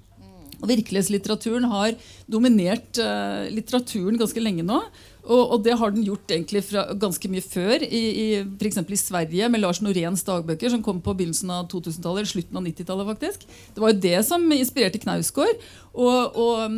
Og 0.64 0.70
Virkelighetslitteraturen 0.72 1.68
har 1.68 1.92
dominert 2.30 2.96
uh, 3.02 3.44
litteraturen 3.52 4.16
ganske 4.20 4.40
lenge 4.40 4.64
nå. 4.64 4.80
Og, 5.24 5.40
og 5.40 5.62
det 5.64 5.76
har 5.80 5.92
den 5.92 6.04
gjort 6.04 6.32
egentlig 6.32 6.64
fra 6.66 6.84
ganske 7.00 7.30
mye 7.32 7.44
før. 7.44 7.84
I, 7.84 8.02
i, 8.24 8.26
eksempel 8.68 8.96
i 8.96 9.00
Sverige 9.00 9.48
med 9.52 9.62
Lars 9.62 9.80
Noréns 9.84 10.24
dagbøker, 10.26 10.72
som 10.72 10.82
kom 10.84 11.00
på 11.04 11.14
begynnelsen 11.16 11.52
av 11.52 11.68
2000-tallet, 11.72 12.28
slutten 12.28 12.60
av 12.60 12.66
90-tallet. 12.66 13.08
faktisk. 13.12 13.46
Det 13.76 13.84
var 13.84 13.94
jo 13.94 14.02
det 14.04 14.18
som 14.28 14.44
inspirerte 14.56 15.00
Knausgård. 15.04 15.64
Og, 15.94 16.36
og, 16.44 16.76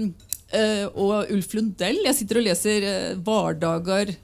uh, 0.54 0.86
og 0.94 1.34
Ulf 1.34 1.56
Lundell. 1.58 2.02
Jeg 2.06 2.20
sitter 2.20 2.42
og 2.42 2.46
leser 2.46 2.86
uh, 2.86 3.26
Vardager 3.26 4.14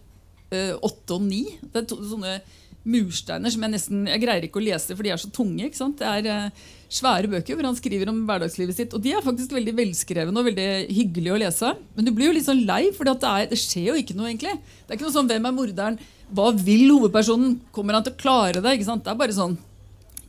eh, 0.53 0.75
8 0.79 1.16
og 1.16 1.27
9. 1.27 1.42
Det 1.62 1.83
er 1.83 1.88
to, 1.88 1.98
sånne 2.12 2.37
mursteiner 2.83 3.53
som 3.53 3.62
jeg 3.62 3.73
nesten 3.73 4.07
Jeg 4.11 4.23
greier 4.25 4.47
ikke 4.47 4.61
å 4.61 4.64
lese, 4.64 4.95
for 4.97 5.07
de 5.07 5.12
er 5.14 5.21
så 5.21 5.31
tunge. 5.33 5.66
ikke 5.66 5.79
sant? 5.79 6.01
Det 6.01 6.09
er 6.09 6.29
eh, 6.31 6.62
svære 6.92 7.31
bøker 7.31 7.59
hvor 7.59 7.68
han 7.68 7.79
skriver 7.79 8.11
om 8.12 8.23
hverdagslivet 8.29 8.79
sitt. 8.79 8.95
Og 8.97 9.03
de 9.05 9.14
er 9.14 9.25
faktisk 9.25 9.55
veldig 9.55 9.75
velskrevne 9.79 10.42
og 10.42 10.49
veldig 10.51 10.68
hyggelige 10.90 11.37
å 11.37 11.42
lese. 11.45 11.75
Men 11.97 12.09
du 12.09 12.12
blir 12.14 12.31
jo 12.31 12.37
litt 12.38 12.49
sånn 12.49 12.64
lei, 12.68 12.85
for 12.97 13.09
det, 13.09 13.18
det 13.53 13.61
skjer 13.61 13.92
jo 13.92 13.99
ikke 14.01 14.16
noe, 14.18 14.31
egentlig. 14.33 14.57
Det 14.59 14.95
er 14.95 14.99
ikke 15.01 15.09
noe 15.09 15.18
sånn 15.18 15.31
'Hvem 15.31 15.49
er 15.49 15.59
morderen?' 15.59 16.01
Hva 16.33 16.49
vil 16.57 16.88
hovedpersonen? 16.88 17.61
Kommer 17.77 17.92
han 17.95 18.05
til 18.05 18.14
å 18.14 18.21
klare 18.21 18.62
det? 18.64 18.79
ikke 18.79 18.88
sant? 18.88 19.05
Det 19.05 19.12
er 19.12 19.21
bare 19.21 19.37
sånn 19.37 19.59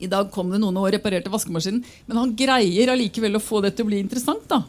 I 0.00 0.06
dag 0.10 0.30
kom 0.30 0.50
det 0.50 0.58
noen 0.60 0.76
og 0.76 0.90
reparerte 0.92 1.32
vaskemaskinen. 1.32 1.84
Men 2.06 2.16
han 2.18 2.36
greier 2.36 2.92
allikevel 2.92 3.38
å 3.38 3.40
få 3.40 3.62
det 3.62 3.76
til 3.76 3.86
å 3.86 3.88
bli 3.88 4.02
interessant. 4.02 4.44
da, 4.48 4.64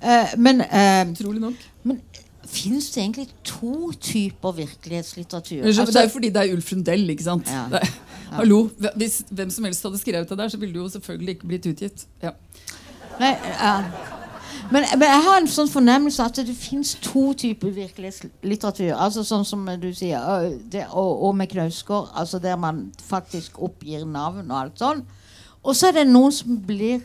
Eh, 0.00 0.34
men 0.36 0.60
uh, 0.60 1.04
Utrolig 1.12 1.40
nok. 1.42 1.54
men 1.82 2.00
fins 2.48 2.90
det 2.90 3.02
egentlig 3.02 3.28
to 3.44 3.92
typer 4.00 4.52
virkelighetslitteratur? 4.56 5.64
Altså, 5.64 5.84
det 5.86 5.96
er 5.96 6.06
jo 6.06 6.12
fordi 6.12 6.30
det 6.34 6.42
er 6.42 6.54
Ulf 6.54 6.70
Lundell, 6.72 7.10
ikke 7.10 7.24
sant? 7.24 7.50
Ja. 7.50 7.64
Det, 7.72 7.88
hallo, 8.32 8.68
Hvis 8.96 9.22
hvem 9.30 9.50
som 9.50 9.64
helst 9.64 9.82
hadde 9.82 9.98
skrevet 9.98 10.30
det 10.30 10.38
der, 10.38 10.48
så 10.48 10.60
ville 10.60 10.74
det 10.74 10.80
jo 10.80 10.88
selvfølgelig 10.88 11.34
ikke 11.36 11.46
blitt 11.46 11.66
utgitt. 11.66 12.06
Ja. 12.22 12.30
nei, 13.20 13.34
ja. 13.44 13.74
men, 14.70 14.84
men 14.98 15.06
jeg 15.08 15.24
har 15.26 15.40
en 15.40 15.50
sånn 15.50 15.70
fornemmelse 15.72 16.24
at 16.24 16.40
det 16.46 16.56
fins 16.56 16.94
to 17.02 17.32
typer 17.32 17.74
virkelighetslitteratur. 17.76 18.94
Altså 18.94 19.24
sånn 19.26 19.44
som 19.48 19.68
du 19.80 19.90
sier, 19.94 20.48
det, 20.72 20.86
og, 20.90 21.24
og 21.28 21.36
med 21.36 21.52
Knausgård, 21.52 22.12
altså 22.14 22.40
der 22.42 22.56
man 22.56 22.88
faktisk 23.08 23.60
oppgir 23.62 24.06
navn 24.06 24.50
og 24.50 24.60
alt 24.62 24.82
sånn. 24.84 25.04
Og 25.62 25.76
så 25.76 25.90
er 25.90 26.00
det 26.00 26.08
noen 26.08 26.32
som 26.32 26.56
blir 26.64 27.02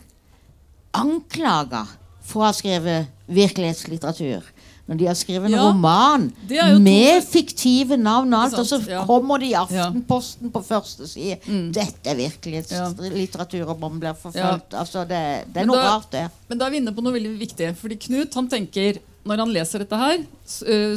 anklaga 0.93 1.85
for 2.23 2.43
å 2.43 2.47
ha 2.47 2.55
skrevet 2.55 3.09
virkelighetslitteratur. 3.33 4.52
Når 4.83 4.97
de 4.99 5.05
har 5.07 5.15
skrevet 5.15 5.45
en 5.47 5.53
Ja, 5.55 5.61
roman 5.69 6.25
er 6.51 6.73
to- 6.73 6.79
med 6.83 7.23
fiktive 7.23 7.95
navn 7.95 8.33
og 8.35 8.41
alt, 8.43 8.57
og 8.59 8.65
så 8.67 8.81
ja. 8.89 9.05
kommer 9.07 9.39
det 9.39 9.47
i. 9.47 9.53
Aftenposten 9.55 10.51
på 10.51 10.61
første 10.67 11.07
side. 11.07 11.37
Mm. 11.47 11.69
Dette 11.71 12.09
er 12.11 12.15
virkelighetslitteratur, 12.19 13.69
og 13.71 13.79
man 13.79 13.99
blir 14.01 14.13
forfulgt. 14.19 14.73
Altså, 14.75 15.05
det, 15.07 15.21
det 15.53 15.61
er 15.63 15.65
noe 15.69 15.79
da- 15.79 15.93
rart, 15.95 16.09
det. 16.11 16.25
Men 16.49 16.57
da 16.59 16.65
er 16.67 16.71
vi 16.75 16.81
inne 16.83 16.93
på 16.95 17.01
noe 17.05 17.13
veldig 17.15 17.31
viktig. 17.39 17.71
Fordi 17.79 17.95
Knut 18.09 18.35
han 18.35 18.49
tenker, 18.51 18.99
når 19.23 19.37
han 19.45 19.53
leser 19.55 19.79
dette 19.85 19.95
her, 19.95 20.25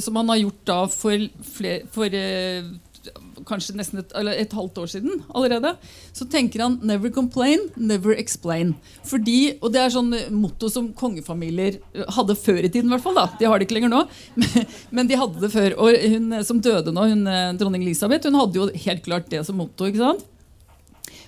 som 0.03 0.17
han 0.19 0.29
har 0.35 0.41
gjort 0.43 0.65
da 0.67 0.81
for, 0.91 1.29
fler, 1.55 1.87
for 1.95 2.11
kanskje 3.47 3.77
nesten 3.79 4.03
et, 4.03 4.13
et 4.13 4.57
halvt 4.57 4.81
år 4.83 4.91
siden 4.91 5.23
allerede, 5.35 5.75
så 6.17 6.27
tenker 6.31 6.63
han 6.65 6.79
'never 6.83 7.11
complain, 7.11 7.69
never 7.77 8.15
explain'. 8.15 8.75
Fordi, 9.05 9.59
Og 9.63 9.73
det 9.73 9.81
er 9.81 9.91
sånn 9.91 10.13
motto 10.31 10.69
som 10.69 10.93
kongefamilier 10.93 11.81
hadde 12.09 12.37
før 12.37 12.65
i 12.65 12.69
tiden. 12.69 12.87
i 12.91 12.95
hvert 12.97 13.03
fall 13.03 13.15
da. 13.15 13.27
De 13.39 13.47
har 13.47 13.59
det 13.59 13.69
ikke 13.69 13.81
lenger 13.81 13.93
nå, 13.93 14.07
men, 14.91 15.07
de 15.07 15.17
hadde 15.17 15.41
det 15.41 15.53
før. 15.53 15.77
Og 15.79 15.97
hun 15.97 16.45
som 16.45 16.61
døde 16.61 16.93
nå, 16.93 17.09
hun, 17.09 17.27
øh, 17.27 17.59
dronning 17.59 17.83
Elisabeth, 17.83 18.27
hun 18.27 18.41
hadde 18.41 18.59
jo 18.59 18.71
helt 18.73 19.05
klart 19.05 19.31
det 19.31 19.45
som 19.47 19.57
motto. 19.57 19.87
ikke 19.87 20.03
sant? 20.03 20.25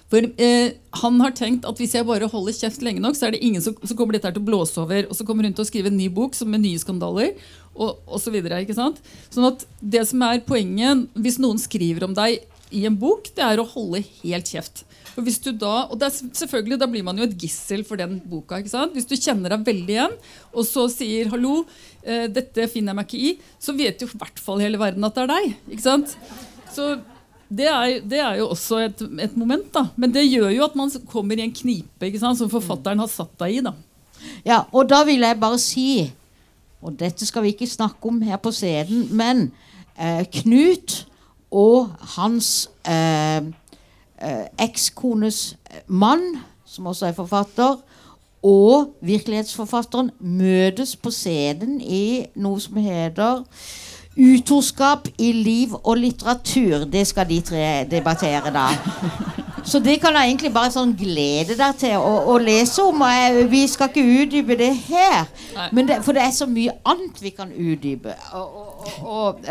For 0.09 0.25
eh, 0.41 0.73
Han 1.03 1.21
har 1.21 1.35
tenkt 1.37 1.67
at 1.69 1.81
hvis 1.81 1.95
jeg 1.95 2.07
bare 2.09 2.29
holder 2.33 2.57
kjeft 2.57 2.83
lenge 2.85 3.03
nok, 3.05 3.17
så 3.17 3.29
er 3.29 3.37
det 3.37 3.45
ingen 3.45 3.63
som 3.63 3.77
så 3.85 3.97
kommer 3.97 4.17
dette 4.17 4.31
her 4.31 4.37
til 4.37 4.45
å 4.45 4.49
blåse 4.49 4.81
over. 4.81 5.05
Og 5.09 5.19
så 5.19 5.27
kommer 5.29 5.45
hun 5.45 5.57
til 5.57 5.67
å 5.67 5.69
skrive 5.69 5.93
en 5.93 5.99
ny 6.01 6.09
bok 6.13 6.37
som 6.37 6.49
med 6.51 6.65
nye 6.65 6.81
skandaler. 6.81 7.35
Og, 7.79 8.03
og 8.05 8.21
så 8.21 8.33
videre, 8.35 8.61
ikke 8.65 8.77
sant? 8.77 8.99
Sånn 9.31 9.49
at 9.53 9.65
det 9.79 10.03
som 10.09 10.23
er 10.27 10.41
poenget 10.47 11.07
Hvis 11.15 11.39
noen 11.39 11.61
skriver 11.63 12.09
om 12.09 12.17
deg 12.17 12.43
i 12.75 12.83
en 12.85 12.97
bok, 12.99 13.31
det 13.37 13.45
er 13.45 13.61
å 13.63 13.69
holde 13.71 14.03
helt 14.21 14.51
kjeft. 14.51 14.83
For 15.15 15.25
hvis 15.27 15.41
du 15.43 15.49
da, 15.57 15.89
og 15.91 16.03
selvfølgelig, 16.05 16.77
da 16.79 16.87
blir 16.91 17.03
man 17.07 17.19
jo 17.19 17.25
et 17.27 17.37
gissel 17.41 17.81
for 17.87 17.99
den 17.99 18.19
boka. 18.29 18.61
ikke 18.61 18.71
sant? 18.71 18.93
Hvis 18.95 19.09
du 19.09 19.17
kjenner 19.17 19.55
deg 19.55 19.65
veldig 19.67 19.95
igjen, 19.95 20.17
og 20.53 20.67
så 20.69 20.85
sier 20.93 21.31
'hallo, 21.33 21.65
eh, 22.05 22.29
dette 22.29 22.69
finner 22.69 22.93
jeg 22.93 22.99
meg 22.99 23.09
ikke 23.09 23.25
i', 23.25 23.39
så 23.59 23.75
vet 23.75 23.99
jo 23.99 24.07
i 24.07 24.19
hvert 24.21 24.39
fall 24.39 24.61
hele 24.61 24.79
verden 24.79 25.03
at 25.05 25.15
det 25.15 25.25
er 25.25 25.33
deg. 25.33 25.57
ikke 25.73 25.83
sant? 25.83 26.17
Så 26.71 27.01
det 27.51 27.67
er, 27.67 28.01
det 28.05 28.21
er 28.21 28.39
jo 28.39 28.51
også 28.53 28.79
et, 28.85 29.03
et 29.25 29.37
moment, 29.37 29.67
da. 29.73 29.89
Men 29.97 30.13
det 30.13 30.29
gjør 30.29 30.53
jo 30.53 30.65
at 30.65 30.77
man 30.77 30.91
kommer 31.09 31.39
i 31.39 31.43
en 31.49 31.57
knipe 31.57 32.07
ikke 32.07 32.21
sant? 32.21 32.39
som 32.39 32.51
forfatteren 32.53 33.01
har 33.01 33.09
satt 33.09 33.33
deg 33.41 33.59
i. 33.59 33.61
da. 33.65 33.75
Ja, 34.45 34.67
og 34.73 34.89
da 34.91 35.03
vil 35.09 35.25
jeg 35.25 35.41
bare 35.41 35.59
si 35.59 36.13
Og 36.83 36.95
dette 36.99 37.27
skal 37.27 37.43
vi 37.43 37.55
ikke 37.55 37.67
snakke 37.67 38.09
om 38.09 38.21
her 38.23 38.37
på 38.37 38.53
scenen, 38.55 39.09
men 39.17 39.51
eh, 39.99 40.25
Knut 40.41 41.07
og 41.51 41.91
hans 42.17 42.69
eh, 42.87 43.43
eh, 44.23 44.47
ekskones 44.63 45.57
mann, 45.87 46.39
som 46.67 46.87
også 46.87 47.07
er 47.07 47.17
forfatter, 47.17 47.81
og 48.43 48.95
virkelighetsforfatteren 49.03 50.11
møtes 50.21 50.95
på 50.97 51.11
scenen 51.11 51.81
i 51.81 52.29
noe 52.39 52.61
som 52.63 52.79
heter 52.79 53.43
Utroskap 54.19 55.09
i 55.19 55.33
liv 55.33 55.75
og 55.83 55.97
litteratur. 56.01 56.87
Det 56.91 57.05
skal 57.07 57.29
de 57.29 57.41
tre 57.41 57.67
debattere, 57.91 58.51
da. 58.55 58.67
Så 59.69 59.79
det 59.85 59.99
kan 60.01 60.17
jeg 60.17 60.31
egentlig 60.31 60.53
bare 60.55 60.73
sånn 60.73 60.95
glede 60.97 61.57
deg 61.59 61.77
til 61.81 62.01
å, 62.01 62.13
å 62.33 62.39
lese 62.41 62.83
om. 62.89 63.03
Og 63.05 63.13
jeg, 63.13 63.49
vi 63.53 63.63
skal 63.69 63.91
ikke 63.91 64.05
utdype 64.23 64.57
det 64.57 64.73
her, 64.89 65.29
men 65.77 65.89
det, 65.91 66.01
for 66.07 66.17
det 66.17 66.25
er 66.25 66.35
så 66.37 66.49
mye 66.49 66.73
annet 66.89 67.21
vi 67.21 67.35
kan 67.37 67.53
utdype. 67.53 68.15
Og, 68.39 68.57
og, 68.57 69.01
og, 69.05 69.43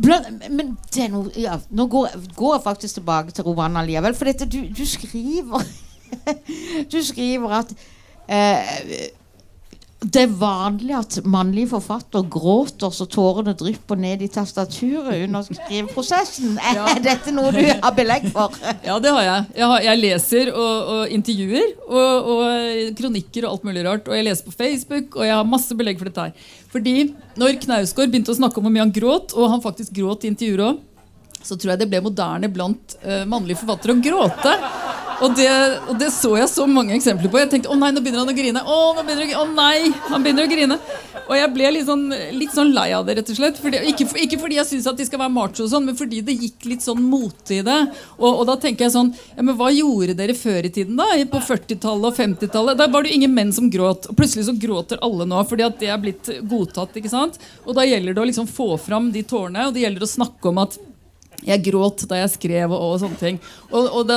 blant, 0.00 0.46
men 0.48 0.76
noe 1.12 1.32
ja, 1.36 1.58
Nå 1.70 1.86
går, 1.92 2.14
går 2.36 2.54
jeg 2.54 2.64
faktisk 2.64 3.00
tilbake 3.00 3.34
til 3.34 3.44
romanen 3.48 3.86
likevel. 3.88 4.14
For 4.16 4.30
dette, 4.30 4.48
du, 4.48 4.62
du 4.70 4.84
skriver 4.88 5.66
Du 6.92 6.98
skriver 7.04 7.58
at 7.58 7.74
eh, 8.28 9.10
det 10.02 10.24
er 10.24 10.32
vanlig 10.34 10.94
at 10.98 11.16
mannlige 11.30 11.68
forfattere 11.70 12.26
gråter 12.32 12.90
så 12.90 13.06
tårene 13.06 13.52
drypper 13.54 13.98
ned 14.02 14.24
i 14.26 14.28
tastaturet 14.34 15.22
under 15.28 15.46
skriveprosessen. 15.46 16.56
Er 16.72 16.80
Ja. 16.80 16.94
dette 17.04 17.30
noe 17.34 17.52
du 17.54 17.60
har 17.62 17.94
belegg 17.94 18.26
for? 18.34 18.50
Ja, 18.88 18.96
det 18.98 19.12
har 19.14 19.22
jeg. 19.22 19.46
Jeg, 19.60 19.66
har, 19.70 19.84
jeg 19.86 20.00
leser 20.02 20.50
og, 20.52 20.90
og 20.96 21.14
intervjuer 21.14 21.68
og, 21.86 22.30
og 22.34 22.94
kronikker 22.98 23.46
og 23.46 23.52
alt 23.54 23.66
mulig 23.68 23.84
rart. 23.86 24.08
Og 24.10 24.16
jeg 24.18 24.26
leser 24.26 24.48
på 24.48 24.56
Facebook, 24.58 25.14
og 25.20 25.26
jeg 25.28 25.36
har 25.38 25.46
masse 25.46 25.76
belegg 25.78 26.00
for 26.02 26.10
dette 26.10 26.26
her. 26.28 26.48
Fordi 26.72 26.96
når 27.38 27.60
Knausgård 27.62 28.10
begynte 28.10 28.34
å 28.34 28.40
snakke 28.40 28.58
om 28.58 28.66
hvor 28.66 28.74
mye 28.74 28.86
han 28.86 28.94
gråt, 28.96 29.36
og 29.38 29.50
han 29.54 29.62
faktisk 29.62 29.94
gråt 30.00 30.26
i 30.26 30.32
intervjuer 30.32 30.64
òg, 30.72 30.80
så 31.42 31.56
tror 31.58 31.72
jeg 31.72 31.80
det 31.82 31.88
ble 31.90 31.98
moderne 32.04 32.46
blant 32.54 32.92
uh, 33.02 33.22
mannlige 33.26 33.58
forfattere 33.62 33.96
å 33.96 34.02
gråte. 34.02 34.52
Og 35.22 35.36
det, 35.38 35.48
og 35.86 35.98
det 36.00 36.08
så 36.10 36.32
jeg 36.34 36.50
så 36.50 36.64
mange 36.66 36.96
eksempler 36.96 37.30
på. 37.30 37.38
Jeg 37.38 37.50
tenkte 37.52 37.70
å 37.70 37.78
nei, 37.78 37.92
nå 37.94 38.02
begynner 38.02 38.24
han 38.24 38.32
å 38.32 38.34
grine. 38.34 38.62
Å, 38.62 38.78
nå 38.96 39.04
begynner 39.06 39.36
å 39.38 39.44
nei, 39.54 39.92
han 40.08 40.24
begynner 40.24 40.48
å 40.48 40.50
grine. 40.50 40.78
Og 41.22 41.36
jeg 41.38 41.50
ble 41.54 41.70
litt 41.76 41.86
sånn, 41.86 42.02
litt 42.34 42.54
sånn 42.54 42.72
lei 42.74 42.88
av 42.96 43.06
det, 43.06 43.14
rett 43.20 43.30
og 43.30 43.38
slett. 43.38 43.60
Fordi, 43.62 43.84
ikke, 43.92 44.08
ikke 44.24 44.40
fordi 44.42 44.58
jeg 44.58 44.68
syns 44.72 44.88
at 44.90 44.98
de 44.98 45.06
skal 45.06 45.22
være 45.22 45.34
macho, 45.34 45.62
og 45.62 45.70
sånn, 45.70 45.86
men 45.86 45.98
fordi 45.98 46.24
det 46.26 46.34
gikk 46.34 46.66
litt 46.72 46.84
sånn 46.84 47.04
mote 47.06 47.60
i 47.60 47.62
det. 47.64 47.78
Og, 48.18 48.28
og 48.30 48.44
da 48.50 48.58
tenker 48.64 48.88
jeg 48.88 48.96
sånn 48.96 49.12
ja, 49.14 49.44
men 49.44 49.54
Hva 49.58 49.70
gjorde 49.70 50.18
dere 50.18 50.34
før 50.36 50.66
i 50.66 50.74
tiden, 50.74 50.98
da? 50.98 51.06
På 51.30 51.42
40-tallet 51.44 52.10
og 52.10 52.18
50-tallet? 52.18 52.80
Da 52.82 52.90
var 52.90 53.04
det 53.04 53.12
jo 53.12 53.22
ingen 53.22 53.36
menn 53.36 53.54
som 53.54 53.70
gråt. 53.70 54.10
Og 54.10 54.18
plutselig 54.18 54.48
så 54.48 54.58
gråter 54.58 55.02
alle 55.06 55.28
nå 55.28 55.46
fordi 55.46 55.66
at 55.66 55.78
det 55.78 55.92
er 55.92 56.02
blitt 56.02 56.34
godtatt. 56.50 56.98
ikke 56.98 57.12
sant? 57.12 57.38
Og 57.62 57.78
da 57.78 57.86
gjelder 57.86 58.16
det 58.16 58.24
å 58.24 58.30
liksom 58.32 58.50
få 58.50 58.72
fram 58.82 59.12
de 59.14 59.22
tårene, 59.22 59.68
og 59.68 59.76
det 59.76 59.86
gjelder 59.86 60.02
å 60.02 60.14
snakke 60.16 60.50
om 60.50 60.64
at 60.66 60.80
jeg 61.46 61.64
gråt 61.66 61.98
da 62.10 62.14
jeg 62.22 62.30
skrev 62.36 62.68
og, 62.72 62.80
og 62.92 62.96
sånne 63.02 63.18
ting. 63.20 63.36
Og, 63.70 63.82
og 63.88 64.02
da 64.10 64.16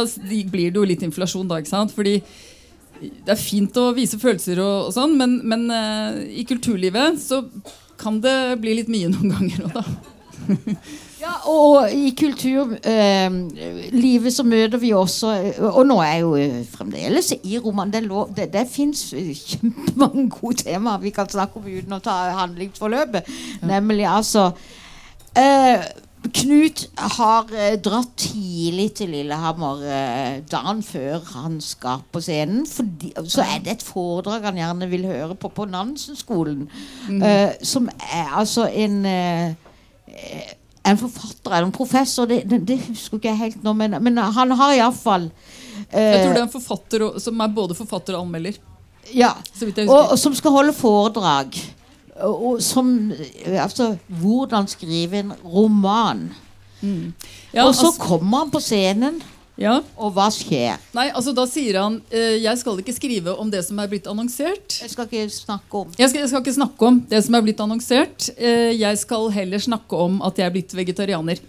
blir 0.52 0.70
det 0.72 0.80
jo 0.82 0.86
litt 0.88 1.04
inflasjon 1.08 1.50
da, 1.50 1.56
ikke 1.62 1.74
sant? 1.74 1.92
Fordi 1.96 2.16
det 3.02 3.32
er 3.34 3.40
fint 3.42 3.76
å 3.82 3.90
vise 3.98 4.18
følelser 4.22 4.58
og, 4.64 4.76
og 4.90 4.94
sånn, 4.96 5.14
men, 5.20 5.32
men 5.44 5.62
uh, 5.72 6.12
i 6.32 6.44
kulturlivet 6.48 7.20
så 7.20 7.42
kan 8.00 8.22
det 8.24 8.38
bli 8.64 8.74
litt 8.82 8.90
mye 8.92 9.10
noen 9.14 9.30
ganger 9.36 9.60
òg, 9.68 9.74
da. 9.80 9.84
Ja, 11.18 11.32
og 11.50 11.90
i 11.96 12.12
kulturlivet 12.14 14.34
så 14.36 14.44
møter 14.46 14.78
vi 14.82 14.92
også 14.94 15.32
Og 15.72 15.86
nå 15.88 15.96
er 16.04 16.18
jo 16.22 16.34
eh, 16.38 16.60
fremdeles 16.70 17.32
i 17.40 17.58
romanen 17.64 17.94
Det, 17.96 18.02
lov- 18.06 18.34
det, 18.36 18.50
det 18.54 18.66
fins 18.70 19.08
kjempemange 19.16 20.28
gode 20.36 20.64
temaer 20.68 21.00
vi 21.02 21.12
kan 21.16 21.30
snakke 21.32 21.58
om 21.58 21.66
uten 21.66 21.94
å 21.98 22.02
ta 22.04 22.16
handlingsforløpet. 22.44 23.24
Nemlig 23.66 24.06
altså 24.12 24.52
eh, 25.40 25.80
Knut 26.34 26.86
har 27.18 27.52
eh, 27.54 27.78
dratt 27.84 28.14
tidlig 28.18 28.90
til 29.00 29.12
Lillehammer 29.14 29.84
eh, 29.86 30.38
dagen 30.50 30.82
før 30.86 31.22
han 31.36 31.60
skal 31.64 32.04
på 32.12 32.22
scenen. 32.24 32.66
Fordi, 32.70 33.14
så 33.30 33.46
er 33.46 33.64
det 33.66 33.76
et 33.76 33.86
foredrag 33.86 34.48
han 34.50 34.60
gjerne 34.60 34.90
vil 34.92 35.08
høre 35.10 35.36
på 35.36 35.52
på 35.56 35.68
Nansen-skolen. 35.70 36.68
eh, 37.22 37.56
som 37.64 37.90
er 37.90 38.38
altså 38.42 38.70
en 38.72 39.06
eh, 39.06 40.54
en 40.86 40.98
forfatter 40.98 41.50
eller 41.52 41.66
en 41.66 41.74
professor, 41.74 42.28
det, 42.30 42.44
det, 42.46 42.60
det 42.68 42.78
husker 42.88 43.18
ikke 43.18 43.32
jeg 43.32 43.40
helt 43.40 43.64
nå, 43.66 43.74
men, 43.74 43.98
men 44.06 44.20
han 44.22 44.52
har 44.54 44.76
iallfall 44.76 45.32
Jeg 45.90 46.20
tror 46.22 46.30
det 46.30 46.36
uh, 46.36 46.42
er 46.44 46.44
en 46.44 46.52
forfatter 46.54 47.06
som 47.24 47.42
er 47.42 47.56
både 47.56 47.78
forfatter 47.78 48.16
og 48.16 48.28
anmelder. 48.28 48.60
Ja. 49.14 49.34
Og, 49.88 50.12
og 50.14 50.20
som 50.20 50.36
skal 50.38 50.54
holde 50.56 50.74
foredrag. 50.74 51.58
Og, 52.16 52.62
som 52.64 53.12
Altså 53.44 53.96
hvordan 54.08 54.68
skrive 54.72 55.20
en 55.20 55.34
roman. 55.44 56.30
Ja, 57.54 57.66
og 57.66 57.76
så 57.76 57.90
altså, 57.90 58.02
kommer 58.02 58.44
han 58.44 58.52
på 58.54 58.60
scenen, 58.62 59.18
ja. 59.58 59.80
og 59.98 60.12
hva 60.16 60.28
skjer? 60.34 60.82
Nei, 60.96 61.08
altså 61.16 61.34
da 61.36 61.46
sier 61.50 61.80
han 61.80 61.98
eh, 62.12 62.36
jeg 62.44 62.60
skal 62.62 62.82
ikke 62.84 62.96
skrive 62.96 63.36
om 63.42 63.50
det 63.52 63.64
som 63.66 63.80
er 63.82 63.90
blitt 63.92 64.10
annonsert. 64.12 64.78
Jeg 64.84 64.92
skal 64.92 65.10
ikke 65.10 65.26
snakke 65.34 65.82
om 65.82 65.96
Jeg 65.98 66.12
skal, 66.12 66.22
jeg 66.22 66.32
skal 66.32 66.44
ikke 66.44 66.58
snakke 66.60 66.92
om 66.92 67.02
det 67.10 67.24
som 67.26 67.40
er 67.40 67.46
blitt 67.48 67.64
annonsert. 67.64 68.30
Eh, 68.36 68.76
jeg 68.76 69.02
skal 69.02 69.32
heller 69.34 69.64
snakke 69.64 70.06
om 70.08 70.22
at 70.28 70.42
jeg 70.42 70.50
er 70.50 70.56
blitt 70.58 70.78
vegetarianer. 70.78 71.42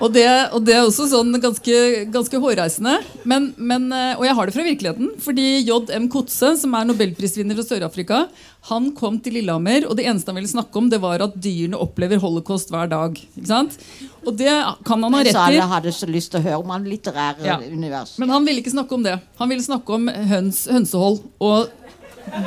Og 0.00 0.12
det, 0.14 0.24
og 0.56 0.62
det 0.64 0.72
er 0.78 0.86
også 0.86 1.04
sånn 1.10 1.34
ganske, 1.42 1.74
ganske 2.08 2.38
hårreisende. 2.40 2.94
Men, 3.28 3.50
men, 3.60 3.90
eh, 3.92 4.14
og 4.16 4.24
jeg 4.24 4.36
har 4.38 4.48
det 4.48 4.54
fra 4.54 4.64
virkeligheten. 4.64 5.10
Fordi 5.20 5.44
J.M. 5.66 6.06
Kotze, 6.12 6.54
som 6.56 6.72
er 6.78 6.86
nobelprisvinner 6.88 7.58
fra 7.58 7.66
Sør-Afrika, 7.68 8.22
han 8.70 8.90
kom 8.96 9.18
til 9.20 9.36
Lillehammer, 9.36 9.84
og 9.88 9.98
det 9.98 10.06
eneste 10.08 10.32
han 10.32 10.38
ville 10.40 10.48
snakke 10.48 10.80
om, 10.80 10.88
det 10.92 11.02
var 11.04 11.20
at 11.24 11.36
dyrene 11.36 11.76
opplever 11.80 12.20
holocaust 12.22 12.72
hver 12.72 12.88
dag. 12.92 13.20
Ikke 13.36 13.50
sant? 13.50 13.76
Og 14.24 14.32
det 14.40 14.48
kan 14.88 15.04
han 15.04 15.18
ha 15.18 15.20
rett 15.20 15.36
i. 15.36 15.42
alle 15.44 15.68
hadde 15.74 15.92
så 15.96 16.08
lyst 16.08 16.32
til 16.32 16.40
å 16.40 16.46
høre 16.48 16.62
om 16.64 16.72
han 16.72 16.88
litterære 16.88 17.44
Ja. 17.44 17.58
univers. 17.60 18.16
Men 18.18 18.32
han 18.32 18.44
ville 18.48 18.64
ikke 18.64 18.72
snakke 18.72 18.96
om 18.96 19.04
det. 19.04 19.18
Han 19.40 19.52
ville 19.52 19.64
snakke 19.68 19.96
om 20.00 20.08
høns, 20.08 20.64
hønsehold 20.68 21.20
og 21.40 21.68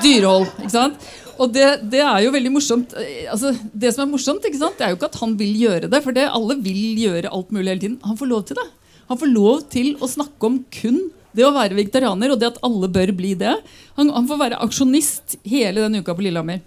dyrehold. 0.03 0.47
ikke 0.61 0.73
sant? 0.73 1.07
Og 1.41 1.49
det, 1.53 1.67
det 1.89 2.01
er 2.03 2.19
jo 2.25 2.33
veldig 2.35 2.51
morsomt. 2.53 2.93
Eh, 2.99 3.25
Altså, 3.33 3.53
det 3.73 3.93
som 3.95 4.05
er 4.05 4.11
morsomt, 4.11 4.45
ikke 4.45 4.61
sant? 4.61 4.77
det 4.77 4.85
er 4.85 4.93
jo 4.93 4.99
ikke 4.99 5.09
at 5.09 5.19
han 5.23 5.33
vil 5.39 5.53
gjøre 5.63 5.89
det, 5.89 6.03
for 6.05 6.15
det, 6.15 6.27
alle 6.29 6.57
vil 6.61 6.99
gjøre 7.01 7.31
alt 7.33 7.53
mulig 7.55 7.71
hele 7.71 7.83
tiden. 7.85 7.99
Han 8.05 8.19
får 8.19 8.29
lov 8.29 8.43
til 8.49 8.59
det. 8.59 8.67
Han 9.09 9.19
får 9.19 9.31
lov 9.33 9.63
til 9.73 9.95
å 9.99 10.09
snakke 10.09 10.49
om 10.49 10.61
kun 10.73 10.99
det 11.33 11.45
å 11.47 11.53
være 11.55 11.77
vegetarianer, 11.77 12.33
og 12.33 12.39
det 12.41 12.51
at 12.51 12.61
alle 12.65 12.89
bør 12.93 13.11
bli 13.17 13.33
det. 13.39 13.55
Han, 13.97 14.11
han 14.13 14.29
får 14.29 14.39
være 14.43 14.61
aksjonist 14.61 15.39
hele 15.49 15.81
den 15.81 15.97
uka 16.03 16.13
på 16.13 16.25
Lillehammer. 16.27 16.61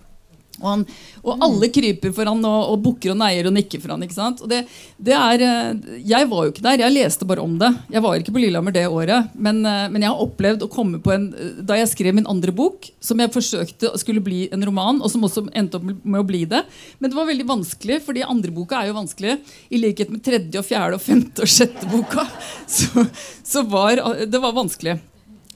Og, 0.57 0.67
han, 0.71 0.83
og 1.21 1.43
alle 1.45 1.69
kryper 1.73 2.13
for 2.17 2.29
han 2.29 2.41
og, 2.49 2.61
og 2.73 2.83
bukker 2.85 3.13
og 3.13 3.19
neier 3.21 3.49
og 3.49 3.55
nikker 3.57 3.83
for 3.83 3.93
han. 3.93 4.05
ikke 4.07 4.17
sant? 4.17 4.43
Det, 4.49 4.63
det 4.97 5.15
er, 5.17 5.45
eh, 5.45 5.99
Jeg 6.09 6.29
var 6.31 6.47
jo 6.47 6.55
ikke 6.55 6.65
der, 6.65 6.85
jeg 6.87 6.95
leste 6.95 7.29
bare 7.29 7.45
om 7.45 7.59
det. 7.61 7.71
Jeg 7.93 8.05
var 8.05 8.17
ikke 8.17 8.33
på 8.35 8.41
Lillehammer 8.41 8.75
det 8.75 8.87
året. 8.89 9.33
Men, 9.35 9.61
eh, 9.69 9.87
men 9.93 10.05
jeg 10.05 10.13
har 10.13 10.25
opplevd 10.25 10.65
å 10.65 10.71
komme 10.73 11.01
på 11.05 11.13
en 11.15 11.29
Da 11.67 11.77
jeg 11.81 11.91
skrev 11.93 12.17
min 12.17 12.29
andre 12.31 12.55
bok, 12.57 12.89
som 13.05 13.21
jeg 13.21 13.35
forsøkte 13.35 13.93
skulle 14.01 14.25
bli 14.25 14.47
en 14.55 14.65
roman, 14.67 15.03
og 15.03 15.13
som 15.13 15.25
også 15.27 15.47
endte 15.57 15.81
opp 15.81 15.87
med 15.87 16.21
å 16.21 16.27
bli 16.27 16.45
det. 16.49 16.63
Men 17.01 17.13
det 17.13 17.19
var 17.19 17.29
veldig 17.29 17.49
vanskelig, 17.49 18.01
fordi 18.07 18.25
andre 18.27 18.55
boka 18.55 18.81
er 18.81 18.91
jo 18.91 19.01
vanskelig. 19.01 19.37
I 19.71 19.83
likhet 19.83 20.13
med 20.13 20.25
tredje, 20.25 20.61
og 20.61 20.67
fjerde, 20.67 20.97
og 20.97 21.05
femte 21.05 21.45
og 21.45 21.51
sjette 21.51 21.91
boka. 21.91 22.25
Så, 22.77 23.05
så 23.47 23.63
var 23.69 24.01
det 24.27 24.41
var 24.43 24.55
vanskelig. 24.57 24.97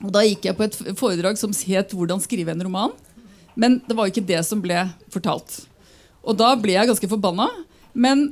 Og 0.01 0.13
da 0.15 0.23
gikk 0.25 0.47
jeg 0.49 0.57
på 0.57 0.65
et 0.65 0.77
foredrag 0.97 1.37
som 1.37 1.53
het 1.53 1.93
'Hvordan 1.93 2.23
skrive 2.23 2.53
en 2.53 2.63
roman'. 2.63 2.97
Men 3.61 3.81
det 3.87 3.97
var 3.97 4.09
ikke 4.09 4.25
det 4.25 4.41
som 4.49 4.63
ble 4.65 4.87
fortalt. 5.13 5.65
Og 6.25 6.37
da 6.41 6.55
ble 6.61 6.77
jeg 6.77 6.89
ganske 6.89 7.11
forbanna. 7.11 7.49
Men 7.93 8.31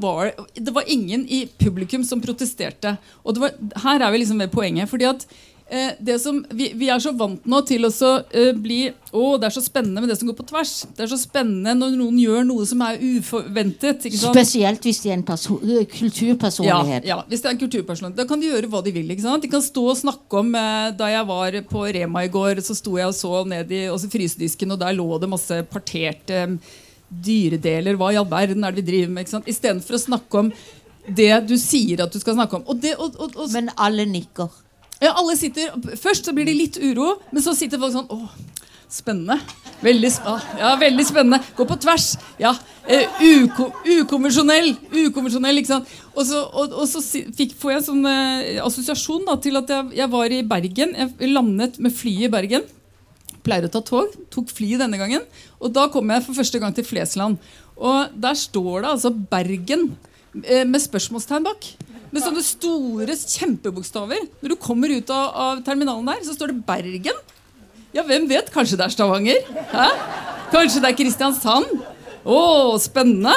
var, 0.00 0.32
det 0.54 0.72
var 0.72 0.88
ingen 0.88 1.26
i 1.28 1.44
publikum 1.60 2.04
som 2.04 2.22
protesterte. 2.24 2.96
Og 3.24 3.40
var, 3.40 3.56
her 3.84 4.00
er 4.00 4.12
vi 4.12 4.22
liksom 4.22 4.40
ved 4.40 4.52
poenget. 4.52 4.88
fordi 4.88 5.04
at 5.08 5.26
eh, 5.68 5.92
det 5.98 6.18
som, 6.22 6.40
vi, 6.50 6.70
vi 6.76 6.88
er 6.92 7.00
så 7.02 7.12
vant 7.16 7.44
nå 7.48 7.60
til 7.68 7.86
å 7.86 7.90
eh, 7.90 8.52
bli 8.56 8.78
Å, 9.14 9.24
det 9.38 9.46
er 9.46 9.54
så 9.54 9.62
spennende 9.62 10.02
med 10.02 10.10
det 10.10 10.16
som 10.18 10.26
går 10.26 10.36
på 10.40 10.46
tvers. 10.48 10.72
Det 10.96 11.04
er 11.04 11.10
så 11.12 11.18
spennende 11.20 11.76
når 11.78 11.92
noen 12.00 12.16
gjør 12.18 12.46
noe 12.48 12.66
som 12.66 12.80
er 12.82 12.98
uforventet. 12.98 14.08
Spesielt 14.18 14.88
hvis 14.88 15.02
de 15.04 15.12
er 15.12 15.20
en 15.20 15.24
eh, 15.24 15.84
kulturpersonlighet. 15.92 17.06
Ja, 17.06 17.14
ja, 17.14 17.18
hvis 17.30 17.44
det 17.44 17.50
er 17.50 17.54
en 17.54 17.62
kulturpersonlighet. 17.62 18.18
Da 18.18 18.26
kan 18.30 18.42
de 18.42 18.50
gjøre 18.50 18.70
hva 18.72 18.82
de 18.82 18.94
vil. 18.96 19.12
De 19.14 19.52
kan 19.52 19.62
stå 19.62 19.86
og 19.92 20.00
snakke 20.00 20.40
om 20.42 20.50
eh, 20.58 20.88
Da 20.98 21.12
jeg 21.12 21.28
var 21.30 21.60
på 21.70 21.84
Rema 21.94 22.24
i 22.26 22.32
går, 22.32 22.62
så 22.66 22.74
sto 22.74 22.98
jeg 22.98 23.12
og 23.12 23.14
så 23.16 23.44
ned 23.48 23.70
i 23.70 23.84
frysedisken, 24.14 24.74
og 24.74 24.82
der 24.82 24.96
lå 24.98 25.06
det 25.22 25.30
masse 25.30 25.62
parterte 25.70 26.40
eh, 26.44 26.56
dyredeler. 27.08 27.98
Hva 27.98 28.10
i 28.12 28.18
all 28.18 28.28
verden 28.30 28.64
er 28.64 28.74
det 28.74 28.82
vi 28.82 28.90
driver 28.90 29.14
med? 29.14 29.24
ikke 29.24 29.36
sant? 29.36 29.50
Istedenfor 29.50 29.96
å 29.96 30.02
snakke 30.08 30.42
om 30.42 30.50
det 31.06 31.32
du 31.48 31.56
sier 31.60 32.04
at 32.04 32.12
du 32.12 32.20
skal 32.20 32.36
snakke 32.38 32.58
om. 32.58 32.66
Og 32.70 32.80
det, 32.80 32.94
og, 32.98 33.18
og, 33.20 33.46
Men 33.52 33.70
alle 33.76 34.06
nikker. 34.08 34.52
Ja, 35.02 35.12
alle 35.14 35.36
sitter, 35.36 35.72
Først 36.00 36.24
så 36.26 36.32
blir 36.36 36.46
det 36.48 36.54
litt 36.58 36.78
uro, 36.80 37.16
men 37.32 37.42
så 37.42 37.54
sitter 37.56 37.80
folk 37.82 37.94
sånn 37.96 38.10
Åh, 38.14 38.28
spennende. 38.94 39.38
Veldig, 39.82 40.10
sp- 40.14 40.28
ah, 40.30 40.44
ja, 40.58 40.68
veldig 40.80 41.04
spennende. 41.08 41.40
Gå 41.58 41.64
på 41.66 41.76
tvers. 41.82 42.12
Ja, 42.38 42.52
eh, 42.86 43.08
uko, 43.42 43.66
Ukonvensjonell. 43.90 44.70
Ukonvensjonell, 45.08 45.58
ikke 45.60 45.72
sant. 45.72 45.90
Og 46.14 46.22
så, 46.28 46.44
og, 46.46 46.76
og 46.78 46.86
så 46.88 47.02
fikk, 47.02 47.56
får 47.58 47.72
jeg 47.74 47.80
en 47.82 47.88
sånn 47.88 48.06
eh, 48.08 48.60
assosiasjon 48.62 49.26
da, 49.26 49.34
til 49.42 49.58
at 49.60 49.72
jeg, 49.74 49.90
jeg 49.98 50.12
var 50.14 50.32
i 50.36 50.40
Bergen. 50.46 50.94
Jeg 50.94 51.32
landet 51.34 51.80
med 51.82 51.92
flyet 51.96 52.28
i 52.28 52.32
Bergen. 52.36 52.64
Pleier 53.44 53.66
å 53.66 53.72
ta 53.74 53.82
tog. 53.84 54.14
Tok 54.32 54.52
flyet 54.54 54.80
denne 54.84 55.00
gangen. 55.00 55.26
Og 55.58 55.74
da 55.74 55.88
kom 55.92 56.14
jeg 56.14 56.24
for 56.28 56.38
første 56.38 56.62
gang 56.62 56.72
til 56.78 56.86
Flesland. 56.86 57.42
Og 57.74 58.14
der 58.14 58.38
står 58.38 58.84
det 58.86 58.92
altså 58.94 59.10
Bergen 59.10 59.88
eh, 60.44 60.62
med 60.64 60.80
spørsmålstegn 60.86 61.50
bak. 61.50 61.66
Med 62.14 62.22
sånne 62.22 62.44
store 62.46 63.16
kjempebokstaver. 63.18 64.28
Når 64.42 64.54
du 64.54 64.58
kommer 64.62 64.92
ut 64.94 65.08
av, 65.10 65.24
av 65.34 65.64
terminalen 65.66 66.06
der, 66.12 66.22
så 66.26 66.36
står 66.36 66.52
det 66.52 66.62
Bergen. 66.68 67.18
Ja, 67.94 68.04
hvem 68.06 68.28
vet? 68.30 68.52
Kanskje 68.54 68.78
det 68.78 68.86
er 68.86 68.94
Stavanger? 68.94 69.42
Hæ? 69.72 69.88
Kanskje 70.54 70.82
det 70.82 70.92
er 70.92 70.98
Kristiansand? 70.98 71.74
Å, 72.24 72.38
spennende! 72.82 73.34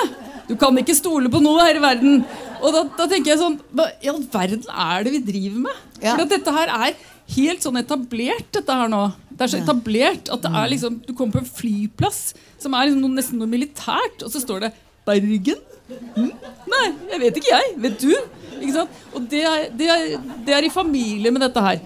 Du 0.48 0.56
kan 0.60 0.78
ikke 0.80 0.96
stole 0.96 1.30
på 1.34 1.42
noe 1.44 1.66
her 1.66 1.78
i 1.80 1.84
verden. 1.84 2.22
Og 2.62 2.74
da, 2.74 2.86
da 2.98 3.06
tenker 3.10 3.34
jeg 3.34 3.42
sånn 3.42 3.58
Hva 3.76 3.90
i 4.02 4.10
all 4.10 4.22
verden 4.32 4.64
er 4.72 5.04
det 5.06 5.12
vi 5.18 5.20
driver 5.28 5.64
med? 5.68 5.82
Ja. 6.00 6.14
For 6.14 6.24
at 6.24 6.32
dette 6.32 6.54
her 6.56 6.72
er 6.74 6.96
helt 7.36 7.66
sånn 7.66 7.80
etablert, 7.82 8.48
dette 8.56 8.78
her 8.80 8.90
nå. 8.92 9.02
Det 9.30 9.46
er 9.46 9.52
så 9.52 9.60
etablert 9.60 10.32
at 10.34 10.46
det 10.46 10.52
er 10.62 10.70
liksom 10.72 11.02
Du 11.06 11.12
kommer 11.14 11.38
på 11.38 11.44
en 11.44 11.52
flyplass 11.60 12.22
som 12.62 12.74
er 12.78 12.88
liksom 12.88 13.04
noe, 13.04 13.18
nesten 13.18 13.42
noe 13.42 13.52
militært, 13.52 14.24
og 14.24 14.32
så 14.34 14.42
står 14.42 14.68
det 14.68 14.72
Bergen? 15.08 15.60
Hm? 15.88 16.32
Nei, 16.68 16.86
jeg 17.12 17.20
vet 17.22 17.38
ikke, 17.40 17.54
jeg. 17.54 17.76
Vet 17.84 18.02
du? 18.02 18.12
Ikke 18.58 18.74
sant? 18.76 18.98
Og 19.16 19.28
det 19.32 19.44
er, 19.48 19.68
det, 19.78 19.88
er, 19.94 20.18
det 20.48 20.56
er 20.58 20.66
i 20.68 20.72
familie 20.74 21.32
med 21.32 21.46
dette 21.46 21.64
her. 21.64 21.80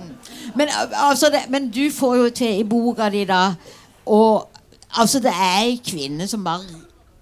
Men, 0.58 0.72
altså 0.98 1.30
det, 1.32 1.46
men 1.54 1.70
du 1.72 1.84
får 1.94 2.16
jo 2.18 2.30
til 2.42 2.60
i 2.60 2.66
boka 2.68 3.08
di, 3.14 3.22
da 3.30 3.54
Og 4.12 4.50
altså, 5.00 5.22
det 5.24 5.32
er 5.32 5.62
ei 5.62 5.78
kvinne 5.86 6.28
som 6.28 6.44
bare 6.44 6.66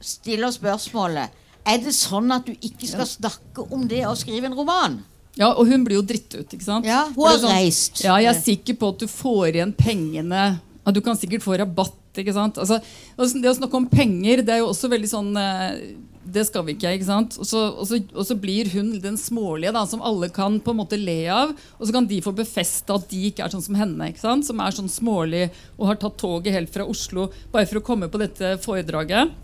stiller 0.02 0.50
spørsmålet 0.56 1.36
Er 1.68 1.84
det 1.84 1.94
sånn 1.94 2.32
at 2.34 2.48
du 2.48 2.56
ikke 2.56 2.88
skal 2.90 3.06
snakke 3.06 3.68
om 3.76 3.84
det 3.92 4.02
å 4.10 4.16
skrive 4.18 4.50
en 4.50 4.56
roman? 4.58 4.98
Ja, 5.38 5.52
Og 5.54 5.70
hun 5.70 5.84
blir 5.86 6.00
jo 6.00 6.06
dritt 6.10 6.34
ut. 6.34 6.48
ikke 6.56 6.66
sant? 6.66 6.88
Ja, 6.90 7.04
hun 7.14 7.28
har 7.28 7.38
sånn- 7.38 7.54
reist. 7.54 8.02
Ja, 8.04 8.18
Jeg 8.18 8.34
er 8.34 8.42
sikker 8.42 8.80
på 8.80 8.90
at 8.96 9.04
du 9.04 9.08
får 9.12 9.54
igjen 9.54 9.76
pengene. 9.78 10.60
Ja, 10.86 10.92
du 10.96 11.02
kan 11.06 11.16
sikkert 11.20 11.46
få 11.46 11.60
rabatt. 11.60 11.96
ikke 12.18 12.34
sant? 12.34 12.58
Altså, 12.58 12.80
Det 13.18 13.46
å 13.52 13.56
snakke 13.60 13.78
om 13.78 13.86
penger, 13.88 14.42
det 14.42 14.56
er 14.56 14.64
jo 14.64 14.72
også 14.74 14.90
veldig 14.90 15.08
sånn 15.12 15.30
eh, 15.38 15.94
Det 16.30 16.46
skal 16.48 16.66
vi 16.68 16.76
ikke. 16.76 16.94
ikke 16.98 17.08
sant? 17.08 17.38
Og 17.42 17.48
så, 17.48 17.64
og 17.74 17.90
så, 17.90 18.00
og 18.14 18.28
så 18.28 18.38
blir 18.40 18.70
hun 18.74 18.94
den 19.02 19.18
smålige 19.20 19.74
da, 19.76 19.84
som 19.90 20.04
alle 20.06 20.30
kan 20.34 20.60
på 20.64 20.74
en 20.74 20.82
måte 20.82 21.00
le 21.00 21.20
av. 21.34 21.54
Og 21.78 21.84
så 21.88 21.96
kan 21.96 22.08
de 22.10 22.22
få 22.26 22.34
befeste 22.38 22.96
at 22.96 23.10
de 23.12 23.26
ikke 23.30 23.46
er 23.46 23.54
sånn 23.54 23.66
som 23.66 23.78
henne. 23.80 24.12
ikke 24.12 24.24
sant? 24.24 24.48
Som 24.48 24.62
er 24.64 24.76
sånn 24.76 24.92
smålig 24.92 25.48
og 25.78 25.92
har 25.92 26.02
tatt 26.02 26.20
toget 26.22 26.56
helt 26.56 26.74
fra 26.74 26.88
Oslo 26.90 27.30
bare 27.54 27.70
for 27.70 27.82
å 27.82 27.86
komme 27.86 28.12
på 28.12 28.22
dette 28.22 28.58
foredraget 28.64 29.36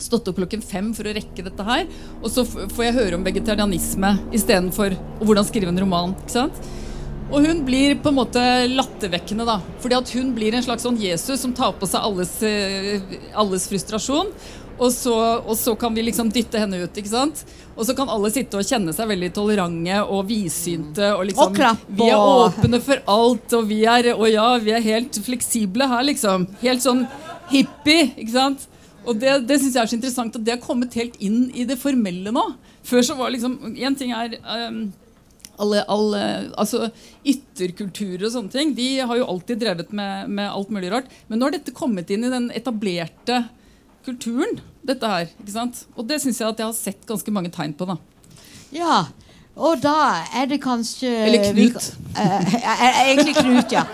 stått 0.00 0.26
opp 0.26 0.38
klokken 0.40 0.62
fem 0.64 0.88
for 0.94 1.06
å 1.06 1.12
rekke 1.14 1.44
dette 1.46 1.66
her. 1.66 1.84
Og 2.22 2.30
så 2.32 2.44
får 2.46 2.88
jeg 2.88 2.96
høre 2.96 3.18
om 3.18 3.26
vegetarianisme 3.26 4.16
istedenfor 4.34 4.96
hvordan 5.22 5.46
skrive 5.46 5.70
en 5.70 5.84
roman. 5.84 6.16
ikke 6.24 6.34
sant? 6.34 6.64
Og 7.32 7.46
hun 7.46 7.62
blir 7.64 7.96
på 8.02 8.10
en 8.12 8.18
måte 8.18 8.40
lattervekkende, 8.68 9.46
da. 9.48 9.56
Fordi 9.82 9.96
at 9.96 10.10
hun 10.14 10.34
blir 10.36 10.54
en 10.54 10.64
slags 10.66 10.84
sånn 10.84 10.98
Jesus 11.00 11.40
som 11.40 11.54
tar 11.56 11.72
på 11.80 11.88
seg 11.88 12.04
alles, 12.04 12.34
eh, 12.44 13.00
alles 13.32 13.64
frustrasjon. 13.70 14.30
Og 14.74 14.90
så, 14.90 15.14
og 15.44 15.54
så 15.58 15.74
kan 15.78 15.94
vi 15.94 16.02
liksom 16.08 16.30
dytte 16.34 16.58
henne 16.58 16.80
ut. 16.82 16.96
ikke 16.98 17.12
sant? 17.12 17.44
Og 17.74 17.86
så 17.86 17.94
kan 17.96 18.10
alle 18.10 18.30
sitte 18.34 18.58
og 18.58 18.66
kjenne 18.66 18.94
seg 18.94 19.08
veldig 19.10 19.30
tolerante 19.34 20.00
og 20.02 20.26
vidsynte. 20.30 21.12
Og 21.14 21.28
liksom, 21.30 21.54
Og 21.54 21.86
Vi 21.88 22.10
er 22.10 22.18
åpne 22.18 22.80
for 22.82 23.02
alt, 23.14 23.56
og 23.58 23.68
vi 23.70 23.84
er, 23.90 24.12
og 24.14 24.26
ja, 24.30 24.48
vi 24.62 24.74
er 24.74 24.84
helt 24.84 25.18
fleksible 25.24 25.88
her, 25.90 26.04
liksom. 26.10 26.48
Helt 26.62 26.84
sånn 26.84 27.04
hippie, 27.52 28.10
ikke 28.16 28.34
sant? 28.34 28.68
Og 29.04 29.18
det, 29.20 29.36
det 29.48 29.60
syns 29.60 29.74
jeg 29.76 29.82
er 29.82 29.90
så 29.90 29.98
interessant 29.98 30.36
at 30.38 30.44
det 30.44 30.56
har 30.56 30.62
kommet 30.64 30.94
helt 30.96 31.16
inn 31.22 31.48
i 31.52 31.66
det 31.68 31.76
formelle 31.80 32.32
nå. 32.34 32.44
Før 32.84 33.04
så 33.04 33.16
var 33.18 33.32
liksom 33.32 33.58
Én 33.76 33.96
ting 33.96 34.12
er 34.16 34.38
um, 34.44 34.86
alle, 35.60 35.84
alle, 35.88 36.22
altså 36.60 36.88
Ytterkulturer 37.24 38.26
og 38.26 38.32
sånne 38.34 38.52
ting 38.52 38.74
De 38.76 38.88
har 39.00 39.16
jo 39.16 39.28
alltid 39.30 39.62
drevet 39.62 39.92
med, 39.94 40.28
med 40.28 40.48
alt 40.50 40.72
mulig 40.72 40.90
rart. 40.92 41.12
Men 41.28 41.40
nå 41.40 41.48
har 41.48 41.56
dette 41.56 41.76
kommet 41.76 42.10
inn 42.12 42.26
i 42.26 42.32
den 42.32 42.50
etablerte 42.56 43.44
kulturen. 44.04 44.60
dette 44.84 45.08
her, 45.08 45.28
ikke 45.40 45.52
sant? 45.52 45.86
Og 45.96 46.04
det 46.08 46.20
syns 46.20 46.40
jeg 46.40 46.48
at 46.48 46.58
jeg 46.60 46.66
har 46.66 46.76
sett 46.76 47.06
ganske 47.08 47.32
mange 47.32 47.50
tegn 47.52 47.72
på. 47.72 47.86
da 47.88 47.96
Ja, 48.74 49.04
og 49.56 49.78
da 49.82 50.24
er 50.34 50.48
det 50.50 50.60
kanskje 50.62 51.08
Eller 51.08 51.52
Knut. 51.52 51.96
eh, 52.18 53.10
egentlig 53.10 53.36
Knut, 53.38 53.72
ja. 53.72 53.84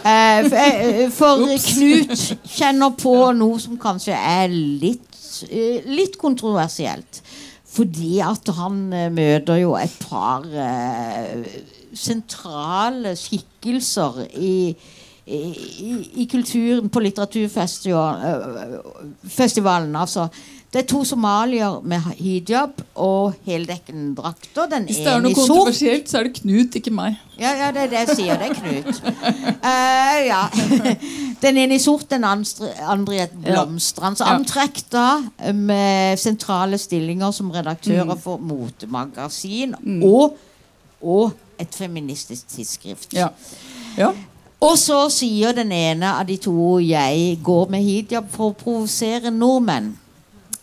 Uh, 0.00 0.48
for 0.48 1.10
for 1.12 1.44
Knut 1.46 2.24
kjenner 2.48 2.94
på 2.98 3.14
noe 3.36 3.60
som 3.60 3.78
kanskje 3.78 4.16
er 4.16 4.48
litt, 4.50 5.20
uh, 5.52 5.88
litt 5.88 6.18
kontroversielt. 6.18 7.22
Fordi 7.70 8.18
at 8.26 8.48
han 8.56 8.88
møter 9.14 9.60
jo 9.60 9.76
et 9.78 9.92
par 10.02 10.42
sentrale 11.94 13.12
skikkelser 13.14 14.24
i, 14.34 14.74
i, 15.30 16.26
kulturen 16.30 16.88
på 16.90 17.00
litteraturfestivalen. 17.00 19.96
Altså, 19.96 20.28
det 20.72 20.80
er 20.82 20.86
to 20.86 21.04
somalier 21.04 21.80
med 21.82 22.00
hijab 22.20 22.70
og 22.94 23.32
heldekkende 23.46 24.14
drakter. 24.16 24.66
Den 24.70 24.84
Hvis 24.86 24.96
det 25.02 25.06
er 25.10 25.20
noe 25.24 25.34
kontroversielt, 25.34 26.08
så 26.10 26.18
er 26.20 26.24
det 26.28 26.34
Knut, 26.40 26.74
ikke 26.78 26.90
meg. 26.94 27.16
Ja, 27.40 27.50
ja, 27.58 27.70
det 27.74 27.80
er 27.82 27.86
det 27.90 27.98
jeg 27.98 28.08
sier. 28.20 28.34
Det 28.38 28.46
er 28.50 28.54
Knut. 28.54 29.02
Uh, 29.64 30.18
ja. 30.28 30.42
Den 31.42 31.56
ene 31.56 31.74
i 31.74 31.78
sort, 31.82 32.06
den 32.10 32.24
andre, 32.24 33.14
i 33.16 33.18
et 33.24 33.32
blomstrende 33.42 34.16
Ja. 34.20 34.24
antrekk. 34.36 34.76
da, 34.92 35.22
Med 35.56 36.16
sentrale 36.20 36.78
stillinger 36.78 37.30
som 37.32 37.50
redaktører 37.50 38.14
Mm. 38.14 38.20
for 38.20 38.36
motemagasin 38.36 39.74
og, 40.04 40.36
og 41.02 41.32
et 41.58 41.74
feministisk 41.74 42.46
tidsskrift. 42.48 43.12
Ja. 43.12 43.28
ja. 43.98 44.10
Og 44.60 44.76
så 44.78 45.08
sier 45.12 45.52
den 45.56 45.72
ene 45.72 46.06
av 46.18 46.26
de 46.28 46.36
to 46.36 46.78
'jeg 46.78 47.38
går 47.42 47.68
med 47.70 47.82
hijab 47.82 48.24
for 48.30 48.50
å 48.50 48.54
provosere 48.54 49.30
nordmenn'. 49.30 49.92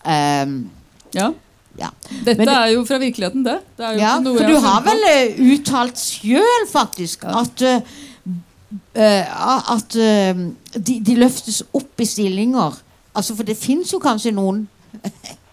Um, 0.05 0.69
ja. 1.13 1.31
ja. 1.79 1.89
Dette 2.23 2.45
det- 2.45 2.53
er 2.53 2.67
jo 2.73 2.85
fra 2.85 2.97
virkeligheten, 2.97 3.43
det. 3.43 3.59
det 3.77 3.97
Ja, 3.99 4.15
for 4.21 4.47
du 4.47 4.59
har 4.59 4.81
på. 4.81 4.89
vel 4.89 5.03
eh, 5.03 5.53
uttalt 5.53 5.97
sjøl, 5.97 6.67
faktisk, 6.71 7.23
Ja. 7.23 7.39
at 7.41 7.61
uh, 7.61 7.81
at 9.75 9.95
uh, 9.95 10.33
de, 10.79 10.99
de 10.99 11.15
løftes 11.15 11.63
opp 11.73 11.99
i 11.99 12.05
stillinger. 12.05 12.73
Altså, 13.15 13.35
For 13.35 13.43
det 13.43 13.57
fins 13.57 13.91
jo 13.93 13.99
kanskje 13.99 14.31
noen 14.31 14.67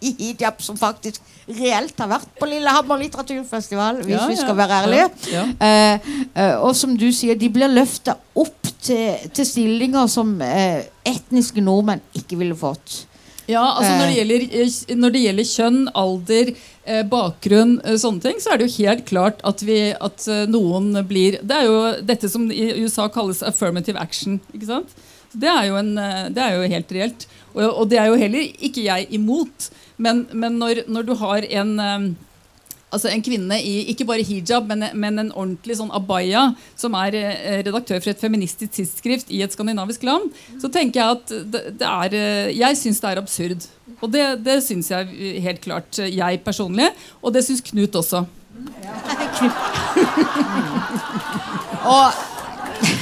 i 0.04 0.12
hijab 0.18 0.60
som 0.62 0.76
faktisk 0.80 1.22
reelt 1.48 1.98
har 2.00 2.08
vært 2.14 2.28
på 2.40 2.48
Lillehammer 2.48 3.00
litteraturfestival, 3.04 4.02
hvis 4.04 4.14
Ja, 4.16 4.26
vi 4.30 4.36
ja. 4.36 4.42
skal 4.44 4.56
være 4.60 4.82
ærlige. 4.84 5.08
Ja, 5.32 5.44
Eh, 5.64 6.12
eh, 6.34 6.54
og 6.60 6.74
som 6.76 6.94
du 6.96 7.08
sier, 7.12 7.36
de 7.38 7.48
blir 7.52 7.68
løfta 7.72 8.16
opp 8.36 8.70
til, 8.84 9.16
til 9.34 9.46
stillinger 9.48 10.08
som 10.12 10.36
eh, 10.44 10.84
etniske 11.08 11.60
nordmenn 11.64 12.02
ikke 12.16 12.36
ville 12.40 12.56
fått. 12.56 13.04
Ja, 13.46 13.60
altså 13.76 13.90
når 13.98 14.06
det, 14.08 14.14
gjelder, 14.16 14.44
eh, 14.62 14.94
når 14.96 15.10
det 15.12 15.20
gjelder 15.26 15.48
kjønn, 15.50 15.80
alder, 16.00 16.52
eh, 16.88 17.02
bakgrunn, 17.12 17.74
eh, 17.84 17.98
sånne 18.00 18.24
ting, 18.24 18.38
så 18.40 18.54
er 18.54 18.60
det 18.62 18.70
jo 18.70 18.86
helt 18.86 19.04
klart 19.10 19.42
at, 19.44 19.60
vi, 19.68 19.78
at 19.92 20.24
eh, 20.32 20.46
noen 20.48 20.94
blir 21.08 21.36
Det 21.44 21.58
er 21.58 21.66
jo 21.68 21.80
dette 22.08 22.30
som 22.32 22.46
i 22.50 22.70
USA 22.80 23.08
kalles 23.12 23.42
affirmative 23.44 24.00
action. 24.00 24.40
ikke 24.54 24.70
sant? 24.70 24.96
Det 25.34 25.50
er 25.50 25.68
jo, 25.68 25.76
en, 25.76 25.92
eh, 25.98 26.28
det 26.32 26.40
er 26.40 26.56
jo 26.56 26.68
helt 26.72 26.92
reelt. 26.96 27.26
Og, 27.54 27.62
og 27.68 27.88
det 27.92 27.98
er 28.00 28.08
jo 28.10 28.16
heller 28.18 28.48
ikke 28.64 28.84
jeg 28.86 29.08
imot. 29.18 29.68
Men, 29.96 30.26
men 30.32 30.58
når, 30.58 30.84
når 30.90 31.02
du 31.06 31.14
har 31.20 31.46
en 31.46 31.74
eh, 31.80 32.06
Altså 32.94 33.08
En 33.10 33.22
kvinne 33.26 33.56
i 33.58 33.90
ikke 33.90 34.04
bare 34.06 34.22
hijab, 34.22 34.68
men, 34.70 34.84
men 34.94 35.18
en 35.18 35.32
ordentlig 35.32 35.74
sånn 35.80 35.90
abaya, 35.94 36.44
som 36.78 36.94
er 36.94 37.16
eh, 37.18 37.62
redaktør 37.66 37.98
for 37.98 38.12
et 38.12 38.22
feministisk 38.22 38.70
tidsskrift 38.76 39.32
i 39.34 39.42
et 39.42 39.50
skandinavisk 39.50 40.04
land, 40.06 40.30
så 40.62 40.70
tenker 40.70 41.00
jeg 41.00 41.08
at 41.16 41.26
det, 41.50 41.62
det 41.80 41.88
er 41.90 42.14
eh, 42.14 42.52
Jeg 42.54 42.78
syns 42.78 43.02
det 43.02 43.10
er 43.10 43.18
absurd. 43.18 43.66
Og 43.98 44.12
det, 44.14 44.22
det 44.46 44.62
syns 44.62 44.92
jeg 44.92 45.42
helt 45.42 45.62
klart 45.64 45.98
eh, 45.98 46.12
jeg 46.14 46.38
personlig, 46.46 46.86
og 47.18 47.34
det 47.34 47.42
syns 47.48 47.66
Knut 47.66 47.98
også. 47.98 48.22
Og 51.94 52.06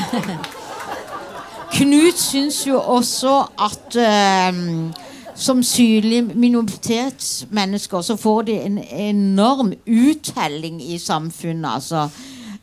Knut 1.76 2.16
syns 2.20 2.66
jo 2.66 2.80
også 2.80 3.34
at 3.68 3.97
eh, 4.01 4.53
som 5.43 5.62
synlige 5.66 6.22
minoritetsmennesker 6.38 8.01
så 8.07 8.16
får 8.16 8.43
de 8.49 8.55
en 8.66 8.78
enorm 8.78 9.72
uttelling 9.86 10.78
i 10.82 10.99
samfunnet. 10.99 11.68
altså. 11.74 12.09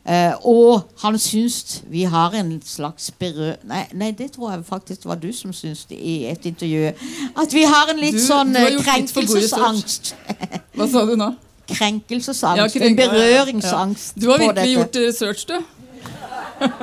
Eh, 0.08 0.32
og 0.48 0.86
han 1.02 1.18
syns 1.20 1.82
vi 1.92 2.02
har 2.08 2.32
en 2.34 2.54
slags 2.64 3.10
berø... 3.20 3.50
Nei, 3.68 3.82
nei, 3.92 4.10
det 4.16 4.30
tror 4.32 4.50
jeg 4.54 4.64
faktisk 4.68 5.04
var 5.04 5.20
du 5.20 5.28
som 5.36 5.52
syns 5.52 5.84
det 5.90 5.98
i 6.00 6.14
et 6.30 6.46
intervju. 6.48 6.86
At 7.36 7.52
vi 7.54 7.62
har 7.68 7.92
en 7.92 8.00
litt 8.00 8.16
Du- 8.16 8.24
sånn 8.24 8.54
du 8.56 8.58
eh, 8.62 8.78
krenkelsesangst. 8.80 10.14
Hva 10.74 10.88
sa 10.88 11.04
du 11.06 11.16
nå? 11.20 11.28
Krenkelsesangst. 11.70 12.58
Ja, 12.58 12.66
krenk- 12.66 12.88
en 12.88 12.96
berøringsangst. 12.96 14.16
Du 14.16 14.30
har 14.32 14.38
virkelig 14.40 14.72
gjort 14.78 14.96
research, 15.04 15.44
du. 15.52 15.60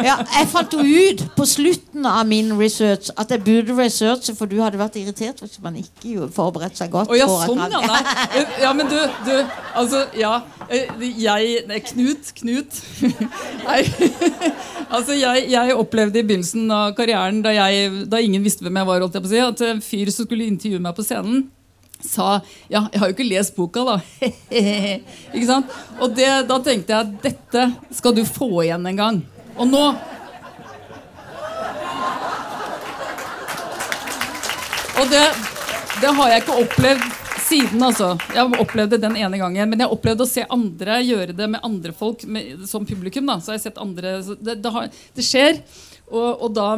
Ja, 0.05 0.15
jeg 0.23 0.47
fant 0.51 0.73
jo 0.73 0.82
ut 0.82 1.21
på 1.38 1.45
slutten 1.47 2.05
av 2.09 2.23
min 2.30 2.49
research 2.59 3.11
at 3.17 3.30
jeg 3.34 3.43
burde 3.45 3.75
researche, 3.78 4.34
for 4.38 4.49
du 4.49 4.55
hadde 4.63 4.80
vært 4.82 4.97
irritert 4.99 5.41
hvis 5.43 5.59
man 5.63 5.78
ikke 5.82 6.28
forberedte 6.34 6.80
seg 6.82 6.91
godt. 6.93 7.11
Oh, 7.13 7.17
ja, 7.17 7.28
sånn, 7.30 7.61
ja. 7.61 7.82
Nei. 7.84 8.15
Eh, 8.41 8.55
Ja, 8.63 8.71
men 8.78 8.89
du, 8.89 8.97
du 9.28 9.34
Altså, 9.78 10.03
ja. 10.17 10.34
eh, 10.69 10.88
Jeg 11.21 11.65
nei, 11.69 11.80
Knut. 11.91 12.32
Knut. 12.41 12.82
Nei. 13.67 13.82
Altså, 14.88 15.11
jeg, 15.19 15.49
jeg 15.51 15.73
opplevde 15.75 16.21
i 16.21 16.23
begynnelsen 16.23 16.69
av 16.71 16.93
karrieren, 16.95 17.41
da, 17.43 17.51
jeg, 17.51 18.05
da 18.07 18.21
ingen 18.23 18.43
visste 18.45 18.63
hvem 18.63 18.78
jeg 18.80 18.88
var, 18.88 19.01
holdt 19.03 19.17
jeg 19.19 19.23
på 19.25 19.28
å 19.28 19.34
si, 19.34 19.41
at 19.43 19.63
en 19.67 19.82
fyr 19.84 20.11
som 20.15 20.28
skulle 20.30 20.47
intervjue 20.47 20.80
meg 20.86 20.95
på 20.95 21.03
scenen, 21.03 21.41
sa 21.97 22.38
Ja, 22.71 22.86
jeg 22.93 23.01
har 23.01 23.09
jo 23.11 23.15
ikke 23.17 23.25
lest 23.28 23.55
boka, 23.57 23.84
da. 23.84 23.97
ikke 25.36 25.47
sant? 25.49 25.73
Og 25.99 26.13
det, 26.15 26.30
da 26.47 26.59
tenkte 26.63 26.93
jeg 26.95 27.17
dette 27.25 27.65
skal 27.99 28.15
du 28.15 28.23
få 28.30 28.47
igjen 28.63 28.86
en 28.93 29.01
gang. 29.01 29.19
Og 29.58 29.68
nå 29.68 29.86
Og 34.97 35.05
det, 35.12 35.24
det 36.01 36.12
har 36.18 36.32
jeg 36.32 36.41
ikke 36.41 36.62
opplevd 36.64 37.03
siden, 37.47 37.84
altså. 37.86 38.16
Jeg 38.34 38.60
opplevde 38.64 38.97
den 38.97 39.14
ene 39.20 39.38
gangen. 39.38 39.70
Men 39.70 39.84
jeg 39.84 39.93
opplevde 39.93 40.26
å 40.26 40.30
se 40.30 40.41
andre 40.49 40.95
gjøre 41.05 41.36
det 41.38 41.47
med 41.53 41.62
andre 41.66 41.93
folk 41.93 42.24
med, 42.26 42.64
som 42.66 42.86
publikum. 42.88 43.30
da, 43.30 43.38
så 43.38 43.53
har 43.53 43.60
jeg 43.60 43.68
sett 43.68 43.78
andre, 43.82 44.16
det, 44.41 44.58
det, 44.64 44.72
har, 44.74 44.89
det 44.89 45.26
skjer. 45.26 45.62
Og, 46.10 46.47
og 46.47 46.55
da 46.58 46.70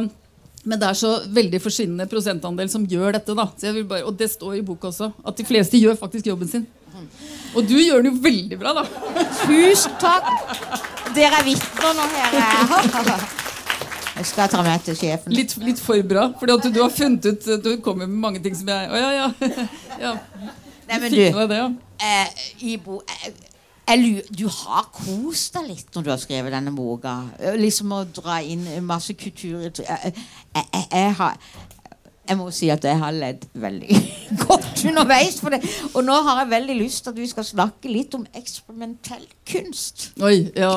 men 0.60 0.76
det 0.76 0.90
er 0.90 0.98
så 0.98 1.10
veldig 1.32 1.56
forsvinnende 1.64 2.04
prosentandel 2.10 2.68
som 2.68 2.84
gjør 2.84 3.14
dette. 3.16 3.32
da 3.32 3.46
bare, 3.88 4.04
Og 4.04 4.12
det 4.20 4.28
står 4.28 4.58
i 4.58 4.64
boka 4.66 4.90
også. 4.90 5.08
At 5.24 5.40
de 5.40 5.46
fleste 5.48 5.80
gjør 5.80 5.96
faktisk 5.96 6.26
jobben 6.28 6.48
sin. 6.48 6.66
Og 7.54 7.66
du 7.68 7.76
gjør 7.80 8.02
den 8.04 8.12
jo 8.14 8.22
veldig 8.24 8.58
bra, 8.60 8.72
da. 8.80 8.84
Tusen 9.44 9.94
takk. 10.00 10.30
Dere 11.16 11.40
er 11.40 11.46
vitner 11.48 11.94
nå 11.98 12.08
her. 12.14 13.28
Jeg 14.20 14.26
skal 14.28 14.50
ta 14.52 14.62
med 14.62 14.82
til 14.84 14.96
sjefen. 14.98 15.32
Litt, 15.32 15.54
litt 15.64 15.80
for 15.80 16.00
bra. 16.06 16.26
Fordi 16.40 16.56
du, 16.66 16.70
du 16.76 16.80
har 16.84 16.90
funnet 16.92 17.24
ut 17.30 17.46
Du 17.64 17.70
kommer 17.84 18.06
med 18.10 18.18
mange 18.20 18.42
ting 18.44 18.56
som 18.58 18.68
jeg 18.68 18.90
Å 18.92 18.98
ja, 19.00 19.10
ja. 19.16 19.28
ja. 20.02 20.10
Nei, 20.90 20.98
men 20.98 21.06
Du 21.08 21.16
du, 21.16 21.38
det, 21.48 21.56
ja. 21.60 21.70
eh, 22.04 22.42
Ibo, 22.74 23.00
eh, 23.06 24.20
du 24.30 24.44
har 24.50 24.84
kost 24.94 25.56
deg 25.56 25.70
litt 25.70 25.96
når 25.96 26.04
du 26.06 26.10
har 26.12 26.20
skrevet 26.22 26.52
denne 26.54 26.72
boka. 26.76 27.14
Eh, 27.40 27.56
Liksom 27.58 27.94
å 27.96 28.02
dra 28.20 28.40
inn 28.42 28.66
masse 28.86 29.14
kultur 29.18 29.64
Jeg, 29.64 29.72
jeg, 29.80 30.14
jeg, 30.54 30.84
jeg 30.92 31.16
har 31.22 31.38
jeg 32.30 32.38
må 32.38 32.46
si 32.54 32.68
at 32.70 32.84
jeg 32.86 32.94
har 33.00 33.10
ledd 33.14 33.42
veldig 33.58 33.96
godt 34.44 34.84
underveis. 34.86 35.40
For 35.42 35.50
det. 35.50 35.58
Og 35.90 36.04
nå 36.06 36.14
har 36.26 36.44
jeg 36.44 36.50
veldig 36.52 36.76
lyst 36.78 37.02
til 37.04 37.10
at 37.14 37.18
vi 37.18 37.26
skal 37.30 37.46
snakke 37.48 37.90
litt 37.90 38.14
om 38.14 38.22
eksperimentell 38.38 39.24
kunst. 39.50 40.10
Oi, 40.22 40.44
ja. 40.54 40.76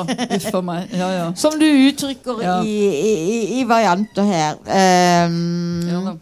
for 0.50 0.64
meg. 0.66 0.90
Ja, 0.94 1.10
ja. 1.14 1.28
Som 1.38 1.58
du 1.60 1.66
uttrykker 1.68 2.42
Ja. 2.42 2.56
i, 2.66 2.74
i, 2.90 3.60
i 3.60 3.64
varianter 3.68 4.26
her. 4.26 4.58
Um, 5.28 5.86
ja. 5.86 6.16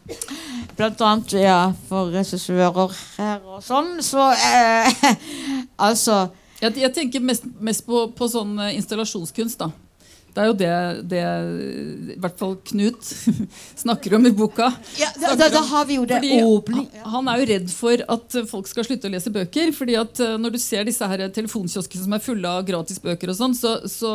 Blant 0.77 1.01
annet 1.05 1.33
ja, 1.41 1.59
for 1.89 2.13
regissører 2.13 2.93
her 3.17 3.41
og 3.49 3.65
sånn. 3.65 3.97
Så 4.05 4.21
uh, 4.21 5.07
altså 5.89 6.27
Jeg, 6.63 6.77
jeg 6.79 6.93
tenker 6.95 7.25
mest, 7.25 7.49
mest 7.59 7.83
på, 7.89 8.05
på 8.15 8.29
sånn 8.31 8.53
eh, 8.63 8.77
installasjonskunst. 8.77 9.65
da 9.65 9.73
Det 10.33 10.41
er 10.41 10.47
jo 10.49 10.55
det, 10.57 10.69
det 11.13 11.23
i 12.15 12.19
hvert 12.23 12.39
fall 12.41 12.55
Knut 12.71 13.03
snakker 13.83 14.15
om 14.17 14.27
i 14.27 14.33
boka. 14.33 14.71
ja, 14.97 15.11
da, 15.21 15.35
da, 15.37 15.49
da 15.53 15.61
har 15.69 15.85
vi 15.89 15.99
jo 15.99 16.07
det 16.09 16.21
Fordi 16.23 16.87
han- 17.13 17.29
er 17.29 17.43
jo 17.43 17.49
redd 17.53 17.69
for 17.71 18.05
at 18.17 18.39
folk 18.49 18.67
skal 18.71 18.85
slutte 18.89 19.11
å 19.11 19.13
lese 19.13 19.33
bøker. 19.35 19.73
fordi 19.77 19.99
at 20.01 20.21
eh, 20.25 20.39
Når 20.41 20.55
du 20.57 20.59
ser 20.59 20.85
disse 20.89 21.05
her 21.09 21.27
telefonkioskene 21.29 22.05
som 22.07 22.13
er 22.17 22.25
fulle 22.25 22.49
av 22.49 22.65
gratis 22.65 22.99
bøker, 23.03 23.29
og 23.35 23.37
sånn, 23.37 23.55
så, 23.59 23.75
så 23.89 24.15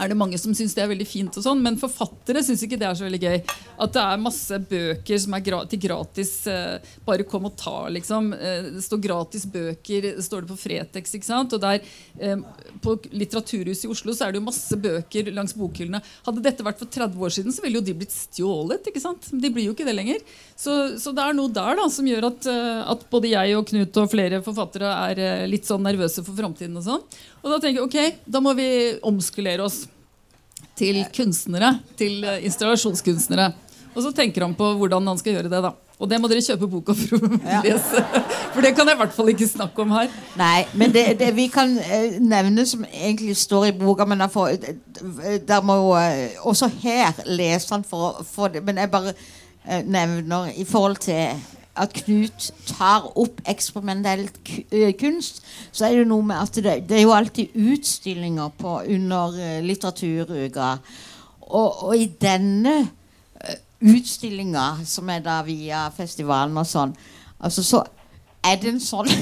er 0.00 0.10
det 0.10 0.18
mange 0.18 0.38
som 0.40 0.54
syns 0.56 0.74
det 0.76 0.82
er 0.84 0.90
veldig 0.90 1.06
fint, 1.08 1.36
og 1.38 1.44
sånn, 1.44 1.62
men 1.62 1.78
forfattere 1.80 2.42
syns 2.44 2.64
ikke 2.66 2.78
det 2.80 2.88
er 2.88 2.98
så 2.98 3.06
veldig 3.06 3.20
gøy. 3.22 3.38
At 3.84 3.94
det 3.94 4.02
er 4.02 4.22
masse 4.22 4.58
bøker 4.70 5.20
som 5.22 5.36
er 5.36 5.44
gra 5.46 5.60
til 5.70 5.82
gratis. 5.84 6.32
Eh, 6.50 6.94
bare 7.06 7.26
kom 7.28 7.48
og 7.48 7.56
ta, 7.60 7.76
liksom. 7.92 8.32
Eh, 8.34 8.70
det 8.76 8.84
står 8.84 9.02
gratis 9.04 9.46
bøker, 9.50 10.10
står 10.24 10.44
det 10.44 10.52
på 10.52 10.60
Fretex. 10.64 11.14
ikke 11.14 11.30
sant? 11.30 11.52
Og 11.54 11.60
der, 11.62 11.80
eh, 12.18 12.36
På 12.84 12.98
Litteraturhuset 13.12 13.86
i 13.86 13.88
Oslo 13.88 14.12
så 14.12 14.26
er 14.26 14.32
det 14.32 14.40
jo 14.40 14.48
masse 14.48 14.76
bøker 14.76 15.32
langs 15.32 15.54
bokhyllene. 15.56 16.02
Hadde 16.26 16.42
dette 16.42 16.64
vært 16.64 16.78
for 16.78 16.86
30 16.86 17.16
år 17.16 17.32
siden, 17.32 17.52
så 17.52 17.62
ville 17.62 17.78
jo 17.78 17.86
de 17.86 17.94
blitt 17.94 18.12
stjålet. 18.12 18.84
ikke 18.86 19.00
sant? 19.00 19.30
De 19.30 19.50
blir 19.50 19.64
jo 19.64 19.72
ikke 19.72 19.86
det 19.86 19.94
lenger. 19.96 20.20
Så, 20.56 20.98
så 21.00 21.14
det 21.14 21.22
er 21.24 21.32
noe 21.36 21.52
der 21.52 21.76
da 21.76 21.88
som 21.88 22.06
gjør 22.06 22.28
at, 22.30 22.46
eh, 22.50 22.82
at 22.92 23.06
både 23.10 23.30
jeg 23.32 23.56
og 23.56 23.66
Knut 23.70 23.96
og 24.02 24.10
flere 24.12 24.42
forfattere 24.44 24.90
er 25.10 25.22
eh, 25.22 25.46
litt 25.50 25.64
sånn 25.68 25.84
nervøse 25.86 26.24
for 26.24 26.36
framtiden. 26.36 26.76
Og 26.76 26.84
sånn. 26.84 27.06
Og 27.44 27.52
da 27.52 27.60
tenker 27.60 27.82
jeg 27.82 27.84
ok, 27.84 28.22
da 28.24 28.40
må 28.40 28.54
vi 28.56 28.66
omskulere 29.04 29.66
oss 29.66 29.82
til 30.78 31.02
kunstnere. 31.14 31.76
Til 31.98 32.24
eh, 32.24 32.40
installasjonskunstnere. 32.48 33.52
Og 33.94 34.02
så 34.02 34.12
tenker 34.16 34.46
han 34.46 34.54
på 34.58 34.72
hvordan 34.80 35.06
han 35.12 35.20
skal 35.20 35.36
gjøre 35.36 35.50
det. 35.52 35.60
da 35.62 35.74
Og 36.00 36.08
det 36.10 36.18
må 36.20 36.28
dere 36.30 36.42
kjøpe 36.42 36.68
boka 36.72 36.96
for 36.98 37.20
å 37.20 37.30
lese. 37.66 38.02
For 38.54 38.64
det 38.64 38.72
kan 38.78 38.88
jeg 38.88 38.96
i 38.96 39.02
hvert 39.02 39.14
fall 39.14 39.30
ikke 39.34 39.50
snakke 39.50 39.84
om 39.84 39.92
her. 39.94 40.08
Nei, 40.40 40.64
men 40.72 40.94
det, 40.94 41.04
det 41.20 41.30
vi 41.36 41.46
kan 41.52 41.76
eh, 41.84 42.16
nevne 42.22 42.64
som 42.66 42.86
egentlig 42.88 43.36
står 43.38 43.68
i 43.68 43.74
boka 43.76 44.08
Men 44.08 44.24
får, 44.32 44.56
der 45.44 45.66
må 45.68 45.78
jo 45.82 45.92
eh, 46.00 46.40
også 46.42 46.70
her 46.80 47.20
lese 47.28 47.74
han 47.74 47.84
for 47.86 48.08
å 48.08 48.24
få 48.26 48.48
det 48.54 48.64
Men 48.64 48.80
jeg 48.80 48.92
bare 48.92 49.12
eh, 49.12 49.84
nevner 49.84 50.48
i 50.56 50.64
forhold 50.64 51.02
til 51.04 51.36
at 51.76 51.94
Knut 51.96 52.52
tar 52.68 53.06
opp 53.18 53.40
eksperimentell 53.50 54.28
eh, 54.70 54.92
kunst, 54.98 55.42
så 55.72 55.88
er 55.88 55.96
det 55.98 56.06
noe 56.10 56.22
med 56.26 56.38
at 56.38 56.54
det, 56.62 56.74
det 56.88 56.98
er 56.98 57.02
jo 57.02 57.14
alltid 57.16 57.54
utstillinger 57.54 58.48
på 58.58 58.76
under 58.94 59.34
eh, 59.40 59.64
litteraturuka. 59.64 60.68
Og, 61.40 61.82
og 61.88 61.96
i 61.98 62.06
denne 62.20 62.76
eh, 63.40 63.58
utstillinga, 63.94 64.66
som 64.86 65.10
er 65.10 65.20
da 65.24 65.40
via 65.46 65.88
festivalen 65.96 66.56
og 66.62 66.66
sånn, 66.68 66.94
altså 67.40 67.62
så 67.66 67.82
er 68.44 68.56
det 68.62 68.68
en 68.74 68.80
sånn 68.82 69.10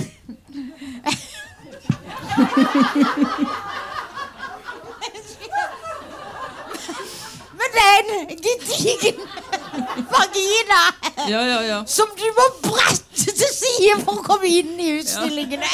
Men 7.63 7.75
det 7.77 7.83
er 7.89 8.01
en 8.03 8.43
gedigen 8.43 9.19
vagina 10.11 10.81
Ja, 11.31 11.43
ja, 11.47 11.59
ja. 11.63 11.79
som 11.87 12.11
du 12.19 12.25
må 12.37 12.47
brette 12.67 13.31
til 13.39 13.53
side 13.55 14.01
for 14.03 14.19
å 14.19 14.25
komme 14.27 14.51
inn 14.51 14.75
i 14.83 14.89
utstillingene. 14.99 15.69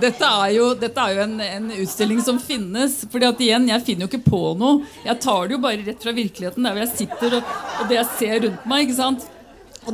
Dette 0.00 0.24
er 0.24 0.52
jo, 0.54 0.70
dette 0.80 1.02
er 1.04 1.12
jo 1.18 1.24
en, 1.26 1.34
en 1.44 1.66
utstilling 1.82 2.22
som 2.24 2.38
finnes. 2.40 3.02
Fordi 3.12 3.26
at 3.28 3.42
igjen, 3.44 3.66
Jeg 3.68 3.84
finner 3.84 4.06
jo 4.06 4.10
ikke 4.14 4.30
på 4.30 4.40
noe. 4.56 4.86
Jeg 5.04 5.20
tar 5.20 5.42
det 5.50 5.58
jo 5.58 5.60
bare 5.66 5.84
rett 5.84 6.06
fra 6.06 6.14
virkeligheten. 6.16 6.64
Der 6.64 6.72
hvor 6.76 6.86
jeg 6.86 6.94
sitter 7.02 7.36
og, 7.40 7.52
og 7.82 7.90
det 7.90 7.98
jeg 7.98 8.08
ser 8.16 8.40
rundt 8.46 8.64
meg. 8.72 8.86
ikke 8.86 8.96
sant? 8.96 9.28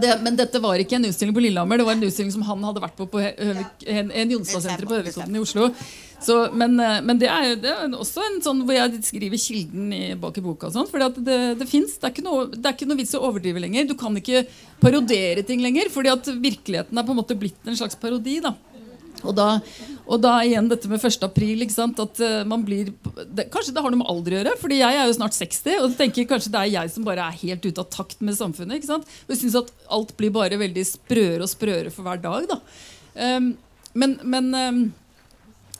Det, 0.00 0.10
men 0.24 0.36
dette 0.38 0.60
var 0.62 0.80
ikke 0.82 0.98
en 0.98 1.08
utstilling 1.08 1.34
på 1.36 1.42
Lillehammer. 1.44 1.80
Det 1.80 1.86
var 1.88 1.96
en 1.96 2.04
utstilling 2.08 2.32
som 2.34 2.44
han 2.48 2.66
hadde 2.66 2.82
vært 2.84 2.98
på 2.98 3.06
på 3.12 3.22
Hø- 3.22 3.36
Høvik, 3.38 3.86
en, 3.86 4.10
en 4.10 4.34
på 4.36 4.94
Høviksodden 4.96 5.38
i 5.38 5.42
Oslo. 5.42 5.70
Så, 6.22 6.36
men, 6.56 6.78
eh, 6.80 7.00
men 7.04 7.18
det 7.20 7.28
er 7.28 7.50
jo 7.50 7.98
også 8.00 8.22
en 8.24 8.38
sånn 8.44 8.62
hvor 8.64 8.76
jeg 8.76 9.02
skriver 9.04 9.40
kilden 9.40 9.90
i, 9.92 10.02
bak 10.20 10.38
i 10.40 10.44
boka. 10.44 10.70
og 10.70 10.76
sånn, 10.76 10.88
fordi 10.90 11.24
det, 11.26 11.40
det 11.60 11.68
fins. 11.68 11.98
Det, 12.00 12.14
det 12.16 12.62
er 12.64 12.72
ikke 12.76 12.88
noe 12.88 13.00
vits 13.02 13.16
å 13.18 13.24
overdrive 13.28 13.62
lenger. 13.62 13.90
Du 13.90 13.96
kan 14.00 14.16
ikke 14.16 14.46
parodere 14.80 15.44
ting 15.46 15.60
lenger. 15.64 15.92
fordi 15.92 16.12
at 16.14 16.32
virkeligheten 16.32 16.96
er 16.98 17.06
på 17.06 17.12
en 17.14 17.20
måte 17.20 17.36
blitt 17.38 17.68
en 17.68 17.76
slags 17.76 17.98
parodi. 18.00 18.40
da 18.40 18.54
og 19.26 19.36
da, 19.36 19.48
og 20.06 20.20
da 20.22 20.34
igjen 20.46 20.68
dette 20.70 20.90
med 20.90 21.02
1. 21.02 21.18
april. 21.26 21.64
At 21.66 22.20
eh, 22.24 22.42
man 22.48 22.64
blir 22.66 22.92
det, 23.26 23.48
Kanskje 23.52 23.74
det 23.76 23.84
har 23.84 23.92
noe 23.92 24.02
med 24.02 24.10
alder 24.12 24.36
å 24.36 24.40
gjøre. 24.40 24.56
Fordi 24.62 24.80
jeg 24.80 25.00
er 25.00 25.08
jo 25.10 25.16
snart 25.18 25.38
60, 25.38 25.80
og 25.82 25.96
tenker 25.98 26.28
kanskje 26.30 26.52
det 26.54 26.62
er 26.62 26.74
jeg 26.76 26.94
som 26.94 27.06
bare 27.06 27.26
er 27.26 27.40
helt 27.42 27.66
ute 27.66 27.82
av 27.82 27.90
takt 27.92 28.22
med 28.24 28.38
samfunnet. 28.38 28.78
Ikke 28.78 28.92
sant? 28.92 29.16
Og 29.26 29.34
jeg 29.34 29.44
synes 29.44 29.60
at 29.62 29.72
alt 29.98 30.14
blir 30.18 30.34
bare 30.34 30.60
veldig 30.60 30.86
sprøere 30.88 31.42
og 31.44 31.52
sprøere 31.52 31.94
for 31.94 32.06
hver 32.06 32.22
dag. 32.22 32.48
Da. 32.52 32.60
Um, 33.16 33.52
men 33.96 34.18
men, 34.22 34.54
um, 34.54 34.80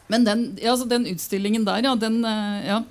men 0.09 0.27
den, 0.27 0.45
ja, 0.63 0.73
altså 0.73 0.87
den 0.89 1.07
utstillingen 1.11 1.67
der, 1.67 1.85
ja, 1.85 1.95
den 1.99 2.25
eh, 2.25 2.69
ja. 2.69 2.83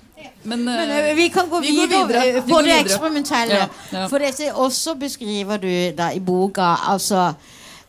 Men, 0.42 0.68
eh, 0.68 0.74
Men 0.74 1.16
vi 1.16 1.28
kan 1.28 1.50
gå 1.50 1.60
vi 1.60 1.70
videre, 1.70 2.06
videre. 2.06 2.40
Vi 2.40 2.52
på 2.52 2.62
det 2.62 2.78
eksperimentelle. 2.80 3.54
Ja, 3.54 3.68
ja. 3.92 4.06
For 4.08 4.22
dette 4.22 4.52
også 4.52 4.94
beskriver 5.00 5.60
du 5.60 5.70
da 5.96 6.10
i 6.14 6.20
boka 6.20 6.74
Altså 6.88 7.34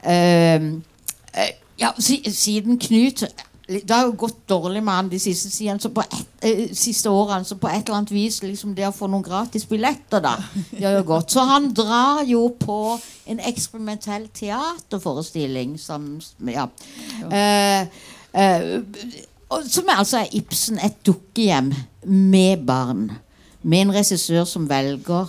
ehm, 0.03 0.68
eh, 0.76 0.97
Ja, 1.78 1.92
siden 2.00 2.80
Knut 2.80 3.24
Det 3.68 3.92
har 3.92 4.06
jo 4.08 4.14
gått 4.16 4.46
dårlig 4.48 4.80
med 4.84 4.94
han 4.94 5.10
de 5.12 5.20
siste, 5.20 5.50
siden, 5.52 5.80
så 5.80 5.90
på 5.92 6.02
et, 6.02 6.28
eh, 6.42 6.70
siste 6.72 7.10
årene. 7.12 7.44
Så 7.44 7.58
på 7.60 7.68
et 7.68 7.84
eller 7.84 7.98
annet 7.98 8.12
vis 8.12 8.38
liksom 8.42 8.76
det 8.76 8.86
å 8.88 8.94
få 8.96 9.10
noen 9.12 9.26
gratis 9.26 9.66
billetter, 9.68 10.22
da. 10.24 10.38
Det 10.72 10.86
har 10.86 10.94
jo 10.96 11.04
gått. 11.04 11.34
Så 11.36 11.44
han 11.44 11.74
drar 11.76 12.24
jo 12.24 12.46
på 12.60 12.78
en 13.28 13.42
eksperimentell 13.44 14.30
teaterforestilling 14.30 15.78
som 15.78 16.22
Ja. 16.48 16.70
Eh, 17.30 17.88
eh, 18.34 18.82
som 19.68 19.90
er 19.90 19.98
altså 19.98 20.18
er 20.22 20.30
Ibsen 20.32 20.80
et 20.80 21.04
dukkehjem 21.04 21.74
med 22.06 22.66
barn. 22.66 23.12
Med 23.64 23.82
en 23.82 23.92
regissør 23.92 24.46
som 24.46 24.70
velger 24.70 25.28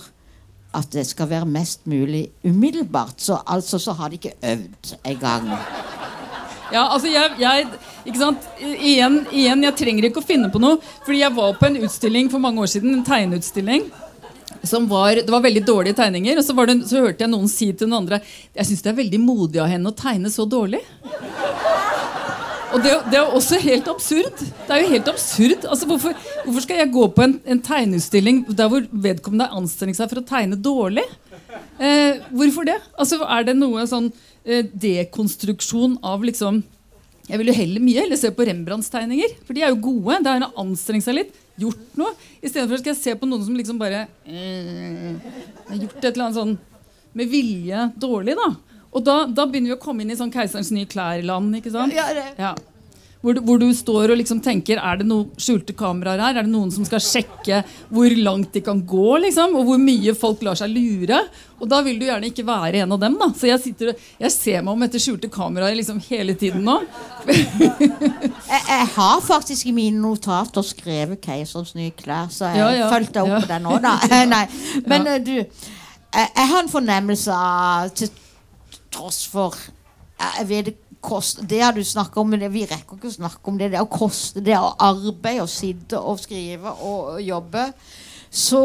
at 0.73 0.91
det 0.93 1.07
skal 1.07 1.29
være 1.29 1.45
mest 1.45 1.87
mulig 1.87 2.29
umiddelbart. 2.43 3.17
Så 3.17 3.39
altså 3.47 3.79
så 3.79 3.93
har 3.93 4.09
de 4.09 4.15
ikke 4.15 4.33
øvd 4.43 4.95
engang. 5.03 5.49
Ja, 6.69 6.83
altså 6.93 7.09
jeg, 7.09 7.33
jeg 7.41 7.65
ikke 8.05 8.19
sant? 8.19 8.45
Igjen, 8.61 9.23
igjen, 9.33 9.63
jeg 9.65 9.77
trenger 9.79 10.09
ikke 10.09 10.21
å 10.21 10.25
finne 10.25 10.51
på 10.53 10.61
noe. 10.61 10.77
Fordi 11.05 11.23
jeg 11.23 11.35
var 11.37 11.57
på 11.57 11.69
en 11.69 11.79
utstilling 11.87 12.29
for 12.29 12.43
mange 12.43 12.61
år 12.61 12.69
siden, 12.75 12.93
en 12.99 13.07
tegneutstilling. 13.07 13.89
Var, 14.59 15.21
det 15.23 15.31
var 15.31 15.41
veldig 15.45 15.63
dårlige 15.65 15.97
tegninger. 15.97 16.37
Og 16.37 16.45
så, 16.45 16.53
det, 16.69 16.77
så 16.89 17.01
hørte 17.05 17.25
jeg 17.25 17.31
noen 17.31 17.49
si 17.49 17.71
til 17.71 17.87
den 17.87 17.95
andre 17.95 18.19
Jeg 18.57 18.67
syns 18.67 18.83
det 18.85 18.91
er 18.91 18.97
veldig 18.99 19.21
modig 19.23 19.61
av 19.63 19.69
henne 19.71 19.89
å 19.89 19.97
tegne 19.97 20.31
så 20.33 20.45
dårlig. 20.49 20.81
Og 22.69 22.83
det, 22.85 22.91
det 23.09 23.17
er 23.17 23.31
også 23.33 23.57
helt 23.63 23.87
absurd. 23.89 24.43
Det 24.67 24.75
er 24.75 24.83
jo 24.83 24.91
helt 24.91 25.07
absurd. 25.09 25.65
Altså, 25.65 25.87
hvorfor, 25.89 26.13
hvorfor 26.43 26.65
skal 26.67 26.83
jeg 26.83 26.93
gå 26.93 27.07
på 27.15 27.25
en, 27.25 27.39
en 27.49 27.61
tegneutstilling 27.65 28.43
der 28.51 28.69
hvor 28.69 28.85
vedkommende 28.91 29.49
har 29.49 29.57
anstrengt 29.57 29.97
seg 29.97 30.11
for 30.11 30.21
å 30.21 30.27
tegne 30.27 30.59
dårlig? 30.59 31.07
Eh, 31.79 32.19
hvorfor 32.29 32.67
det? 32.69 32.77
Altså, 32.93 33.23
er 33.25 33.47
det 33.47 33.57
noe 33.57 33.87
sånn 33.89 34.11
dekonstruksjon 34.73 35.97
av 36.05 36.23
liksom 36.27 36.63
Jeg 37.29 37.37
vil 37.37 37.51
jo 37.51 37.53
heller 37.59 37.83
mye 37.85 38.01
heller 38.01 38.17
se 38.17 38.31
på 38.33 38.45
Rembrandts 38.47 38.89
tegninger. 38.89 39.35
For 39.45 39.53
de 39.53 39.61
er 39.61 39.69
jo 39.69 39.77
gode. 39.85 40.15
Det 40.25 40.31
er 40.31 40.45
å 40.47 40.53
anstrengt 40.63 41.05
seg 41.05 41.13
litt. 41.19 41.35
Gjort 41.61 41.91
noe. 41.99 42.15
Istedenfor 42.41 42.79
skal 42.81 42.95
jeg 42.95 43.01
se 43.03 43.13
på 43.19 43.27
noen 43.29 43.43
som 43.45 43.53
liksom 43.59 43.77
bare 43.77 43.99
eh, 44.25 45.13
har 45.67 45.77
gjort 45.77 45.99
et 45.99 46.07
eller 46.09 46.25
annet 46.25 46.39
sånn 46.39 46.55
med 47.19 47.29
vilje 47.29 47.83
dårlig. 48.01 48.33
da 48.39 48.47
Og 48.97 49.05
da, 49.05 49.17
da 49.29 49.45
begynner 49.45 49.75
vi 49.75 49.77
å 49.77 49.83
komme 49.83 50.01
inn 50.01 50.09
i 50.15 50.17
sånn 50.17 50.33
Keiserens 50.33 50.71
nye 50.73 50.89
klær-land. 50.89 51.53
ikke 51.59 51.69
sant? 51.75 51.93
Ja, 51.93 52.07
det- 52.17 52.33
Ja. 52.41 52.55
Hvor, 53.21 53.35
du- 53.35 53.41
hvor 53.43 53.57
du 53.59 53.65
står 53.75 54.13
og 54.13 54.17
liksom 54.21 54.39
tenker 54.39 54.77
Er 54.79 54.95
det 55.01 55.05
noen 55.09 55.25
skjulte 55.35 55.73
kameraer 55.75 56.21
her? 56.23 56.37
Er 56.39 56.45
det 56.47 56.51
noen 56.53 56.69
som 56.71 56.85
skal 56.87 57.01
sjekke 57.03 57.57
hvor 57.91 58.13
langt 58.15 58.53
de 58.55 58.61
kan 58.63 58.79
gå? 58.87 59.17
liksom? 59.25 59.57
Og 59.59 59.65
hvor 59.67 59.77
mye 59.83 60.13
folk 60.15 60.41
lar 60.47 60.55
seg 60.55 60.71
lure? 60.71 61.19
Og 61.59 61.67
da 61.67 61.81
vil 61.83 61.99
du 61.99 62.05
gjerne 62.07 62.29
ikke 62.31 62.45
være 62.47 62.79
en 62.85 62.93
av 62.95 62.99
dem. 63.03 63.17
da 63.19 63.27
Så 63.35 63.49
jeg 63.49 63.59
sitter 63.59 63.91
jeg 64.23 64.31
ser 64.31 64.61
meg 64.63 64.71
om 64.71 64.83
etter 64.87 65.03
skjulte 65.03 65.27
kameraer 65.29 65.75
liksom 65.75 65.99
hele 66.07 66.33
tiden 66.39 66.63
nå. 66.63 66.77
Jeg, 68.49 68.61
jeg 68.65 68.87
har 68.95 69.19
faktisk 69.21 69.67
i 69.69 69.71
mine 69.75 69.99
notater 70.01 70.63
skrevet 70.65 71.19
'Keiserens 71.21 71.75
nye 71.77 71.91
klær', 71.91 72.31
så 72.33 72.45
jeg 72.49 72.57
Ja, 72.57 72.69
ja. 72.73 72.87
fulgte 72.91 73.21
opp 73.21 73.27
Ja. 73.29 73.39
på 73.43 73.47
den 73.47 73.63
nå, 73.63 73.75
da. 73.83 73.93
Nei. 74.33 74.45
Men 74.87 75.05
ja. 75.05 75.17
du, 75.19 75.31
jeg, 75.35 76.27
jeg 76.35 76.47
har 76.47 76.63
en 76.63 76.69
fornemmelse 76.71 77.31
av 77.35 77.89
Til 77.95 78.09
tross 78.91 79.25
for 79.27 79.53
Jeg 80.19 80.47
vet 80.49 80.65
det 80.65 80.75
kost, 81.01 81.41
Det 81.47 81.61
du 81.75 81.83
snakka 81.83 82.21
om, 82.21 82.29
men 82.29 82.41
det, 82.43 82.51
vi 82.53 82.65
rekker 82.67 82.97
ikke 82.97 83.11
å 83.11 83.17
snakke 83.17 83.51
om 83.51 83.59
det. 83.59 83.71
Det 83.73 83.81
å 83.81 83.89
koste, 83.89 84.43
det 84.43 84.57
å 84.57 84.73
arbeide 84.75 85.45
og 85.45 85.51
sitte 85.51 85.99
og 85.99 86.19
skrive 86.21 86.73
og, 86.79 87.15
og 87.15 87.21
jobbe. 87.23 87.69
Så 88.29 88.63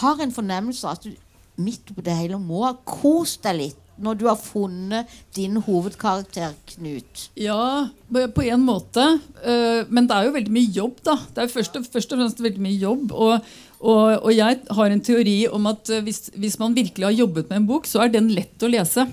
har 0.00 0.20
en 0.22 0.34
fornemmelse 0.34 0.90
at 0.90 1.06
du 1.06 1.14
midt 1.60 1.90
oppi 1.92 2.02
det 2.02 2.16
hele 2.18 2.38
må 2.40 2.64
ha 2.64 2.74
kost 2.88 3.44
deg 3.46 3.60
litt 3.60 3.80
når 3.94 4.16
du 4.18 4.24
har 4.26 4.38
funnet 4.40 5.10
din 5.36 5.60
hovedkarakter, 5.62 6.54
Knut. 6.72 7.28
Ja, 7.38 7.86
på 8.10 8.42
en 8.42 8.64
måte. 8.66 9.20
øh, 9.44 9.84
Men 9.88 10.08
det 10.08 10.16
er 10.16 10.24
jo 10.24 10.32
veldig 10.34 10.54
mye 10.54 10.72
jobb, 10.74 10.96
da. 11.06 11.14
Det 11.34 11.44
er 11.44 11.52
først 11.52 11.76
og, 11.78 11.86
først 11.92 12.12
og 12.12 12.18
fremst 12.18 12.42
veldig 12.42 12.64
mye 12.64 12.80
jobb. 12.80 13.12
Og, 13.12 13.52
og, 13.80 14.02
og 14.18 14.32
jeg 14.34 14.58
har 14.70 14.90
en 14.90 15.00
teori 15.00 15.36
om 15.46 15.66
at 15.70 15.90
øh, 15.90 16.02
hvis, 16.02 16.30
hvis 16.34 16.58
man 16.58 16.74
virkelig 16.74 17.06
har 17.06 17.20
jobbet 17.20 17.50
med 17.50 17.60
en 17.60 17.68
bok, 17.70 17.86
så 17.86 18.02
er 18.02 18.10
den 18.10 18.32
lett 18.34 18.62
å 18.62 18.72
lese. 18.72 19.06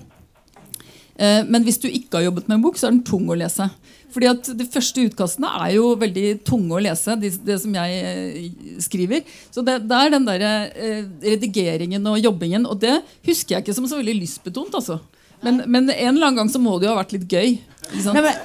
Eh, 1.21 1.43
Men 1.47 1.65
hvis 1.67 1.77
du 1.81 1.87
ikke 1.87 2.17
har 2.19 2.29
jobbet 2.29 2.47
med 2.49 2.57
en 2.57 2.65
bok, 2.65 2.79
så 2.79 2.89
er 2.89 2.95
den 2.95 3.05
tung 3.05 3.29
å 3.29 3.37
lese. 3.37 3.69
Fordi 4.11 4.27
at 4.31 4.49
De 4.57 4.67
første 4.67 5.05
utkastene 5.07 5.51
er 5.61 5.75
jo 5.77 5.93
veldig 5.99 6.25
tunge 6.47 6.75
å 6.75 6.81
lese, 6.83 7.15
det, 7.21 7.33
det 7.45 7.59
som 7.63 7.77
jeg 7.77 8.01
eh, 8.09 8.49
skriver. 8.83 9.23
Så 9.53 9.63
det, 9.65 9.79
det 9.87 10.01
er 10.01 10.13
den 10.15 10.27
der 10.27 10.45
eh, 10.49 11.05
redigeringen 11.35 12.09
og 12.11 12.19
jobbingen, 12.19 12.67
og 12.67 12.81
det 12.83 12.97
husker 13.27 13.57
jeg 13.57 13.65
ikke 13.65 13.77
som 13.77 13.87
så 13.87 14.01
veldig 14.01 14.17
lystbetont. 14.19 14.75
altså. 14.81 14.99
Men, 15.41 15.63
men 15.65 15.89
en 15.89 16.15
eller 16.15 16.27
annen 16.27 16.43
gang 16.43 16.51
så 16.53 16.61
må 16.61 16.75
det 16.79 16.89
jo 16.89 16.93
ha 16.93 16.99
vært 16.99 17.15
litt 17.15 17.29
gøy. 17.31 17.55
Ikke 17.91 18.03
sant? 18.03 18.19
Nei, 18.19 18.25
men, 18.27 18.35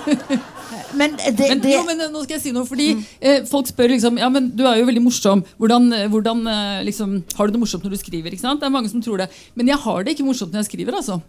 men 1.00 1.18
det, 1.18 1.48
Men, 1.50 1.64
det 1.64 1.74
jo, 1.74 1.82
men 1.88 2.06
nå 2.12 2.22
skal 2.24 2.36
jeg 2.36 2.44
si 2.46 2.54
noe, 2.54 2.64
fordi 2.66 2.86
eh, 3.20 3.42
Folk 3.46 3.68
spør 3.68 3.92
liksom 3.92 4.16
Ja, 4.18 4.30
men 4.32 4.48
du 4.56 4.64
er 4.66 4.80
jo 4.80 4.86
veldig 4.88 5.02
morsom. 5.04 5.42
Hvordan, 5.60 5.90
hvordan 6.12 6.40
liksom, 6.86 7.20
Har 7.36 7.50
du 7.50 7.54
det 7.54 7.60
morsomt 7.62 7.84
når 7.86 7.94
du 7.94 8.00
skriver? 8.00 8.34
Det 8.38 8.40
er 8.40 8.72
mange 8.72 8.92
som 8.92 9.02
tror 9.04 9.22
det. 9.24 9.28
Men 9.58 9.70
jeg 9.70 9.82
har 9.82 10.06
det 10.06 10.16
ikke 10.16 10.26
morsomt 10.30 10.54
når 10.54 10.64
jeg 10.64 10.70
skriver. 10.72 10.98
altså. 11.02 11.20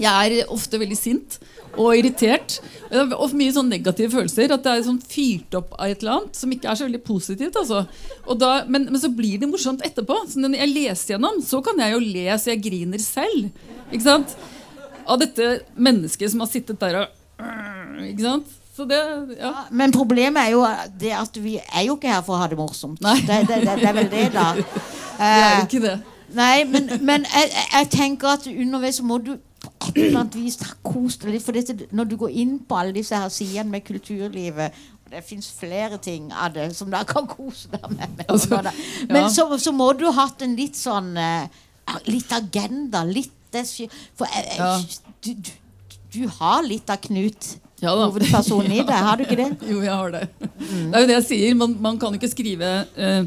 Jeg 0.00 0.38
er 0.40 0.48
ofte 0.52 0.78
veldig 0.80 0.96
sint 0.96 1.38
og 1.76 1.94
irritert. 1.96 2.58
Og 2.92 3.32
mye 3.36 3.52
sånn 3.52 3.68
negative 3.72 4.12
følelser. 4.12 4.52
At 4.54 4.64
det 4.64 4.72
er 4.72 4.86
sånn 4.86 5.00
fyrt 5.04 5.54
opp 5.58 5.74
av 5.78 5.88
et 5.92 6.00
eller 6.02 6.18
annet 6.20 6.36
som 6.40 6.52
ikke 6.54 6.70
er 6.72 6.78
så 6.80 6.86
veldig 6.88 7.02
positivt. 7.04 7.56
altså. 7.60 7.82
Og 8.26 8.38
da, 8.40 8.52
men, 8.68 8.86
men 8.92 9.00
så 9.00 9.10
blir 9.12 9.38
det 9.42 9.48
morsomt 9.50 9.84
etterpå. 9.84 10.16
Så 10.32 10.40
når 10.40 10.56
jeg 10.60 10.72
leser 10.74 11.14
gjennom, 11.14 11.42
så 11.44 11.60
kan 11.64 11.80
jeg 11.84 11.92
jo 11.96 12.00
le 12.04 12.26
så 12.40 12.52
jeg 12.54 12.62
griner 12.64 13.02
selv. 13.04 13.50
Ikke 13.92 14.04
sant? 14.06 14.34
Av 15.08 15.18
dette 15.20 15.52
mennesket 15.76 16.30
som 16.32 16.44
har 16.44 16.50
sittet 16.52 16.78
der 16.80 17.00
og 17.02 18.02
Ikke 18.06 18.22
sant? 18.26 18.58
Så 18.72 18.86
det, 18.88 18.98
ja. 19.36 19.66
Men 19.76 19.92
problemet 19.92 20.46
er 20.46 20.54
jo 20.54 20.62
det 21.00 21.10
at 21.12 21.34
vi 21.44 21.58
er 21.60 21.82
jo 21.84 21.98
ikke 21.98 22.08
her 22.14 22.22
for 22.24 22.38
å 22.38 22.40
ha 22.40 22.46
det 22.48 22.56
morsomt. 22.56 23.02
Det, 23.02 23.42
det, 23.50 23.58
det, 23.66 23.74
er 23.84 23.96
vel 23.98 24.08
det, 24.12 24.28
da. 24.32 24.46
Det 25.22 25.28
er 25.28 25.42
Eh, 25.52 25.58
ikke 25.66 25.80
det. 25.84 25.90
nei, 26.34 26.64
men, 26.64 26.86
men 27.04 27.26
jeg- 27.28 27.50
jeg 27.74 27.88
tenker 27.92 28.30
at 28.32 28.46
underveis 28.48 29.02
må 29.04 29.18
du 29.22 29.34
et 29.94 30.02
eller 30.08 30.20
annet 30.22 30.36
vis 30.40 30.58
kost 30.82 31.24
litt. 31.28 31.42
For 31.44 31.52
dette, 31.56 31.86
når 31.92 32.10
du 32.10 32.16
går 32.20 32.34
inn 32.42 32.58
på 32.68 32.78
alle 32.80 32.94
disse 32.96 33.16
her 33.16 33.28
sidene 33.32 33.70
med 33.70 33.84
kulturlivet 33.86 34.72
Det 35.12 35.20
fins 35.24 35.50
flere 35.52 35.98
ting 36.00 36.30
av 36.32 36.54
det 36.54 36.70
som 36.76 36.88
dere 36.90 37.04
kan 37.04 37.26
kose 37.28 37.68
deg 37.72 37.90
med. 37.92 38.22
Altså. 38.32 38.62
Men 39.10 39.26
ja. 39.26 39.28
så, 39.28 39.44
så 39.60 39.72
må 39.76 39.90
du 39.92 40.06
ha 40.08 40.14
hatt 40.22 40.40
en 40.42 40.54
litt 40.56 40.78
sånn 40.80 41.10
eh, 41.20 41.48
Litt 42.08 42.32
agenda. 42.32 43.02
Litt 43.04 43.32
For 43.52 44.24
jeg, 44.24 44.46
jeg, 44.48 44.56
Ja. 44.56 44.78
du, 45.20 45.34
du, 45.34 45.50
du 46.14 46.22
har 46.38 46.62
litt 46.64 46.88
av 46.88 46.96
Knut, 47.04 47.50
Ja 47.82 47.92
da. 47.98 48.06
hovedpersonen, 48.08 48.72
i 48.72 48.80
det. 48.86 48.94
Har 49.04 49.18
du 49.20 49.26
ikke 49.26 49.36
det? 49.36 49.50
Jo, 49.72 49.82
jeg 49.84 49.92
har 49.92 50.14
det. 50.14 50.22
Det 50.38 50.94
er 50.94 51.04
jo 51.04 51.10
det 51.10 51.18
jeg 51.18 51.26
sier. 51.28 51.54
Man, 51.60 51.76
man 51.84 51.98
kan 52.00 52.14
jo 52.14 52.20
ikke 52.22 52.32
skrive 52.32 52.70
eh, 52.96 53.26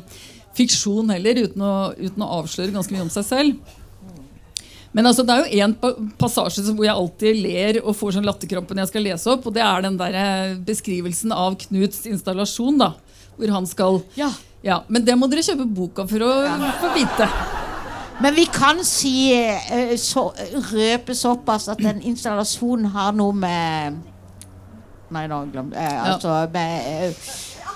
fiksjon 0.58 1.12
heller 1.14 1.44
uten 1.46 1.62
å, 1.62 1.74
uten 2.00 2.24
å 2.26 2.32
avsløre 2.40 2.74
ganske 2.74 2.96
mye 2.96 3.06
om 3.06 3.12
seg 3.14 3.28
selv. 3.28 3.76
Men 4.96 5.10
altså, 5.10 5.26
det 5.28 5.36
er 5.36 5.44
jo 5.44 5.66
én 5.66 5.74
passasje 6.20 6.64
hvor 6.70 6.86
jeg 6.88 6.96
alltid 6.96 7.40
ler 7.44 7.80
og 7.82 7.98
får 8.00 8.16
sånn 8.16 8.28
latterkrampe 8.30 8.76
når 8.76 8.86
jeg 8.86 8.94
skal 8.94 9.04
lese 9.10 9.32
opp. 9.34 9.50
Og 9.50 9.56
det 9.58 9.64
er 9.66 9.84
den 9.84 9.98
der 10.00 10.16
eh, 10.22 10.56
beskrivelsen 10.68 11.36
av 11.36 11.58
Knuts 11.66 12.06
installasjon. 12.08 12.80
da 12.80 12.94
Hvor 13.36 13.56
han 13.58 13.68
skal 13.68 14.04
Ja. 14.20 14.32
Ja, 14.66 14.80
Men 14.88 15.04
det 15.06 15.14
må 15.20 15.28
dere 15.30 15.44
kjøpe 15.46 15.68
boka 15.70 16.08
for 16.10 16.24
å 16.26 16.32
få 16.80 16.90
vite. 16.96 17.28
Men 18.24 18.34
vi 18.34 18.46
kan 18.50 18.80
si 18.88 19.34
eh, 19.36 19.94
så, 20.00 20.30
røpe 20.72 21.14
såpass 21.14 21.68
at 21.70 21.84
den 21.84 22.00
installasjonen 22.02 22.94
har 22.96 23.12
noe 23.18 23.36
med 23.36 24.00
Nei, 25.14 25.28
nå 25.30 25.44
jeg 25.44 25.52
glemt 25.54 25.76
eh, 25.78 25.98
Altså 26.02 26.38
med 26.54 27.20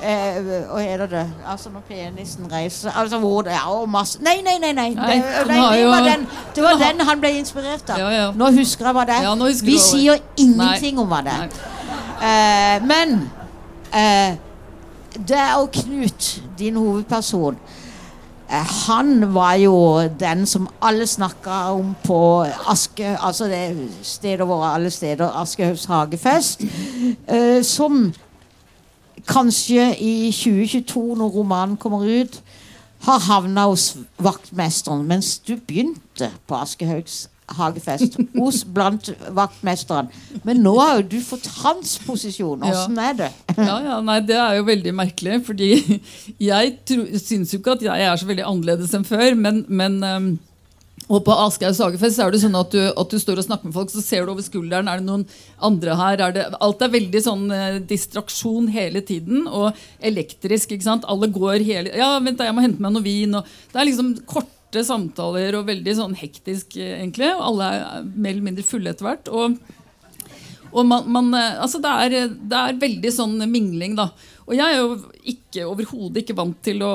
eh, 0.04 0.50
og 0.70 0.80
heter 0.82 1.06
det? 1.12 1.24
Altså 1.48 1.70
når 1.70 1.82
penisen 1.88 2.52
reiser 2.52 2.92
Altså 2.96 3.20
hvor 3.20 3.42
det 3.42 3.54
er 3.54 3.68
og 3.68 3.90
masse 3.90 4.22
Nei, 4.24 4.42
nei, 4.46 4.58
nei! 4.60 4.72
nei. 4.74 4.90
Nei, 4.96 5.16
det, 5.16 5.48
nei, 5.48 5.78
det 5.78 5.88
var, 5.88 6.04
den, 6.08 6.28
det 6.56 6.64
var 6.64 6.80
den 6.82 7.02
han 7.08 7.24
ble 7.24 7.32
inspirert 7.40 7.90
av. 7.90 8.00
Ja, 8.00 8.10
ja. 8.10 8.28
Nå 8.36 8.52
husker 8.56 8.86
jeg 8.90 8.96
hva 8.96 9.06
det 9.10 9.18
er. 9.18 9.28
Ja, 9.28 9.34
vi 9.36 9.76
er. 9.76 9.84
sier 9.84 10.22
ingenting 10.38 11.00
om 11.00 11.10
hva 11.12 11.24
det 11.26 11.36
er. 11.36 11.60
Eh, 12.20 12.88
men 12.88 13.18
eh, 13.94 14.38
det 15.20 15.38
er 15.38 15.54
jo 15.58 15.68
Knut, 15.74 16.32
din 16.60 16.76
hovedperson. 16.76 17.58
Eh, 18.50 18.72
han 18.88 19.34
var 19.34 19.54
jo 19.62 19.76
den 20.20 20.46
som 20.46 20.68
alle 20.82 21.08
snakka 21.08 21.60
om 21.78 21.96
på 22.04 22.46
Aske, 22.72 23.18
altså 23.22 23.46
det 23.52 23.90
stedet 24.02 24.48
våre 24.48 24.74
alle 24.74 24.90
steder, 24.90 25.30
Aschehougs 25.42 25.86
hagefest. 25.86 26.64
eh, 27.28 27.62
som 27.64 28.14
kanskje 29.30 29.92
i 30.02 30.14
2022, 30.34 31.04
når 31.20 31.36
romanen 31.38 31.78
kommer 31.78 32.06
ut, 32.06 32.42
har 33.06 33.20
havna 33.30 33.70
hos 33.70 33.94
vaktmesteren, 34.20 35.06
mens 35.08 35.38
du 35.40 35.56
begynte 35.56 36.32
på 36.48 36.58
Aschehougs 36.60 37.28
hagefest 37.58 38.18
hos 38.40 38.64
blant 38.66 39.10
vaktmesteren. 39.36 40.10
Men 40.46 40.62
nå 40.66 40.76
har 40.80 41.00
jo 41.00 41.08
du 41.16 41.18
fått 41.24 41.48
hans 41.62 41.98
posisjon. 42.06 42.66
Åssen 42.66 43.00
er 43.02 43.16
det? 43.24 43.32
Ja, 43.60 43.80
ja, 43.84 43.98
nei, 44.06 44.20
Det 44.26 44.38
er 44.38 44.60
jo 44.60 44.68
veldig 44.68 44.94
merkelig, 44.96 45.40
fordi 45.48 45.72
jeg 46.50 46.78
syns 47.20 47.54
jo 47.54 47.62
ikke 47.62 47.78
at 47.78 47.88
jeg 47.90 48.06
er 48.06 48.20
så 48.20 48.30
veldig 48.30 48.46
annerledes 48.48 48.94
enn 48.96 49.08
før. 49.08 49.34
Men, 49.36 49.64
men 49.68 50.00
um, 50.04 50.30
og 51.10 51.24
på 51.26 51.34
Aschehougs 51.34 51.80
hagefest 51.82 52.22
er 52.22 52.30
det 52.34 52.42
sånn 52.44 52.58
at 52.60 52.70
du, 52.70 52.82
at 52.86 53.10
du 53.10 53.18
står 53.18 53.42
og 53.42 53.48
snakker 53.48 53.70
med 53.70 53.74
folk, 53.74 53.90
så 53.90 54.04
ser 54.06 54.28
du 54.28 54.34
over 54.36 54.46
skulderen. 54.46 54.90
Er 54.92 55.02
det 55.02 55.08
noen 55.08 55.24
andre 55.66 55.96
her? 55.98 56.22
Er 56.28 56.36
det, 56.36 56.44
alt 56.62 56.84
er 56.86 56.94
veldig 56.94 57.22
sånn 57.26 57.48
eh, 57.56 57.80
distraksjon 57.90 58.70
hele 58.76 59.02
tiden. 59.06 59.48
Og 59.48 59.74
elektrisk. 60.06 60.76
ikke 60.76 60.86
sant? 60.86 61.08
Alle 61.10 61.32
går 61.34 61.66
hele 61.66 61.96
Ja, 61.98 62.12
vent 62.22 62.38
da, 62.38 62.46
jeg 62.46 62.58
må 62.58 62.66
hente 62.66 62.86
meg 62.86 62.94
noe 62.94 63.06
vin. 63.06 63.34
Og 63.40 63.50
det 63.74 63.82
er 63.82 63.90
liksom 63.90 64.14
korte 64.30 64.86
samtaler 64.86 65.58
og 65.58 65.66
veldig 65.72 65.98
sånn 65.98 66.14
hektisk, 66.20 66.78
eh, 66.78 67.00
egentlig. 67.00 67.32
Og 67.34 67.42
alle 67.48 67.74
er 67.74 68.08
mer 68.14 68.36
eller 68.36 68.48
mindre 68.52 68.70
fulle 68.70 68.94
etter 68.94 69.10
hvert. 69.10 69.34
og 69.34 69.58
og 70.70 70.86
man, 70.86 71.08
man, 71.10 71.32
eh, 71.34 71.58
altså 71.58 71.80
det, 71.82 71.90
er, 71.90 72.30
det 72.30 72.58
er 72.60 72.82
veldig 72.86 73.12
sånn 73.14 73.40
mingling, 73.50 73.96
da. 73.98 74.12
Og 74.46 74.54
jeg 74.54 74.66
er 74.66 74.84
jo 74.84 75.00
ikke, 75.34 75.66
overhodet 75.66 76.22
ikke 76.22 76.38
vant 76.38 76.60
til 76.66 76.86
å 76.86 76.94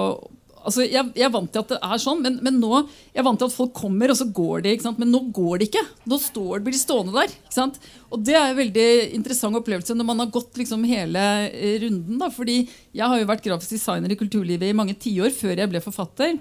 altså 0.65 0.85
jeg, 0.87 1.13
jeg 1.15 1.27
er 1.27 1.33
vant 1.35 1.51
til 1.53 1.63
at 1.63 1.75
det 1.75 1.79
er 1.85 2.01
sånn, 2.03 2.23
men, 2.25 2.39
men 2.45 2.57
nå 2.61 2.73
jeg 2.81 3.21
er 3.23 3.27
vant 3.27 3.41
til 3.41 3.51
at 3.51 3.57
folk 3.57 3.75
kommer, 3.77 4.13
og 4.13 4.19
så 4.19 4.27
går 4.35 4.65
de. 4.67 4.75
Men 4.99 5.13
nå 5.13 5.21
går 5.35 5.61
de 5.61 5.69
ikke. 5.69 5.85
Nå 6.11 6.19
står, 6.23 6.65
blir 6.65 6.75
de 6.75 6.81
stående 6.81 7.15
der. 7.15 7.77
Og 8.11 8.25
det 8.25 8.39
er 8.39 8.51
en 8.51 8.59
veldig 8.59 8.89
interessant 9.19 9.61
opplevelse 9.61 9.97
når 9.97 10.09
man 10.09 10.25
har 10.25 10.33
gått 10.35 10.59
liksom 10.61 10.87
hele 10.89 11.23
eh, 11.51 11.77
runden. 11.85 12.19
da, 12.21 12.31
fordi 12.33 12.65
jeg 12.95 13.07
har 13.07 13.21
jo 13.21 13.31
vært 13.31 13.47
grafisk 13.47 13.77
designer 13.77 14.13
i 14.13 14.19
kulturlivet 14.19 14.71
i 14.71 14.77
mange 14.77 14.97
tiår 14.99 15.33
før 15.37 15.63
jeg 15.63 15.73
ble 15.73 15.85
forfatter. 15.85 16.37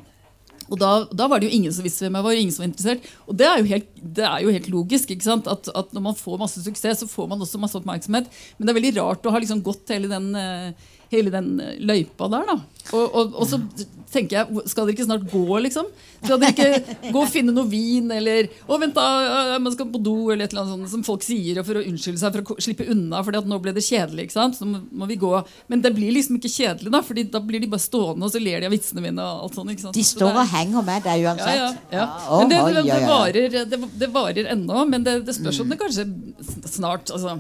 Og 0.72 0.80
da, 0.80 0.92
da 1.12 1.28
var 1.28 1.42
det 1.42 1.50
jo 1.50 1.58
ingen 1.58 1.74
som 1.76 1.86
visste 1.86 2.06
hvem 2.06 2.18
jeg 2.18 2.26
var, 2.26 2.40
ingen 2.40 2.54
som 2.56 2.64
var 2.64 2.70
interessert. 2.70 3.08
Og 3.28 3.38
det 3.40 3.48
er 3.50 3.60
jo 3.60 3.70
helt, 3.70 3.90
er 4.16 4.44
jo 4.46 4.54
helt 4.56 4.70
logisk. 4.72 5.12
At, 5.12 5.70
at 5.70 5.94
når 5.96 6.06
man 6.08 6.18
får 6.18 6.40
masse 6.42 6.64
suksess, 6.64 7.04
så 7.04 7.10
får 7.10 7.30
man 7.32 7.44
også 7.44 7.62
masse 7.62 7.78
oppmerksomhet. 7.80 8.30
Men 8.58 8.66
det 8.66 8.74
er 8.74 8.80
veldig 8.80 8.96
rart 9.02 9.28
å 9.28 9.34
ha 9.34 9.42
liksom 9.44 9.64
gått 9.66 9.94
hele 9.94 10.12
den, 10.12 10.32
eh, 10.40 10.92
hele 11.14 11.34
den 11.34 11.54
eh, 11.64 11.76
løypa 11.80 12.30
der. 12.34 12.48
da. 12.54 12.60
Og, 12.92 13.04
og, 13.16 13.36
og 13.40 13.48
så 13.48 13.62
tenker 14.14 14.42
jeg, 14.42 14.64
skal 14.70 14.86
dere 14.86 14.94
ikke 14.94 15.06
snart 15.08 15.24
gå, 15.32 15.44
liksom? 15.66 15.88
Skal 16.24 16.40
dere 16.42 16.52
ikke 16.54 17.12
gå 17.14 17.22
og 17.24 17.32
finne 17.32 17.54
noe 17.56 17.66
vin, 17.72 18.12
eller 18.14 18.50
Å, 18.68 18.78
vent, 18.82 18.94
da, 18.96 19.06
øh, 19.56 19.62
man 19.64 19.74
skal 19.74 19.88
på 19.92 20.02
do, 20.04 20.16
eller 20.34 20.46
et 20.46 20.54
eller 20.54 20.66
annet 20.66 20.76
sånt 20.76 20.92
som 20.92 21.06
folk 21.08 21.24
sier 21.26 21.62
for 21.66 21.80
å 21.80 21.84
unnskylde 21.84 22.22
seg, 22.22 22.36
for 22.36 22.56
å 22.56 22.66
slippe 22.66 22.88
unna, 22.92 23.24
fordi 23.26 23.40
at 23.42 23.50
nå 23.50 23.60
ble 23.64 23.74
det 23.76 23.86
kjedelig. 23.86 24.28
ikke 24.28 24.36
sant? 24.38 24.60
Så 24.60 24.68
må, 24.68 25.08
vi 25.10 25.18
gå. 25.20 25.32
Men 25.72 25.84
det 25.86 25.94
blir 25.96 26.14
liksom 26.16 26.38
ikke 26.40 26.52
kjedelig, 26.52 26.94
da, 26.94 27.02
Fordi 27.06 27.26
da 27.34 27.42
blir 27.44 27.64
de 27.64 27.72
bare 27.72 27.84
stående, 27.84 28.28
og 28.28 28.36
så 28.36 28.44
ler 28.44 28.62
de 28.62 28.70
av 28.70 28.76
vitsene 28.76 29.06
mine. 29.06 29.24
og 29.24 29.48
alt 29.48 29.58
sånt, 29.60 29.74
ikke 29.74 29.88
sant? 29.88 29.98
De 29.98 30.06
står 30.12 30.30
er- 30.30 30.42
og 30.44 30.54
henger 30.54 30.88
med 30.92 31.08
deg 31.08 31.26
uansett. 31.30 31.58
ja, 31.58 31.72
ja. 31.96 32.04
ja. 32.04 32.44
Men 32.44 32.54
det, 32.54 32.62
det, 32.68 32.86
det, 32.92 33.02
varer, 33.10 33.50
det, 33.74 33.82
det 34.04 34.12
varer 34.14 34.54
ennå, 34.54 34.86
men 34.92 35.08
det, 35.08 35.18
det 35.28 35.38
spørs 35.40 35.64
om 35.64 35.72
det 35.74 35.80
kanskje 35.82 36.08
snart 36.70 37.12
altså, 37.14 37.40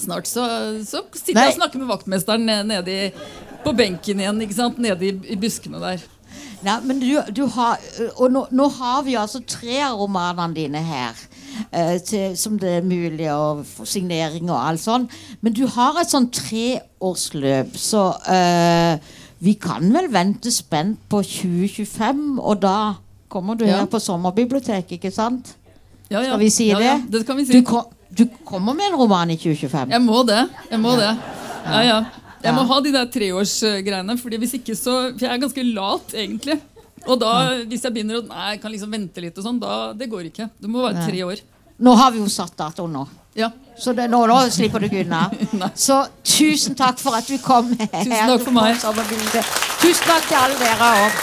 Snart 0.00 0.26
så, 0.30 0.44
så 0.86 1.02
sitter 1.12 1.36
Nei. 1.36 1.44
jeg 1.48 1.54
og 1.54 1.58
snakker 1.60 1.82
med 1.82 1.90
vaktmesteren 1.92 2.46
nede 2.70 2.94
i, 2.94 3.10
på 3.64 3.74
benken 3.76 4.22
igjen. 4.22 4.40
ikke 4.46 4.56
sant? 4.56 4.78
Nede 4.80 5.10
i, 5.10 5.12
i 5.34 5.36
buskene 5.40 5.80
der. 5.82 6.02
Nei, 6.64 6.76
men 6.84 6.98
du, 7.00 7.08
du 7.36 7.46
har, 7.54 7.80
og 8.20 8.32
nå, 8.32 8.46
nå 8.52 8.66
har 8.78 9.02
vi 9.06 9.14
altså 9.16 9.40
tre 9.48 9.78
av 9.86 9.96
romanene 10.00 10.54
dine 10.56 10.82
her. 10.84 11.16
eh, 11.72 11.96
til, 12.06 12.36
som 12.38 12.58
det 12.60 12.68
er 12.78 12.84
mulig 12.86 13.26
få 13.68 13.84
signering 13.88 14.48
og 14.52 14.58
alt 14.60 14.80
sånn. 14.84 15.06
Men 15.44 15.56
du 15.56 15.64
har 15.72 15.98
et 16.00 16.12
sånn 16.12 16.28
treårsløp, 16.36 17.74
så 17.80 18.04
eh, 18.30 18.96
vi 19.44 19.54
kan 19.60 19.88
vel 19.94 20.10
vente 20.12 20.52
spent 20.52 21.00
på 21.10 21.22
2025, 21.26 22.38
og 22.40 22.60
da 22.62 22.76
kommer 23.32 23.56
du 23.58 23.64
Ja. 23.66 23.80
her 23.80 23.86
på 23.90 24.00
sommerbiblioteket, 24.02 24.98
ikke 24.98 25.12
sant? 25.14 25.54
Ja, 26.10 26.20
ja. 26.20 26.30
Skal 26.32 26.40
vi 26.42 26.50
si 26.50 26.68
ja, 26.70 26.78
det? 26.78 26.86
Ja, 26.90 26.96
det 27.18 27.26
kan 27.26 27.36
vi 27.38 27.44
si. 27.46 27.60
Du, 27.60 27.62
du 28.10 28.24
kommer 28.44 28.74
med 28.74 28.90
en 28.90 28.98
roman 28.98 29.30
i 29.30 29.36
2025? 29.38 29.92
Jeg 29.94 30.02
må 30.02 30.22
det. 30.26 30.40
Jeg 30.70 30.82
må 30.82 30.96
det. 30.98 31.12
Ja, 31.66 31.82
ja. 31.86 32.00
Jeg 32.40 32.56
må 32.56 32.64
ha 32.64 32.80
de 32.80 32.92
der 32.94 33.08
treårsgreiene, 33.12 34.16
Fordi 34.16 34.38
hvis 34.40 34.54
ikke 34.56 34.72
så 34.72 34.94
For 35.12 35.26
jeg 35.26 35.34
er 35.34 35.42
ganske 35.42 35.64
lat, 35.74 36.14
egentlig. 36.16 36.56
Og 37.06 37.18
da, 37.20 37.32
hvis 37.68 37.84
jeg 37.84 37.92
begynner 37.94 38.20
å 38.20 38.26
Nei, 38.28 38.54
kan 38.60 38.72
liksom 38.72 38.92
vente 38.92 39.20
litt 39.24 39.36
og 39.36 39.44
sånn, 39.44 39.60
da 39.60 39.92
Det 39.96 40.08
går 40.10 40.30
ikke. 40.30 40.48
Det 40.60 40.70
må 40.72 40.86
være 40.86 41.06
tre 41.08 41.24
år. 41.28 41.42
Nå 41.80 41.94
har 41.96 42.12
vi 42.12 42.20
jo 42.20 42.28
satt 42.32 42.56
dato 42.58 42.86
nå. 42.88 43.06
Ja. 43.38 43.50
Så 43.80 43.94
det, 43.96 44.08
nå, 44.12 44.18
nå 44.28 44.38
slipper 44.52 44.82
du 44.84 44.88
unna. 45.00 45.22
Så 45.86 46.02
tusen 46.26 46.76
takk 46.76 46.98
for 47.00 47.16
at 47.16 47.28
du 47.28 47.38
kom 47.40 47.70
her. 47.78 47.88
Tusen 47.94 48.32
takk 48.34 48.44
for 48.44 48.56
meg. 48.56 48.76
Tusen 49.80 50.08
takk 50.08 50.26
til 50.28 50.40
alle 50.40 50.58
dere 50.60 50.90
òg. 51.04 51.22